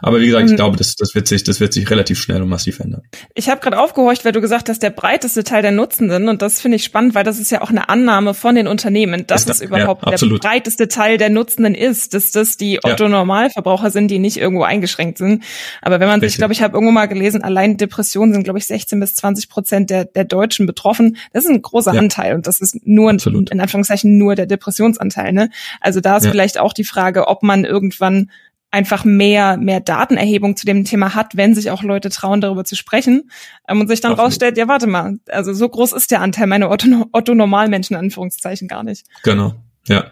Aber 0.00 0.20
wie 0.20 0.26
gesagt, 0.26 0.46
ich 0.46 0.52
mhm. 0.52 0.56
glaube, 0.56 0.76
das, 0.76 0.94
das, 0.94 1.14
wird 1.14 1.26
sich, 1.26 1.42
das 1.44 1.60
wird 1.60 1.72
sich 1.72 1.90
relativ 1.90 2.20
schnell 2.20 2.40
und 2.42 2.48
massiv 2.48 2.80
ändern. 2.80 3.02
Ich 3.34 3.48
habe 3.48 3.60
gerade 3.60 3.80
aufgehorcht, 3.80 4.24
weil 4.24 4.32
du 4.32 4.40
gesagt 4.40 4.68
hast, 4.68 4.82
der 4.82 4.90
breiteste 4.90 5.42
Teil 5.44 5.62
der 5.62 5.72
Nutzenden. 5.72 6.28
Und 6.28 6.42
das 6.42 6.60
finde 6.60 6.76
ich 6.76 6.84
spannend, 6.84 7.14
weil 7.14 7.24
das 7.24 7.38
ist 7.38 7.50
ja 7.50 7.62
auch 7.62 7.70
eine 7.70 7.88
Annahme 7.88 8.34
von 8.34 8.54
den 8.54 8.68
Unternehmen, 8.68 9.26
dass 9.26 9.48
es 9.48 9.60
überhaupt 9.60 10.06
ja, 10.06 10.16
der 10.16 10.38
breiteste 10.38 10.88
Teil 10.88 11.18
der 11.18 11.30
Nutzenden 11.30 11.74
ist, 11.74 12.14
dass 12.14 12.30
das 12.30 12.56
die 12.56 12.80
Otto-Normalverbraucher 12.82 13.90
sind, 13.90 14.08
die 14.08 14.18
nicht 14.18 14.36
irgendwo 14.36 14.62
eingeschränkt 14.62 15.18
sind. 15.18 15.42
Aber 15.80 15.98
wenn 16.00 16.08
man 16.08 16.20
Richtig. 16.20 16.32
sich, 16.32 16.38
glaube 16.38 16.52
ich, 16.52 16.62
habe 16.62 16.74
irgendwo 16.74 16.92
mal 16.92 17.06
gelesen, 17.06 17.42
allein 17.42 17.76
Depressionen 17.76 18.32
sind, 18.32 18.44
glaube 18.44 18.58
ich, 18.58 18.66
16 18.66 19.00
bis 19.00 19.14
20 19.14 19.48
Prozent 19.48 19.90
der, 19.90 20.04
der 20.04 20.24
Deutschen 20.24 20.66
betroffen. 20.66 21.16
Das 21.32 21.44
ist 21.44 21.50
ein 21.50 21.62
großer 21.62 21.94
ja. 21.94 22.00
Anteil 22.00 22.34
und 22.34 22.46
das 22.46 22.60
ist 22.60 22.76
nur, 22.84 23.10
Absolut. 23.10 23.50
in 23.50 23.60
Anführungszeichen, 23.60 24.16
nur 24.16 24.34
der 24.34 24.46
Depressionsanteil. 24.46 25.32
Ne? 25.32 25.50
Also 25.80 26.00
da 26.00 26.16
ist 26.16 26.24
ja. 26.24 26.30
vielleicht 26.30 26.58
auch 26.58 26.72
die 26.72 26.84
Frage, 26.84 27.26
ob 27.26 27.42
man 27.42 27.64
irgendwann 27.64 28.30
einfach 28.72 29.04
mehr, 29.04 29.58
mehr 29.58 29.80
Datenerhebung 29.80 30.56
zu 30.56 30.66
dem 30.66 30.84
Thema 30.84 31.14
hat, 31.14 31.36
wenn 31.36 31.54
sich 31.54 31.70
auch 31.70 31.82
Leute 31.82 32.08
trauen, 32.08 32.40
darüber 32.40 32.64
zu 32.64 32.74
sprechen 32.74 33.30
ähm, 33.68 33.80
und 33.80 33.88
sich 33.88 34.00
dann 34.00 34.12
Absolut. 34.12 34.32
rausstellt, 34.32 34.58
ja, 34.58 34.66
warte 34.66 34.86
mal, 34.86 35.18
also 35.28 35.52
so 35.52 35.68
groß 35.68 35.92
ist 35.92 36.10
der 36.10 36.22
Anteil 36.22 36.46
meiner 36.46 36.70
Otto-Normalmenschen, 36.70 37.94
Otto 37.94 38.02
Anführungszeichen, 38.02 38.66
gar 38.66 38.82
nicht. 38.82 39.06
Genau, 39.22 39.54
ja. 39.86 40.06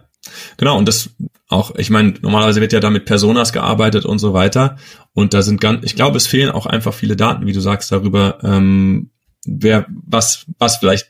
Genau, 0.59 0.77
und 0.77 0.87
das 0.87 1.11
auch, 1.49 1.75
ich 1.77 1.89
meine, 1.89 2.15
normalerweise 2.21 2.61
wird 2.61 2.75
ja 2.75 2.81
da 2.81 2.91
mit 2.91 3.07
Personas 3.07 3.53
gearbeitet 3.53 4.05
und 4.05 4.19
so 4.19 4.35
weiter. 4.35 4.77
Und 5.15 5.33
da 5.33 5.41
sind 5.41 5.61
ganz, 5.61 5.85
ich 5.85 5.97
glaube, 5.97 6.19
es 6.19 6.27
fehlen 6.27 6.51
auch 6.51 6.67
einfach 6.67 6.93
viele 6.93 7.17
Daten, 7.17 7.47
wie 7.47 7.53
du 7.53 7.61
sagst, 7.61 7.91
darüber, 7.91 8.39
ähm, 8.45 9.10
wer 9.47 9.87
was 9.89 10.47
was 10.59 10.77
vielleicht 10.77 11.09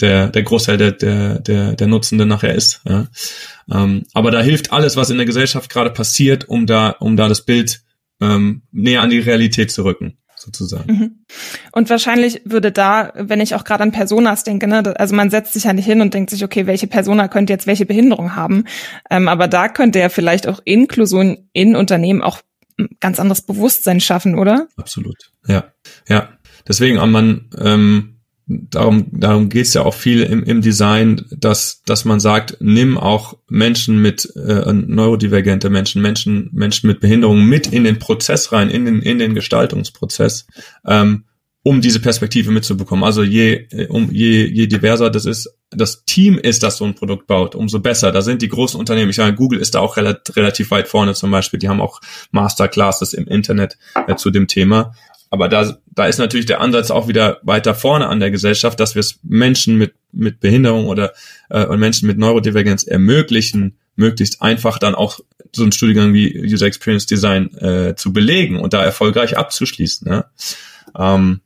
der 0.00 0.28
der 0.28 0.42
Großteil 0.42 0.78
der 0.78 0.92
der 0.92 1.38
der, 1.40 1.72
der 1.74 1.86
Nutzenden 1.86 2.28
nachher 2.28 2.54
ist. 2.54 2.82
Ja. 2.88 3.08
Ähm, 3.70 4.04
aber 4.14 4.30
da 4.30 4.40
hilft 4.40 4.72
alles, 4.72 4.96
was 4.96 5.10
in 5.10 5.16
der 5.16 5.26
Gesellschaft 5.26 5.70
gerade 5.70 5.90
passiert, 5.90 6.48
um 6.48 6.66
da 6.66 6.90
um 6.90 7.16
da 7.16 7.28
das 7.28 7.44
Bild 7.44 7.82
ähm, 8.20 8.62
näher 8.72 9.02
an 9.02 9.10
die 9.10 9.20
Realität 9.20 9.70
zu 9.70 9.84
rücken 9.84 10.18
sozusagen. 10.36 10.92
Mhm. 10.92 11.24
Und 11.70 11.88
wahrscheinlich 11.88 12.42
würde 12.44 12.72
da, 12.72 13.12
wenn 13.14 13.40
ich 13.40 13.54
auch 13.54 13.64
gerade 13.64 13.82
an 13.82 13.92
Personas 13.92 14.44
denke, 14.44 14.66
ne, 14.66 14.94
also 14.98 15.14
man 15.14 15.30
setzt 15.30 15.52
sich 15.52 15.64
ja 15.64 15.72
nicht 15.72 15.86
hin 15.86 16.00
und 16.00 16.14
denkt 16.14 16.30
sich, 16.30 16.44
okay, 16.44 16.66
welche 16.66 16.88
Persona 16.88 17.28
könnte 17.28 17.52
jetzt 17.52 17.66
welche 17.66 17.86
Behinderung 17.86 18.34
haben, 18.34 18.64
ähm, 19.08 19.28
aber 19.28 19.48
da 19.48 19.68
könnte 19.68 20.00
ja 20.00 20.08
vielleicht 20.08 20.48
auch 20.48 20.60
Inklusion 20.64 21.48
in 21.52 21.76
Unternehmen 21.76 22.22
auch 22.22 22.40
ganz 23.00 23.20
anderes 23.20 23.42
Bewusstsein 23.42 24.00
schaffen, 24.00 24.36
oder? 24.38 24.66
Absolut, 24.76 25.30
ja, 25.46 25.72
ja. 26.08 26.30
Deswegen, 26.66 26.96
man, 27.10 27.48
ähm, 27.58 28.16
darum, 28.46 29.06
darum 29.12 29.48
geht's 29.48 29.74
ja 29.74 29.82
auch 29.82 29.94
viel 29.94 30.22
im, 30.22 30.42
im 30.44 30.60
Design, 30.60 31.24
dass, 31.30 31.82
dass 31.84 32.04
man 32.04 32.20
sagt, 32.20 32.56
nimm 32.60 32.98
auch 32.98 33.38
Menschen 33.48 34.00
mit 34.00 34.30
äh, 34.36 34.72
neurodivergente 34.72 35.70
Menschen, 35.70 36.02
Menschen, 36.02 36.50
Menschen 36.52 36.88
mit 36.88 37.00
Behinderungen 37.00 37.48
mit 37.48 37.72
in 37.72 37.84
den 37.84 37.98
Prozess 37.98 38.52
rein, 38.52 38.68
in 38.68 38.84
den, 38.84 39.00
in 39.00 39.18
den 39.18 39.34
Gestaltungsprozess, 39.34 40.46
ähm, 40.86 41.24
um 41.64 41.80
diese 41.80 42.00
Perspektive 42.00 42.50
mitzubekommen. 42.50 43.04
Also 43.04 43.22
je, 43.22 43.68
um, 43.88 44.10
je, 44.10 44.46
je 44.46 44.66
diverser 44.66 45.10
das 45.10 45.26
ist, 45.26 45.54
das 45.70 46.04
Team 46.04 46.38
ist, 46.38 46.62
das 46.62 46.76
so 46.76 46.84
ein 46.84 46.94
Produkt 46.94 47.26
baut, 47.26 47.54
umso 47.54 47.78
besser. 47.78 48.10
Da 48.10 48.20
sind 48.20 48.42
die 48.42 48.48
großen 48.48 48.78
Unternehmen. 48.78 49.10
Ich 49.10 49.16
sage, 49.16 49.36
Google 49.36 49.60
ist 49.60 49.74
da 49.74 49.80
auch 49.80 49.96
relativ, 49.96 50.70
weit 50.70 50.88
vorne 50.88 51.14
zum 51.14 51.30
Beispiel. 51.30 51.60
Die 51.60 51.68
haben 51.68 51.80
auch 51.80 52.00
Masterclasses 52.32 53.12
im 53.14 53.26
Internet 53.26 53.78
äh, 54.06 54.16
zu 54.16 54.30
dem 54.30 54.48
Thema. 54.48 54.94
Aber 55.30 55.48
da, 55.48 55.78
da 55.86 56.06
ist 56.06 56.18
natürlich 56.18 56.46
der 56.46 56.60
Ansatz 56.60 56.90
auch 56.90 57.08
wieder 57.08 57.40
weiter 57.42 57.74
vorne 57.74 58.08
an 58.08 58.20
der 58.20 58.30
Gesellschaft, 58.30 58.78
dass 58.80 58.94
wir 58.94 59.00
es 59.00 59.20
Menschen 59.22 59.78
mit, 59.78 59.94
mit 60.12 60.40
Behinderung 60.40 60.88
oder 60.88 61.12
äh, 61.48 61.64
und 61.64 61.78
Menschen 61.78 62.06
mit 62.06 62.18
Neurodivergenz 62.18 62.82
ermöglichen, 62.82 63.78
möglichst 63.96 64.42
einfach 64.42 64.78
dann 64.78 64.94
auch 64.94 65.20
so 65.54 65.62
einen 65.62 65.72
Studiengang 65.72 66.12
wie 66.12 66.38
User 66.38 66.66
Experience 66.66 67.06
Design 67.06 67.54
äh, 67.56 67.94
zu 67.96 68.12
belegen 68.12 68.58
und 68.58 68.74
da 68.74 68.84
erfolgreich 68.84 69.38
abzuschließen. 69.38 70.08
Ja? 70.10 70.24
Ähm, 70.98 71.40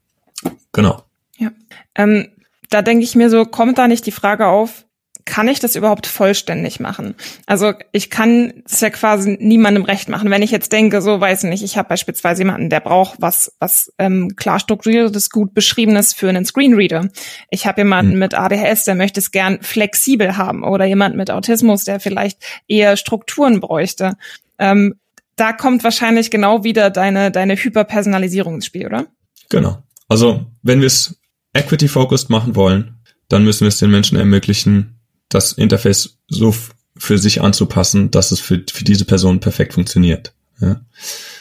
genau. 0.77 1.03
Ja. 1.39 1.51
Ähm, 1.97 2.29
da 2.71 2.83
denke 2.83 3.05
ich 3.05 3.17
mir 3.17 3.31
so, 3.31 3.45
kommt 3.45 3.79
da 3.79 3.89
nicht 3.89 4.07
die 4.07 4.13
Frage 4.13 4.47
auf, 4.47 4.87
kann 5.27 5.49
ich 5.49 5.59
das 5.59 5.75
überhaupt 5.75 6.07
vollständig 6.07 6.79
machen? 6.79 7.17
Also 7.47 7.75
ich 7.91 8.11
kann 8.11 8.63
es 8.65 8.81
ja 8.81 8.91
quasi 8.91 9.37
niemandem 9.41 9.83
recht 9.85 10.09
machen. 10.09 10.31
Wenn 10.31 10.41
ich 10.41 10.53
jetzt 10.53 10.71
denke, 10.71 11.03
so 11.03 11.21
weiß 11.21 11.43
ich 11.43 11.51
nicht, 11.51 11.65
ich 11.65 11.77
habe 11.77 11.89
beispielsweise 11.89 12.43
jemanden, 12.43 12.71
der 12.71 12.79
braucht 12.79 13.17
was, 13.21 13.53
was 13.59 13.93
ähm, 13.99 14.37
klar 14.37 14.61
strukturiertes, 14.61 15.31
gut 15.31 15.53
beschriebenes 15.53 16.15
für 16.15 16.29
einen 16.29 16.45
Screenreader. 16.45 17.09
Ich 17.51 17.67
habe 17.67 17.81
jemanden 17.81 18.13
mhm. 18.13 18.21
mit 18.21 18.35
ADHS, 18.35 18.85
der 18.85 18.95
möchte 18.95 19.19
es 19.19 19.33
gern 19.33 19.59
flexibel 19.63 20.37
haben 20.37 20.63
oder 20.63 20.85
jemand 20.85 21.17
mit 21.17 21.33
Autismus, 21.33 21.83
der 21.83 21.99
vielleicht 21.99 22.39
eher 22.69 22.97
Strukturen 22.97 23.61
bräuchte. 23.61 24.17
Ähm, 24.61 24.95
da 25.35 25.53
kommt 25.53 25.83
wahrscheinlich 25.83 26.31
genau 26.31 26.63
wieder 26.63 26.89
deine, 26.89 27.33
deine 27.33 27.57
Hyperpersonalisierung 27.57 28.55
ins 28.55 28.67
Spiel, 28.67 28.87
oder? 28.87 29.07
Genau. 29.51 29.79
Also 30.09 30.47
wenn 30.63 30.81
wir 30.81 30.87
es 30.87 31.21
equity-focused 31.53 32.31
machen 32.31 32.55
wollen, 32.55 32.97
dann 33.29 33.45
müssen 33.45 33.63
wir 33.63 33.69
es 33.69 33.79
den 33.79 33.91
Menschen 33.91 34.19
ermöglichen, 34.19 35.01
das 35.29 35.53
Interface 35.53 36.19
so 36.29 36.55
für 36.97 37.19
sich 37.19 37.43
anzupassen, 37.43 38.11
dass 38.11 38.31
es 38.31 38.41
für, 38.41 38.63
für 38.71 38.85
diese 38.85 39.05
Person 39.05 39.41
perfekt 39.41 39.75
funktioniert. 39.75 40.33
Ja? 40.61 40.81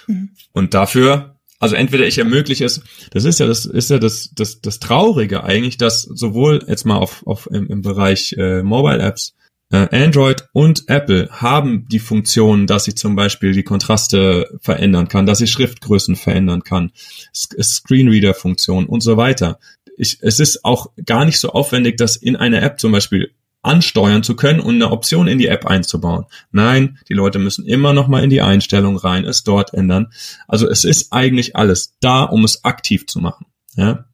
Mhm. 0.07 0.29
Und 0.51 0.73
dafür, 0.73 1.35
also 1.59 1.75
entweder 1.75 2.05
ich 2.05 2.17
ermögliche 2.17 2.65
es, 2.65 2.81
das 3.11 3.23
ist 3.23 3.39
ja 3.39 3.47
das 3.47 3.65
ist 3.65 3.89
ja 3.89 3.99
das 3.99 4.31
das 4.35 4.61
das 4.61 4.79
Traurige 4.79 5.43
eigentlich, 5.43 5.77
dass 5.77 6.01
sowohl 6.01 6.63
jetzt 6.67 6.85
mal 6.85 6.97
auf 6.97 7.25
auf 7.25 7.47
im, 7.51 7.67
im 7.67 7.81
Bereich 7.81 8.35
äh, 8.37 8.63
Mobile 8.63 8.99
Apps 8.99 9.35
Android 9.71 10.47
und 10.53 10.83
Apple 10.87 11.27
haben 11.31 11.87
die 11.89 11.99
Funktion, 11.99 12.67
dass 12.67 12.87
ich 12.87 12.97
zum 12.97 13.15
Beispiel 13.15 13.51
die 13.51 13.63
Kontraste 13.63 14.57
verändern 14.61 15.07
kann, 15.07 15.25
dass 15.25 15.41
ich 15.41 15.51
Schriftgrößen 15.51 16.15
verändern 16.15 16.63
kann, 16.63 16.91
Screenreader-Funktion 17.33 18.85
und 18.85 19.01
so 19.01 19.17
weiter. 19.17 19.59
Ich, 19.97 20.19
es 20.21 20.39
ist 20.39 20.63
auch 20.63 20.91
gar 21.05 21.25
nicht 21.25 21.39
so 21.39 21.49
aufwendig, 21.49 21.97
das 21.97 22.15
in 22.15 22.35
einer 22.35 22.61
App 22.61 22.79
zum 22.79 22.91
Beispiel 22.91 23.31
ansteuern 23.65 24.21
zu 24.21 24.35
können 24.35 24.59
und 24.59 24.75
eine 24.75 24.91
Option 24.91 25.27
in 25.27 25.39
die 25.39 25.47
App 25.47 25.65
einzubauen. 25.65 26.25
Nein, 26.51 26.99
die 27.09 27.13
Leute 27.13 27.39
müssen 27.39 27.65
immer 27.65 27.93
noch 27.93 28.07
mal 28.07 28.23
in 28.23 28.29
die 28.29 28.41
Einstellung 28.41 28.97
rein, 28.97 29.25
es 29.25 29.43
dort 29.43 29.73
ändern. 29.73 30.11
Also 30.47 30.69
es 30.69 30.83
ist 30.83 31.11
eigentlich 31.11 31.55
alles 31.55 31.95
da, 31.99 32.23
um 32.23 32.43
es 32.43 32.63
aktiv 32.63 33.07
zu 33.07 33.19
machen. 33.19 33.47
Ja? 33.75 34.05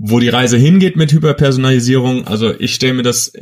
Wo 0.00 0.20
die 0.20 0.28
Reise 0.28 0.56
hingeht 0.56 0.96
mit 0.96 1.12
Hyperpersonalisierung, 1.12 2.26
also 2.26 2.54
ich 2.58 2.74
stelle 2.74 2.94
mir 2.94 3.02
das, 3.02 3.32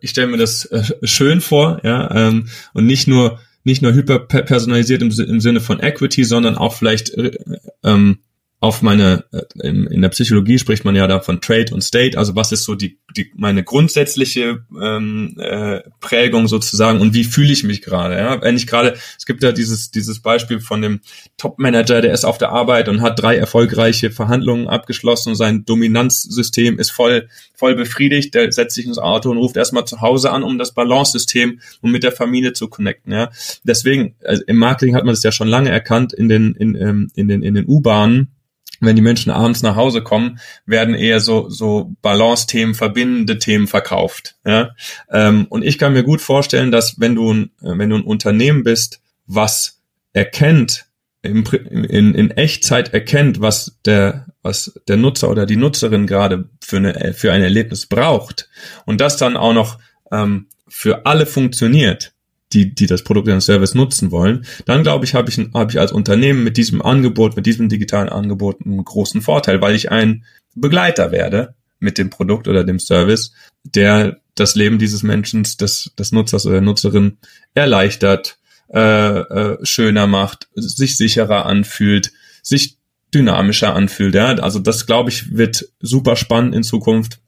ich 0.00 0.10
stelle 0.10 0.26
mir 0.26 0.36
das 0.36 0.66
äh, 0.66 0.82
schön 1.02 1.40
vor, 1.40 1.80
ja, 1.82 2.28
ähm, 2.28 2.48
und 2.74 2.84
nicht 2.86 3.08
nur 3.08 3.40
nicht 3.66 3.80
nur 3.80 3.94
hyperpersonalisiert 3.94 5.00
im, 5.00 5.10
im 5.10 5.40
Sinne 5.40 5.60
von 5.60 5.80
Equity, 5.80 6.24
sondern 6.24 6.56
auch 6.56 6.74
vielleicht 6.74 7.14
äh, 7.14 7.30
ähm, 7.82 8.18
auf 8.64 8.80
meine, 8.80 9.24
äh, 9.30 9.68
in, 9.68 10.00
der 10.00 10.08
Psychologie 10.08 10.58
spricht 10.58 10.86
man 10.86 10.96
ja 10.96 11.06
da 11.06 11.20
von 11.20 11.42
Trade 11.42 11.74
und 11.74 11.82
State, 11.82 12.16
also 12.16 12.34
was 12.34 12.50
ist 12.50 12.64
so 12.64 12.74
die, 12.74 12.98
die 13.14 13.30
meine 13.36 13.62
grundsätzliche 13.62 14.64
ähm, 14.82 15.36
äh, 15.38 15.80
Prägung 16.00 16.48
sozusagen 16.48 17.02
und 17.02 17.12
wie 17.12 17.24
fühle 17.24 17.52
ich 17.52 17.62
mich 17.62 17.82
gerade, 17.82 18.16
ja, 18.16 18.40
wenn 18.40 18.56
ich 18.56 18.66
gerade, 18.66 18.96
es 19.18 19.26
gibt 19.26 19.42
ja 19.42 19.52
dieses, 19.52 19.90
dieses 19.90 20.20
Beispiel 20.20 20.60
von 20.60 20.80
dem 20.80 21.00
Top-Manager, 21.36 22.00
der 22.00 22.14
ist 22.14 22.24
auf 22.24 22.38
der 22.38 22.52
Arbeit 22.52 22.88
und 22.88 23.02
hat 23.02 23.20
drei 23.20 23.36
erfolgreiche 23.36 24.10
Verhandlungen 24.10 24.66
abgeschlossen. 24.66 25.30
Und 25.30 25.34
sein 25.34 25.66
Dominanzsystem 25.66 26.78
ist 26.78 26.90
voll, 26.90 27.28
voll 27.54 27.74
befriedigt, 27.74 28.34
der 28.34 28.50
setzt 28.50 28.76
sich 28.76 28.86
ins 28.86 28.98
Auto 28.98 29.30
und 29.30 29.36
ruft 29.36 29.58
erstmal 29.58 29.84
zu 29.84 30.00
Hause 30.00 30.30
an, 30.32 30.42
um 30.42 30.56
das 30.56 30.72
Balance-System, 30.72 31.60
um 31.82 31.90
mit 31.90 32.02
der 32.02 32.12
Familie 32.12 32.54
zu 32.54 32.68
connecten, 32.68 33.12
ja, 33.12 33.30
deswegen, 33.62 34.14
also 34.24 34.42
im 34.46 34.56
Marketing 34.56 34.94
hat 34.94 35.04
man 35.04 35.14
das 35.14 35.22
ja 35.22 35.32
schon 35.32 35.48
lange 35.48 35.68
erkannt 35.68 36.14
in 36.14 36.30
den, 36.30 36.54
in, 36.54 36.74
ähm, 36.76 37.10
in 37.14 37.28
den, 37.28 37.42
in 37.42 37.52
den 37.52 37.66
U-Bahnen, 37.68 38.30
wenn 38.86 38.96
die 38.96 39.02
Menschen 39.02 39.30
abends 39.30 39.62
nach 39.62 39.76
Hause 39.76 40.02
kommen, 40.02 40.38
werden 40.66 40.94
eher 40.94 41.20
so, 41.20 41.48
so 41.48 41.92
Balance-Themen, 42.02 42.74
verbindende 42.74 43.38
Themen 43.38 43.66
verkauft. 43.66 44.36
Ja? 44.44 44.70
Ähm, 45.10 45.46
und 45.48 45.64
ich 45.64 45.78
kann 45.78 45.92
mir 45.92 46.02
gut 46.02 46.20
vorstellen, 46.20 46.70
dass 46.70 47.00
wenn 47.00 47.14
du, 47.14 47.32
ein, 47.32 47.50
wenn 47.60 47.90
du 47.90 47.96
ein 47.96 48.04
Unternehmen 48.04 48.64
bist, 48.64 49.00
was 49.26 49.80
erkennt, 50.12 50.86
im, 51.22 51.44
in, 51.44 52.14
in 52.14 52.30
Echtzeit 52.32 52.92
erkennt, 52.92 53.40
was 53.40 53.78
der, 53.86 54.26
was 54.42 54.78
der 54.88 54.96
Nutzer 54.96 55.30
oder 55.30 55.46
die 55.46 55.56
Nutzerin 55.56 56.06
gerade 56.06 56.48
für, 56.60 56.76
eine, 56.76 57.14
für 57.14 57.32
ein 57.32 57.42
Erlebnis 57.42 57.86
braucht 57.86 58.48
und 58.84 59.00
das 59.00 59.16
dann 59.16 59.36
auch 59.36 59.54
noch 59.54 59.78
ähm, 60.12 60.48
für 60.68 61.06
alle 61.06 61.26
funktioniert, 61.26 62.13
die, 62.52 62.74
die 62.74 62.86
das 62.86 63.02
Produkt 63.02 63.26
oder 63.26 63.40
Service 63.40 63.74
nutzen 63.74 64.10
wollen, 64.10 64.44
dann 64.64 64.82
glaube 64.82 65.04
ich, 65.04 65.14
habe 65.14 65.28
ich, 65.28 65.38
habe 65.54 65.70
ich 65.70 65.80
als 65.80 65.92
Unternehmen 65.92 66.44
mit 66.44 66.56
diesem 66.56 66.82
Angebot, 66.82 67.36
mit 67.36 67.46
diesem 67.46 67.68
digitalen 67.68 68.08
Angebot 68.08 68.64
einen 68.64 68.84
großen 68.84 69.22
Vorteil, 69.22 69.60
weil 69.60 69.74
ich 69.74 69.90
ein 69.90 70.24
Begleiter 70.54 71.10
werde 71.10 71.54
mit 71.80 71.98
dem 71.98 72.10
Produkt 72.10 72.46
oder 72.48 72.64
dem 72.64 72.78
Service, 72.78 73.32
der 73.64 74.18
das 74.34 74.54
Leben 74.54 74.78
dieses 74.78 75.02
Menschen, 75.02 75.42
des, 75.42 75.92
des 75.98 76.12
Nutzers 76.12 76.46
oder 76.46 76.56
der 76.56 76.62
Nutzerin 76.62 77.18
erleichtert, 77.54 78.38
äh, 78.72 78.80
äh, 78.80 79.58
schöner 79.64 80.06
macht, 80.06 80.48
sich 80.54 80.96
sicherer 80.96 81.46
anfühlt, 81.46 82.12
sich 82.42 82.78
dynamischer 83.14 83.74
anfühlt. 83.74 84.14
Ja? 84.14 84.34
Also 84.36 84.58
das, 84.58 84.86
glaube 84.86 85.10
ich, 85.10 85.36
wird 85.36 85.68
super 85.80 86.16
spannend 86.16 86.54
in 86.54 86.62
Zukunft. 86.62 87.20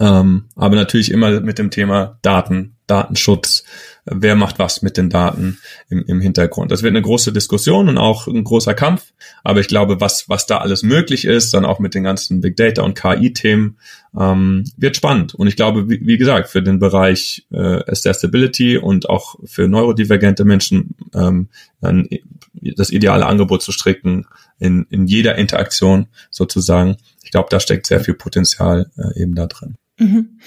Ähm, 0.00 0.46
aber 0.56 0.76
natürlich 0.76 1.10
immer 1.10 1.40
mit 1.40 1.58
dem 1.58 1.70
Thema 1.70 2.18
Daten, 2.22 2.76
Datenschutz, 2.86 3.64
wer 4.04 4.36
macht 4.36 4.58
was 4.58 4.82
mit 4.82 4.96
den 4.96 5.10
Daten 5.10 5.58
im, 5.88 6.04
im 6.06 6.20
Hintergrund. 6.20 6.70
Das 6.70 6.82
wird 6.82 6.92
eine 6.92 7.02
große 7.02 7.32
Diskussion 7.32 7.88
und 7.88 7.98
auch 7.98 8.26
ein 8.26 8.44
großer 8.44 8.74
Kampf, 8.74 9.12
aber 9.42 9.60
ich 9.60 9.68
glaube, 9.68 10.00
was, 10.00 10.28
was 10.28 10.46
da 10.46 10.58
alles 10.58 10.82
möglich 10.82 11.24
ist, 11.24 11.54
dann 11.54 11.64
auch 11.64 11.78
mit 11.78 11.94
den 11.94 12.04
ganzen 12.04 12.40
Big 12.40 12.56
Data 12.56 12.82
und 12.82 12.98
KI-Themen, 12.98 13.78
ähm, 14.18 14.64
wird 14.76 14.96
spannend. 14.96 15.34
Und 15.34 15.46
ich 15.46 15.56
glaube, 15.56 15.88
wie, 15.88 16.06
wie 16.06 16.18
gesagt, 16.18 16.48
für 16.48 16.62
den 16.62 16.78
Bereich 16.78 17.46
äh, 17.52 17.78
Accessibility 17.78 18.78
und 18.78 19.08
auch 19.08 19.36
für 19.44 19.68
neurodivergente 19.68 20.44
Menschen 20.44 20.94
ähm, 21.14 21.48
dann 21.80 22.08
das 22.52 22.90
ideale 22.90 23.26
Angebot 23.26 23.62
zu 23.62 23.72
stricken 23.72 24.26
in, 24.58 24.86
in 24.90 25.06
jeder 25.06 25.36
Interaktion 25.36 26.06
sozusagen. 26.30 26.96
Ich 27.24 27.30
glaube, 27.30 27.48
da 27.50 27.58
steckt 27.58 27.86
sehr 27.86 28.00
viel 28.00 28.14
Potenzial 28.14 28.90
äh, 28.96 29.20
eben 29.20 29.34
da 29.34 29.46
drin. 29.46 29.76
Mhm. 29.98 30.38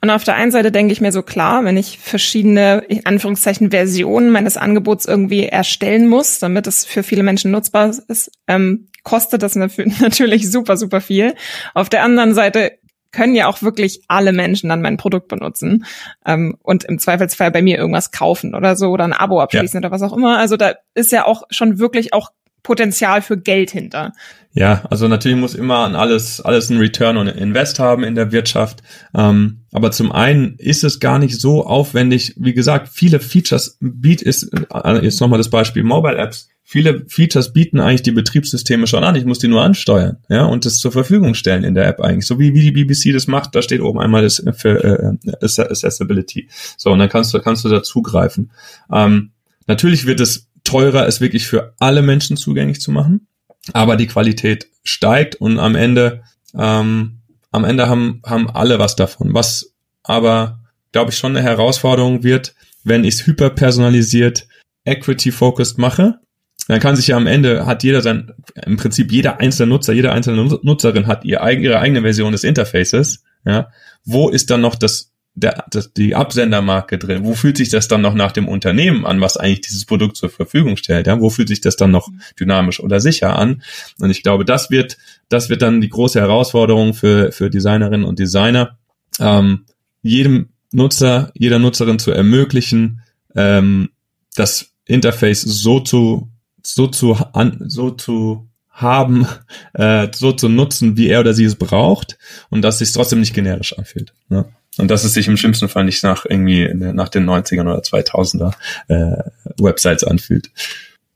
Und 0.00 0.10
auf 0.10 0.24
der 0.24 0.34
einen 0.34 0.50
Seite 0.50 0.72
denke 0.72 0.92
ich 0.92 1.00
mir 1.00 1.12
so 1.12 1.22
klar, 1.22 1.64
wenn 1.64 1.76
ich 1.76 1.98
verschiedene, 1.98 2.78
in 2.88 3.06
Anführungszeichen, 3.06 3.70
Versionen 3.70 4.30
meines 4.30 4.56
Angebots 4.56 5.06
irgendwie 5.06 5.44
erstellen 5.44 6.08
muss, 6.08 6.40
damit 6.40 6.66
es 6.66 6.84
für 6.84 7.02
viele 7.02 7.22
Menschen 7.22 7.52
nutzbar 7.52 7.94
ist, 8.08 8.30
ähm, 8.48 8.88
kostet 9.04 9.42
das 9.42 9.54
natürlich 10.00 10.50
super, 10.50 10.76
super 10.76 11.00
viel. 11.00 11.34
Auf 11.74 11.88
der 11.88 12.02
anderen 12.02 12.34
Seite 12.34 12.78
können 13.12 13.34
ja 13.34 13.46
auch 13.46 13.62
wirklich 13.62 14.02
alle 14.08 14.32
Menschen 14.32 14.68
dann 14.68 14.82
mein 14.82 14.96
Produkt 14.96 15.28
benutzen 15.28 15.86
ähm, 16.26 16.56
und 16.62 16.84
im 16.84 16.98
Zweifelsfall 16.98 17.50
bei 17.50 17.62
mir 17.62 17.78
irgendwas 17.78 18.10
kaufen 18.10 18.54
oder 18.54 18.76
so 18.76 18.90
oder 18.90 19.04
ein 19.04 19.12
Abo 19.12 19.40
abschließen 19.40 19.80
ja. 19.80 19.86
oder 19.86 19.94
was 19.94 20.02
auch 20.02 20.14
immer. 20.14 20.38
Also 20.38 20.56
da 20.56 20.74
ist 20.94 21.12
ja 21.12 21.24
auch 21.24 21.44
schon 21.50 21.78
wirklich 21.78 22.12
auch 22.12 22.30
Potenzial 22.66 23.22
für 23.22 23.38
Geld 23.38 23.70
hinter. 23.70 24.12
Ja, 24.52 24.82
also 24.90 25.06
natürlich 25.06 25.38
muss 25.38 25.54
immer 25.54 25.78
an 25.84 25.94
alles, 25.94 26.40
alles 26.40 26.68
ein 26.68 26.78
Return 26.78 27.16
on 27.16 27.28
Invest 27.28 27.78
haben 27.78 28.02
in 28.02 28.16
der 28.16 28.32
Wirtschaft. 28.32 28.82
Ähm, 29.14 29.60
aber 29.70 29.92
zum 29.92 30.10
einen 30.10 30.56
ist 30.58 30.82
es 30.82 30.98
gar 30.98 31.20
nicht 31.20 31.40
so 31.40 31.64
aufwendig. 31.64 32.34
Wie 32.36 32.54
gesagt, 32.54 32.88
viele 32.88 33.20
Features 33.20 33.78
bietet 33.80 34.26
ist, 34.26 34.50
äh, 34.52 35.04
jetzt 35.04 35.20
nochmal 35.20 35.38
das 35.38 35.48
Beispiel 35.48 35.84
Mobile 35.84 36.16
Apps. 36.16 36.48
Viele 36.64 37.04
Features 37.06 37.52
bieten 37.52 37.78
eigentlich 37.78 38.02
die 38.02 38.10
Betriebssysteme 38.10 38.88
schon 38.88 39.04
an. 39.04 39.14
Ich 39.14 39.26
muss 39.26 39.38
die 39.38 39.46
nur 39.46 39.62
ansteuern, 39.62 40.16
ja, 40.28 40.44
und 40.46 40.64
das 40.64 40.78
zur 40.78 40.90
Verfügung 40.90 41.34
stellen 41.34 41.62
in 41.62 41.76
der 41.76 41.86
App 41.86 42.00
eigentlich. 42.00 42.26
So 42.26 42.40
wie, 42.40 42.52
wie 42.52 42.62
die 42.62 42.72
BBC 42.72 43.12
das 43.12 43.28
macht, 43.28 43.54
da 43.54 43.62
steht 43.62 43.80
oben 43.80 44.00
einmal 44.00 44.22
das 44.22 44.42
für 44.56 44.82
äh, 44.82 45.32
Accessibility. 45.40 46.48
So, 46.76 46.90
und 46.90 46.98
dann 46.98 47.08
kannst 47.08 47.32
du, 47.32 47.38
kannst 47.38 47.64
du 47.64 47.68
da 47.68 47.84
zugreifen. 47.84 48.50
Ähm, 48.90 49.30
natürlich 49.68 50.06
wird 50.06 50.18
es 50.18 50.48
teurer, 50.66 51.06
es 51.06 51.20
wirklich 51.20 51.46
für 51.46 51.74
alle 51.78 52.02
Menschen 52.02 52.36
zugänglich 52.36 52.80
zu 52.80 52.90
machen. 52.90 53.28
Aber 53.72 53.96
die 53.96 54.06
Qualität 54.06 54.68
steigt 54.84 55.36
und 55.36 55.58
am 55.58 55.74
Ende, 55.74 56.22
ähm, 56.56 57.20
am 57.50 57.64
Ende 57.64 57.88
haben, 57.88 58.20
haben 58.24 58.50
alle 58.50 58.78
was 58.78 58.96
davon. 58.96 59.34
Was 59.34 59.72
aber, 60.02 60.60
glaube 60.92 61.10
ich, 61.10 61.18
schon 61.18 61.36
eine 61.36 61.46
Herausforderung 61.46 62.22
wird, 62.22 62.54
wenn 62.84 63.04
ich 63.04 63.14
es 63.14 63.26
hyperpersonalisiert, 63.26 64.46
equity-focused 64.84 65.78
mache, 65.78 66.20
dann 66.68 66.80
kann 66.80 66.96
sich 66.96 67.08
ja 67.08 67.16
am 67.16 67.26
Ende, 67.26 67.66
hat 67.66 67.82
jeder 67.82 68.02
sein, 68.02 68.32
im 68.64 68.76
Prinzip 68.76 69.12
jeder 69.12 69.40
einzelne 69.40 69.70
Nutzer, 69.70 69.92
jede 69.92 70.12
einzelne 70.12 70.58
Nutzerin 70.62 71.06
hat 71.06 71.24
ihr, 71.24 71.40
ihre 71.42 71.80
eigene 71.80 72.02
Version 72.02 72.32
des 72.32 72.44
Interfaces. 72.44 73.24
Ja, 73.44 73.70
wo 74.04 74.28
ist 74.28 74.50
dann 74.50 74.60
noch 74.60 74.74
das 74.74 75.12
der, 75.36 75.64
das, 75.70 75.92
die 75.92 76.14
Absendermarke 76.14 76.98
drin? 76.98 77.24
Wo 77.24 77.34
fühlt 77.34 77.58
sich 77.58 77.68
das 77.68 77.86
dann 77.88 78.00
noch 78.00 78.14
nach 78.14 78.32
dem 78.32 78.48
Unternehmen 78.48 79.06
an, 79.06 79.20
was 79.20 79.36
eigentlich 79.36 79.60
dieses 79.60 79.84
Produkt 79.84 80.16
zur 80.16 80.30
Verfügung 80.30 80.76
stellt? 80.76 81.06
Ja? 81.06 81.20
Wo 81.20 81.30
fühlt 81.30 81.48
sich 81.48 81.60
das 81.60 81.76
dann 81.76 81.90
noch 81.90 82.08
dynamisch 82.40 82.80
oder 82.80 82.98
sicher 83.00 83.38
an? 83.38 83.62
Und 84.00 84.10
ich 84.10 84.22
glaube, 84.22 84.44
das 84.44 84.70
wird, 84.70 84.96
das 85.28 85.48
wird 85.48 85.62
dann 85.62 85.80
die 85.80 85.90
große 85.90 86.18
Herausforderung 86.18 86.94
für, 86.94 87.30
für 87.32 87.50
Designerinnen 87.50 88.04
und 88.04 88.18
Designer, 88.18 88.78
ähm, 89.20 89.66
jedem 90.02 90.48
Nutzer, 90.72 91.30
jeder 91.34 91.58
Nutzerin 91.58 91.98
zu 91.98 92.10
ermöglichen, 92.10 93.02
ähm, 93.34 93.90
das 94.34 94.70
Interface 94.86 95.42
so 95.42 95.80
zu, 95.80 96.30
so 96.62 96.86
zu, 96.86 97.14
an, 97.14 97.58
so 97.66 97.90
zu 97.90 98.48
haben, 98.70 99.26
äh, 99.74 100.08
so 100.14 100.32
zu 100.32 100.48
nutzen, 100.48 100.96
wie 100.96 101.08
er 101.08 101.20
oder 101.20 101.34
sie 101.34 101.44
es 101.44 101.56
braucht 101.56 102.18
und 102.50 102.62
dass 102.62 102.80
es 102.80 102.88
sich 102.88 102.92
trotzdem 102.92 103.20
nicht 103.20 103.34
generisch 103.34 103.76
anfühlt. 103.76 104.12
Ne? 104.28 104.46
Und 104.78 104.90
dass 104.90 105.04
es 105.04 105.14
sich 105.14 105.28
im 105.28 105.36
schlimmsten 105.36 105.68
Fall 105.68 105.84
nicht 105.84 106.02
nach 106.02 106.26
irgendwie 106.28 106.70
nach 106.74 107.08
den 107.08 107.28
90ern 107.28 107.62
oder 107.62 107.80
2000er 107.80 108.52
äh, 108.88 109.22
Websites 109.58 110.04
anfühlt. 110.04 110.50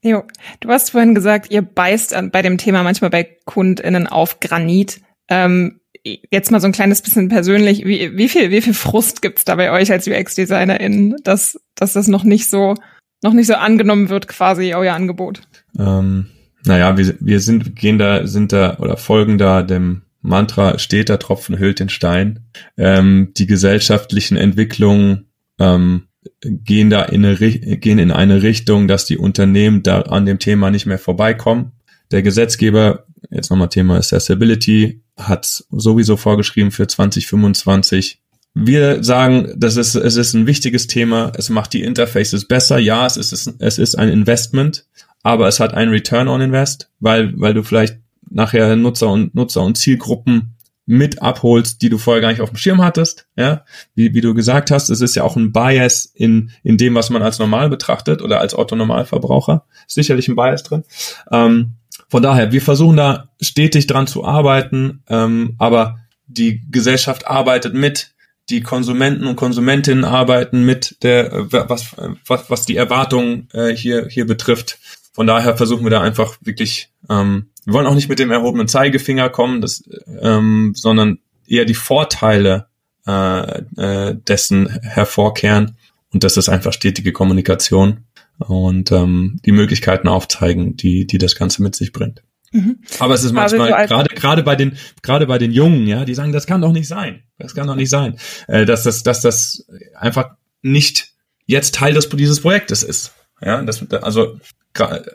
Jo, 0.03 0.25
du 0.61 0.71
hast 0.71 0.91
vorhin 0.91 1.15
gesagt, 1.15 1.51
ihr 1.51 1.61
beißt 1.61 2.15
an, 2.15 2.31
bei 2.31 2.41
dem 2.41 2.57
Thema 2.57 2.83
manchmal 2.83 3.11
bei 3.11 3.29
KundInnen 3.45 4.07
auf 4.07 4.41
Granit. 4.41 5.01
Ähm, 5.29 5.81
jetzt 6.05 6.51
mal 6.51 6.61
so 6.61 6.67
ein 6.67 6.73
kleines 6.73 7.03
bisschen 7.03 7.29
persönlich, 7.29 7.85
wie, 7.85 8.17
wie 8.17 8.29
viel, 8.29 8.51
wie 8.51 8.63
viel 8.63 8.73
Frust 8.73 9.21
gibt's 9.21 9.45
da 9.45 9.57
bei 9.57 9.71
euch 9.71 9.93
als 9.93 10.09
UX-DesignerInnen, 10.09 11.17
dass, 11.23 11.61
dass 11.75 11.93
das 11.93 12.09
noch 12.09 12.25
nicht 12.25 12.49
so, 12.49 12.75
noch 13.23 13.35
nicht 13.35 13.47
so 13.47 13.55
angenommen 13.55 14.09
wird, 14.09 14.27
quasi 14.27 14.73
euer 14.75 14.95
Angebot? 14.95 15.43
Ähm, 15.79 16.27
naja, 16.65 16.97
wir, 16.97 17.15
wir 17.21 17.41
sind, 17.41 17.77
gehen 17.77 17.99
da, 17.99 18.27
sind 18.27 18.53
da 18.53 18.79
oder 18.79 18.97
folgen 18.97 19.37
da 19.37 19.63
dem 19.63 20.03
Mantra 20.23 20.79
steht 20.79 21.09
der 21.09 21.19
Tropfen 21.19 21.59
hüllt 21.59 21.81
den 21.81 21.89
Stein. 21.89 22.47
Ähm, 22.77 23.33
die 23.37 23.47
gesellschaftlichen 23.47 24.37
Entwicklungen 24.37 25.31
ähm, 25.59 26.09
gehen 26.43 26.91
da 26.91 27.03
in 27.03 27.25
eine, 27.25 27.37
gehen 27.37 27.99
in 27.99 28.11
eine 28.11 28.43
Richtung, 28.43 28.89
dass 28.89 29.07
die 29.07 29.19
Unternehmen 29.19 29.83
da 29.83 30.03
an 30.03 30.27
dem 30.27 30.39
Thema 30.39 30.71
nicht 30.71 30.87
mehr 30.87 30.99
vorbeikommen. 30.99 31.73
Der 32.11 32.23
Gesetzgeber, 32.23 33.07
jetzt 33.31 33.51
nochmal 33.51 33.69
Thema 33.69 33.97
Accessibility, 33.97 35.03
hat 35.17 35.65
sowieso 35.71 36.17
vorgeschrieben 36.17 36.71
für 36.71 36.87
2025. 36.87 38.21
Wir 38.53 39.03
sagen, 39.05 39.55
das 39.57 39.77
ist, 39.77 39.95
es 39.95 40.17
ist 40.17 40.35
ein 40.35 40.47
wichtiges 40.47 40.87
Thema. 40.89 41.33
Es 41.37 41.51
macht 41.51 41.73
die 41.73 41.83
Interfaces 41.83 42.47
besser. 42.47 42.79
Ja, 42.79 43.07
es 43.07 43.17
ist, 43.17 43.55
es 43.59 43.79
ist 43.79 43.95
ein 43.95 44.09
Investment, 44.09 44.87
aber 45.23 45.47
es 45.47 45.61
hat 45.61 45.73
einen 45.73 45.93
Return 45.93 46.29
on 46.29 46.41
Invest, 46.41 46.91
weil, 46.99 47.33
weil 47.39 47.55
du 47.55 47.63
vielleicht 47.63 47.99
nachher 48.31 48.77
Nutzer 48.77 49.09
und 49.09 49.35
Nutzer 49.35 49.63
und 49.63 49.77
Zielgruppen 49.77 50.57
mit 50.87 51.23
abholst, 51.23 51.83
die 51.83 51.89
du 51.89 51.99
vorher 51.99 52.21
gar 52.21 52.31
nicht 52.31 52.41
auf 52.41 52.51
dem 52.51 52.57
Schirm 52.57 52.83
hattest, 52.83 53.29
ja, 53.37 53.65
wie, 53.95 54.13
wie 54.13 54.21
du 54.21 54.35
gesagt 54.35 54.73
hast, 54.73 54.91
es 54.91 55.01
ist 55.01 55.15
ja 55.15 55.23
auch 55.23 55.37
ein 55.37 55.53
Bias 55.53 56.05
in, 56.05 56.51
in 56.65 56.79
dem, 56.79 56.97
was 56.97 57.11
man 57.11 57.23
als 57.23 57.39
normal 57.39 57.69
betrachtet 57.69 58.23
oder 58.23 58.41
als 58.41 58.59
Otto-Normalverbraucher, 58.59 59.65
sicherlich 59.87 60.27
ein 60.27 60.35
Bias 60.35 60.65
drin. 60.65 60.83
Ähm, 61.31 61.75
von 62.09 62.23
daher, 62.25 62.51
wir 62.51 62.61
versuchen 62.61 62.97
da 62.97 63.29
stetig 63.41 63.87
dran 63.87 64.09
zu 64.09 64.25
arbeiten, 64.25 65.05
ähm, 65.09 65.55
aber 65.59 66.01
die 66.27 66.63
Gesellschaft 66.71 67.27
arbeitet 67.29 67.75
mit, 67.75 68.13
die 68.49 68.63
Konsumenten 68.63 69.27
und 69.27 69.37
Konsumentinnen 69.37 70.05
arbeiten 70.05 70.65
mit 70.65 70.97
der, 71.03 71.47
was, 71.53 71.95
was, 72.27 72.51
was 72.51 72.67
die 72.67 72.77
Erwartungen 72.77 73.49
äh, 73.53 73.69
hier, 73.69 74.09
hier 74.09 74.27
betrifft. 74.27 74.81
Von 75.13 75.29
daher 75.29 75.57
versuchen 75.57 75.85
wir 75.85 75.91
da 75.91 76.01
einfach 76.01 76.37
wirklich, 76.41 76.89
ähm, 77.09 77.50
wir 77.65 77.75
wollen 77.75 77.87
auch 77.87 77.95
nicht 77.95 78.09
mit 78.09 78.19
dem 78.19 78.31
erhobenen 78.31 78.69
Zeigefinger 78.69 79.29
kommen, 79.29 79.61
das, 79.61 79.83
ähm, 80.21 80.73
sondern 80.75 81.19
eher 81.47 81.65
die 81.65 81.75
Vorteile 81.75 82.67
äh, 83.07 83.63
äh, 83.77 84.17
dessen 84.17 84.69
hervorkehren. 84.69 85.77
Und 86.13 86.25
das 86.25 86.37
ist 86.37 86.49
einfach 86.49 86.73
stetige 86.73 87.13
Kommunikation 87.13 88.05
und 88.39 88.91
ähm, 88.93 89.41
die 89.45 89.53
Möglichkeiten 89.53 90.09
aufzeigen, 90.09 90.77
die, 90.77 91.07
die 91.07 91.19
das 91.19 91.37
Ganze 91.37 91.63
mit 91.63 91.75
sich 91.75 91.93
bringt. 91.93 92.23
Mhm. 92.53 92.79
Aber 92.99 93.15
es 93.15 93.23
ist 93.23 93.33
manchmal 93.33 93.73
also 93.73 93.95
gerade 93.95 94.15
gerade 94.15 94.43
bei 94.43 94.57
den 94.57 94.77
gerade 95.03 95.27
bei 95.27 95.39
den 95.39 95.53
Jungen, 95.53 95.87
ja, 95.87 96.05
die 96.05 96.15
sagen, 96.15 96.33
das 96.33 96.47
kann 96.47 96.61
doch 96.61 96.73
nicht 96.73 96.89
sein, 96.89 97.23
das 97.39 97.55
kann 97.55 97.69
doch 97.69 97.77
nicht 97.77 97.91
sein, 97.91 98.17
äh, 98.49 98.67
dass 98.67 98.83
das 98.83 99.05
dass 99.05 99.21
das 99.21 99.67
einfach 99.95 100.31
nicht 100.61 101.13
jetzt 101.47 101.77
Teil 101.77 101.95
des 101.95 102.09
dieses 102.09 102.41
Projektes 102.41 102.83
ist. 102.83 103.13
Ja, 103.43 103.63
das 103.63 103.85
also 104.03 104.39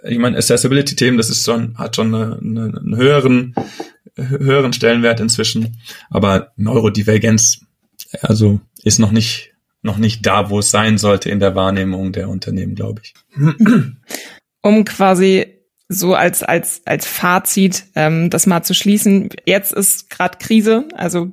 ich 0.04 0.18
meine 0.18 0.38
Accessibility-Themen, 0.38 1.18
das 1.18 1.30
ist 1.30 1.46
schon 1.46 1.78
hat 1.78 1.96
schon 1.96 2.14
eine, 2.14 2.38
eine, 2.40 2.78
einen 2.78 2.96
höheren 2.96 3.56
höheren 4.18 4.74
Stellenwert 4.74 5.20
inzwischen, 5.20 5.78
aber 6.10 6.52
Neurodivergenz 6.56 7.62
also 8.22 8.60
ist 8.84 9.00
noch 9.00 9.12
nicht 9.12 9.54
noch 9.82 9.98
nicht 9.98 10.26
da, 10.26 10.50
wo 10.50 10.60
es 10.60 10.72
sein 10.72 10.98
sollte 10.98 11.30
in 11.30 11.40
der 11.40 11.56
Wahrnehmung 11.56 12.12
der 12.12 12.28
Unternehmen, 12.28 12.76
glaube 12.76 13.02
ich. 13.04 13.14
Um 14.62 14.84
quasi 14.84 15.46
so 15.88 16.16
als 16.16 16.42
als 16.42 16.82
als 16.86 17.06
Fazit 17.06 17.86
ähm, 17.96 18.30
das 18.32 18.48
mal 18.48 18.64
zu 18.64 18.74
schließen. 18.74 19.30
Jetzt 19.46 19.72
ist 19.72 20.10
gerade 20.10 20.40
Krise, 20.40 20.88
also 20.96 21.32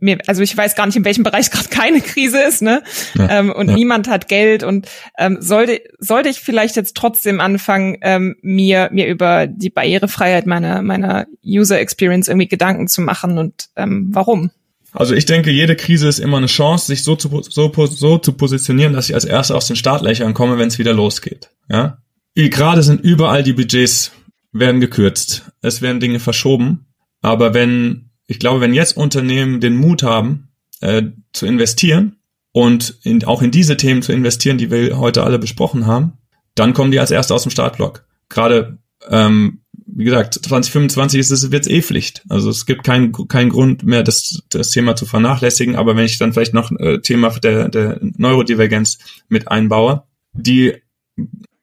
mir, 0.00 0.18
also 0.26 0.42
ich 0.42 0.56
weiß 0.56 0.74
gar 0.74 0.86
nicht, 0.86 0.96
in 0.96 1.04
welchem 1.04 1.24
Bereich 1.24 1.50
gerade 1.50 1.68
keine 1.68 2.00
Krise 2.00 2.40
ist, 2.42 2.62
ne? 2.62 2.82
Ja, 3.14 3.38
ähm, 3.38 3.52
und 3.52 3.68
ja. 3.68 3.74
niemand 3.74 4.08
hat 4.08 4.28
Geld 4.28 4.62
und 4.62 4.88
ähm, 5.18 5.38
sollte 5.40 5.80
sollte 5.98 6.28
ich 6.28 6.40
vielleicht 6.40 6.76
jetzt 6.76 6.96
trotzdem 6.96 7.40
anfangen, 7.40 7.98
ähm, 8.02 8.36
mir 8.42 8.88
mir 8.92 9.06
über 9.06 9.46
die 9.46 9.70
Barrierefreiheit 9.70 10.46
meiner 10.46 10.82
meiner 10.82 11.26
User 11.44 11.80
Experience 11.80 12.28
irgendwie 12.28 12.48
Gedanken 12.48 12.88
zu 12.88 13.00
machen 13.02 13.38
und 13.38 13.68
ähm, 13.76 14.08
warum? 14.12 14.50
Also 14.92 15.14
ich 15.14 15.24
denke, 15.24 15.50
jede 15.50 15.76
Krise 15.76 16.08
ist 16.08 16.18
immer 16.18 16.38
eine 16.38 16.46
Chance, 16.46 16.86
sich 16.86 17.04
so 17.04 17.14
zu, 17.14 17.42
so, 17.48 17.72
so 17.86 18.18
zu 18.18 18.32
positionieren, 18.32 18.92
dass 18.92 19.08
ich 19.08 19.14
als 19.14 19.24
Erster 19.24 19.54
aus 19.54 19.68
den 19.68 19.76
Startlöchern 19.76 20.34
komme, 20.34 20.58
wenn 20.58 20.66
es 20.66 20.80
wieder 20.80 20.92
losgeht. 20.92 21.50
Ja, 21.68 21.98
Gerade 22.34 22.82
sind 22.82 23.00
überall 23.00 23.42
die 23.42 23.52
Budgets 23.52 24.12
werden 24.52 24.80
gekürzt. 24.80 25.50
Es 25.62 25.82
werden 25.82 26.00
Dinge 26.00 26.20
verschoben. 26.20 26.86
Aber 27.20 27.54
wenn, 27.54 28.09
ich 28.30 28.38
glaube, 28.38 28.60
wenn 28.60 28.74
jetzt 28.74 28.96
Unternehmen 28.96 29.60
den 29.60 29.74
Mut 29.74 30.04
haben, 30.04 30.50
äh, 30.80 31.02
zu 31.32 31.46
investieren 31.46 32.16
und 32.52 32.96
in, 33.02 33.24
auch 33.24 33.42
in 33.42 33.50
diese 33.50 33.76
Themen 33.76 34.02
zu 34.02 34.12
investieren, 34.12 34.56
die 34.56 34.70
wir 34.70 34.98
heute 34.98 35.24
alle 35.24 35.40
besprochen 35.40 35.86
haben, 35.86 36.12
dann 36.54 36.72
kommen 36.72 36.92
die 36.92 37.00
als 37.00 37.10
Erste 37.10 37.34
aus 37.34 37.42
dem 37.42 37.50
Startblock. 37.50 38.04
Gerade, 38.28 38.78
ähm, 39.08 39.62
wie 39.84 40.04
gesagt, 40.04 40.34
2025 40.34 41.18
ist 41.18 41.32
es, 41.32 41.50
wird's 41.50 41.66
eh 41.66 41.82
Pflicht. 41.82 42.22
Also 42.28 42.50
es 42.50 42.66
gibt 42.66 42.84
keinen 42.84 43.10
keinen 43.26 43.50
Grund 43.50 43.82
mehr, 43.82 44.04
das, 44.04 44.44
das 44.48 44.70
Thema 44.70 44.94
zu 44.94 45.06
vernachlässigen. 45.06 45.74
Aber 45.74 45.96
wenn 45.96 46.04
ich 46.04 46.16
dann 46.18 46.32
vielleicht 46.32 46.54
noch 46.54 46.70
äh, 46.78 47.00
Thema 47.00 47.30
der, 47.30 47.68
der 47.68 47.98
Neurodivergenz 48.00 48.98
mit 49.28 49.48
einbaue, 49.48 50.04
die 50.34 50.74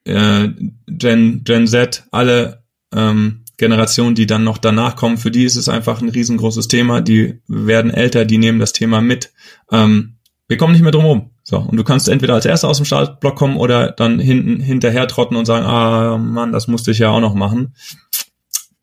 äh, 0.04 0.48
Gen, 0.86 1.44
Gen 1.44 1.66
Z, 1.66 2.04
alle 2.10 2.62
ähm, 2.94 3.46
Generationen, 3.58 4.14
die 4.14 4.26
dann 4.26 4.44
noch 4.44 4.56
danach 4.56 4.96
kommen, 4.96 5.18
für 5.18 5.30
die 5.30 5.44
ist 5.44 5.56
es 5.56 5.68
einfach 5.68 6.00
ein 6.00 6.08
riesengroßes 6.08 6.68
Thema. 6.68 7.00
Die 7.00 7.40
werden 7.48 7.92
älter, 7.92 8.24
die 8.24 8.38
nehmen 8.38 8.60
das 8.60 8.72
Thema 8.72 9.00
mit. 9.00 9.32
Ähm, 9.70 10.14
wir 10.46 10.56
kommen 10.56 10.72
nicht 10.72 10.82
mehr 10.82 10.92
drum 10.92 11.04
rum. 11.04 11.30
So, 11.42 11.58
und 11.58 11.76
du 11.76 11.84
kannst 11.84 12.08
entweder 12.08 12.34
als 12.34 12.46
erster 12.46 12.68
aus 12.68 12.78
dem 12.78 12.86
Startblock 12.86 13.36
kommen 13.36 13.56
oder 13.56 13.90
dann 13.90 14.20
hinten 14.20 14.60
hinterher 14.60 15.08
trotten 15.08 15.36
und 15.36 15.44
sagen, 15.44 15.66
ah 15.66 16.18
Mann, 16.18 16.52
das 16.52 16.68
musste 16.68 16.92
ich 16.92 17.00
ja 17.00 17.10
auch 17.10 17.20
noch 17.20 17.34
machen. 17.34 17.74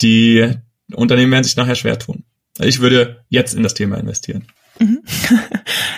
Die 0.01 0.51
Unternehmen 0.93 1.31
werden 1.31 1.43
sich 1.43 1.55
nachher 1.55 1.75
schwer 1.75 1.97
tun. 1.97 2.23
Ich 2.59 2.81
würde 2.81 3.23
jetzt 3.29 3.53
in 3.53 3.63
das 3.63 3.73
Thema 3.73 3.97
investieren. 3.97 4.45
Mhm. 4.79 5.01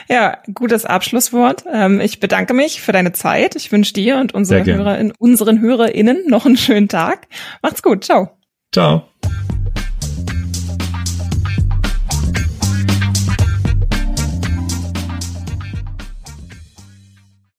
Ja, 0.10 0.38
gutes 0.54 0.86
Abschlusswort. 0.86 1.66
Ähm, 1.70 2.00
ich 2.00 2.22
bedanke 2.22 2.54
mich 2.54 2.82
für 2.82 2.94
deine 2.94 3.12
Zeit. 3.12 3.58
Ich 3.58 3.74
wünsche 3.74 3.92
dir 3.92 4.20
und 4.20 4.34
unseren, 4.34 4.66
Hörer, 4.66 5.12
unseren 5.20 5.60
HörerInnen 5.60 6.28
noch 6.28 6.46
einen 6.46 6.56
schönen 6.56 6.88
Tag. 6.88 7.28
Macht's 7.62 7.84
gut. 7.84 8.06
Ciao. 8.06 8.37
Ciao. 8.74 9.10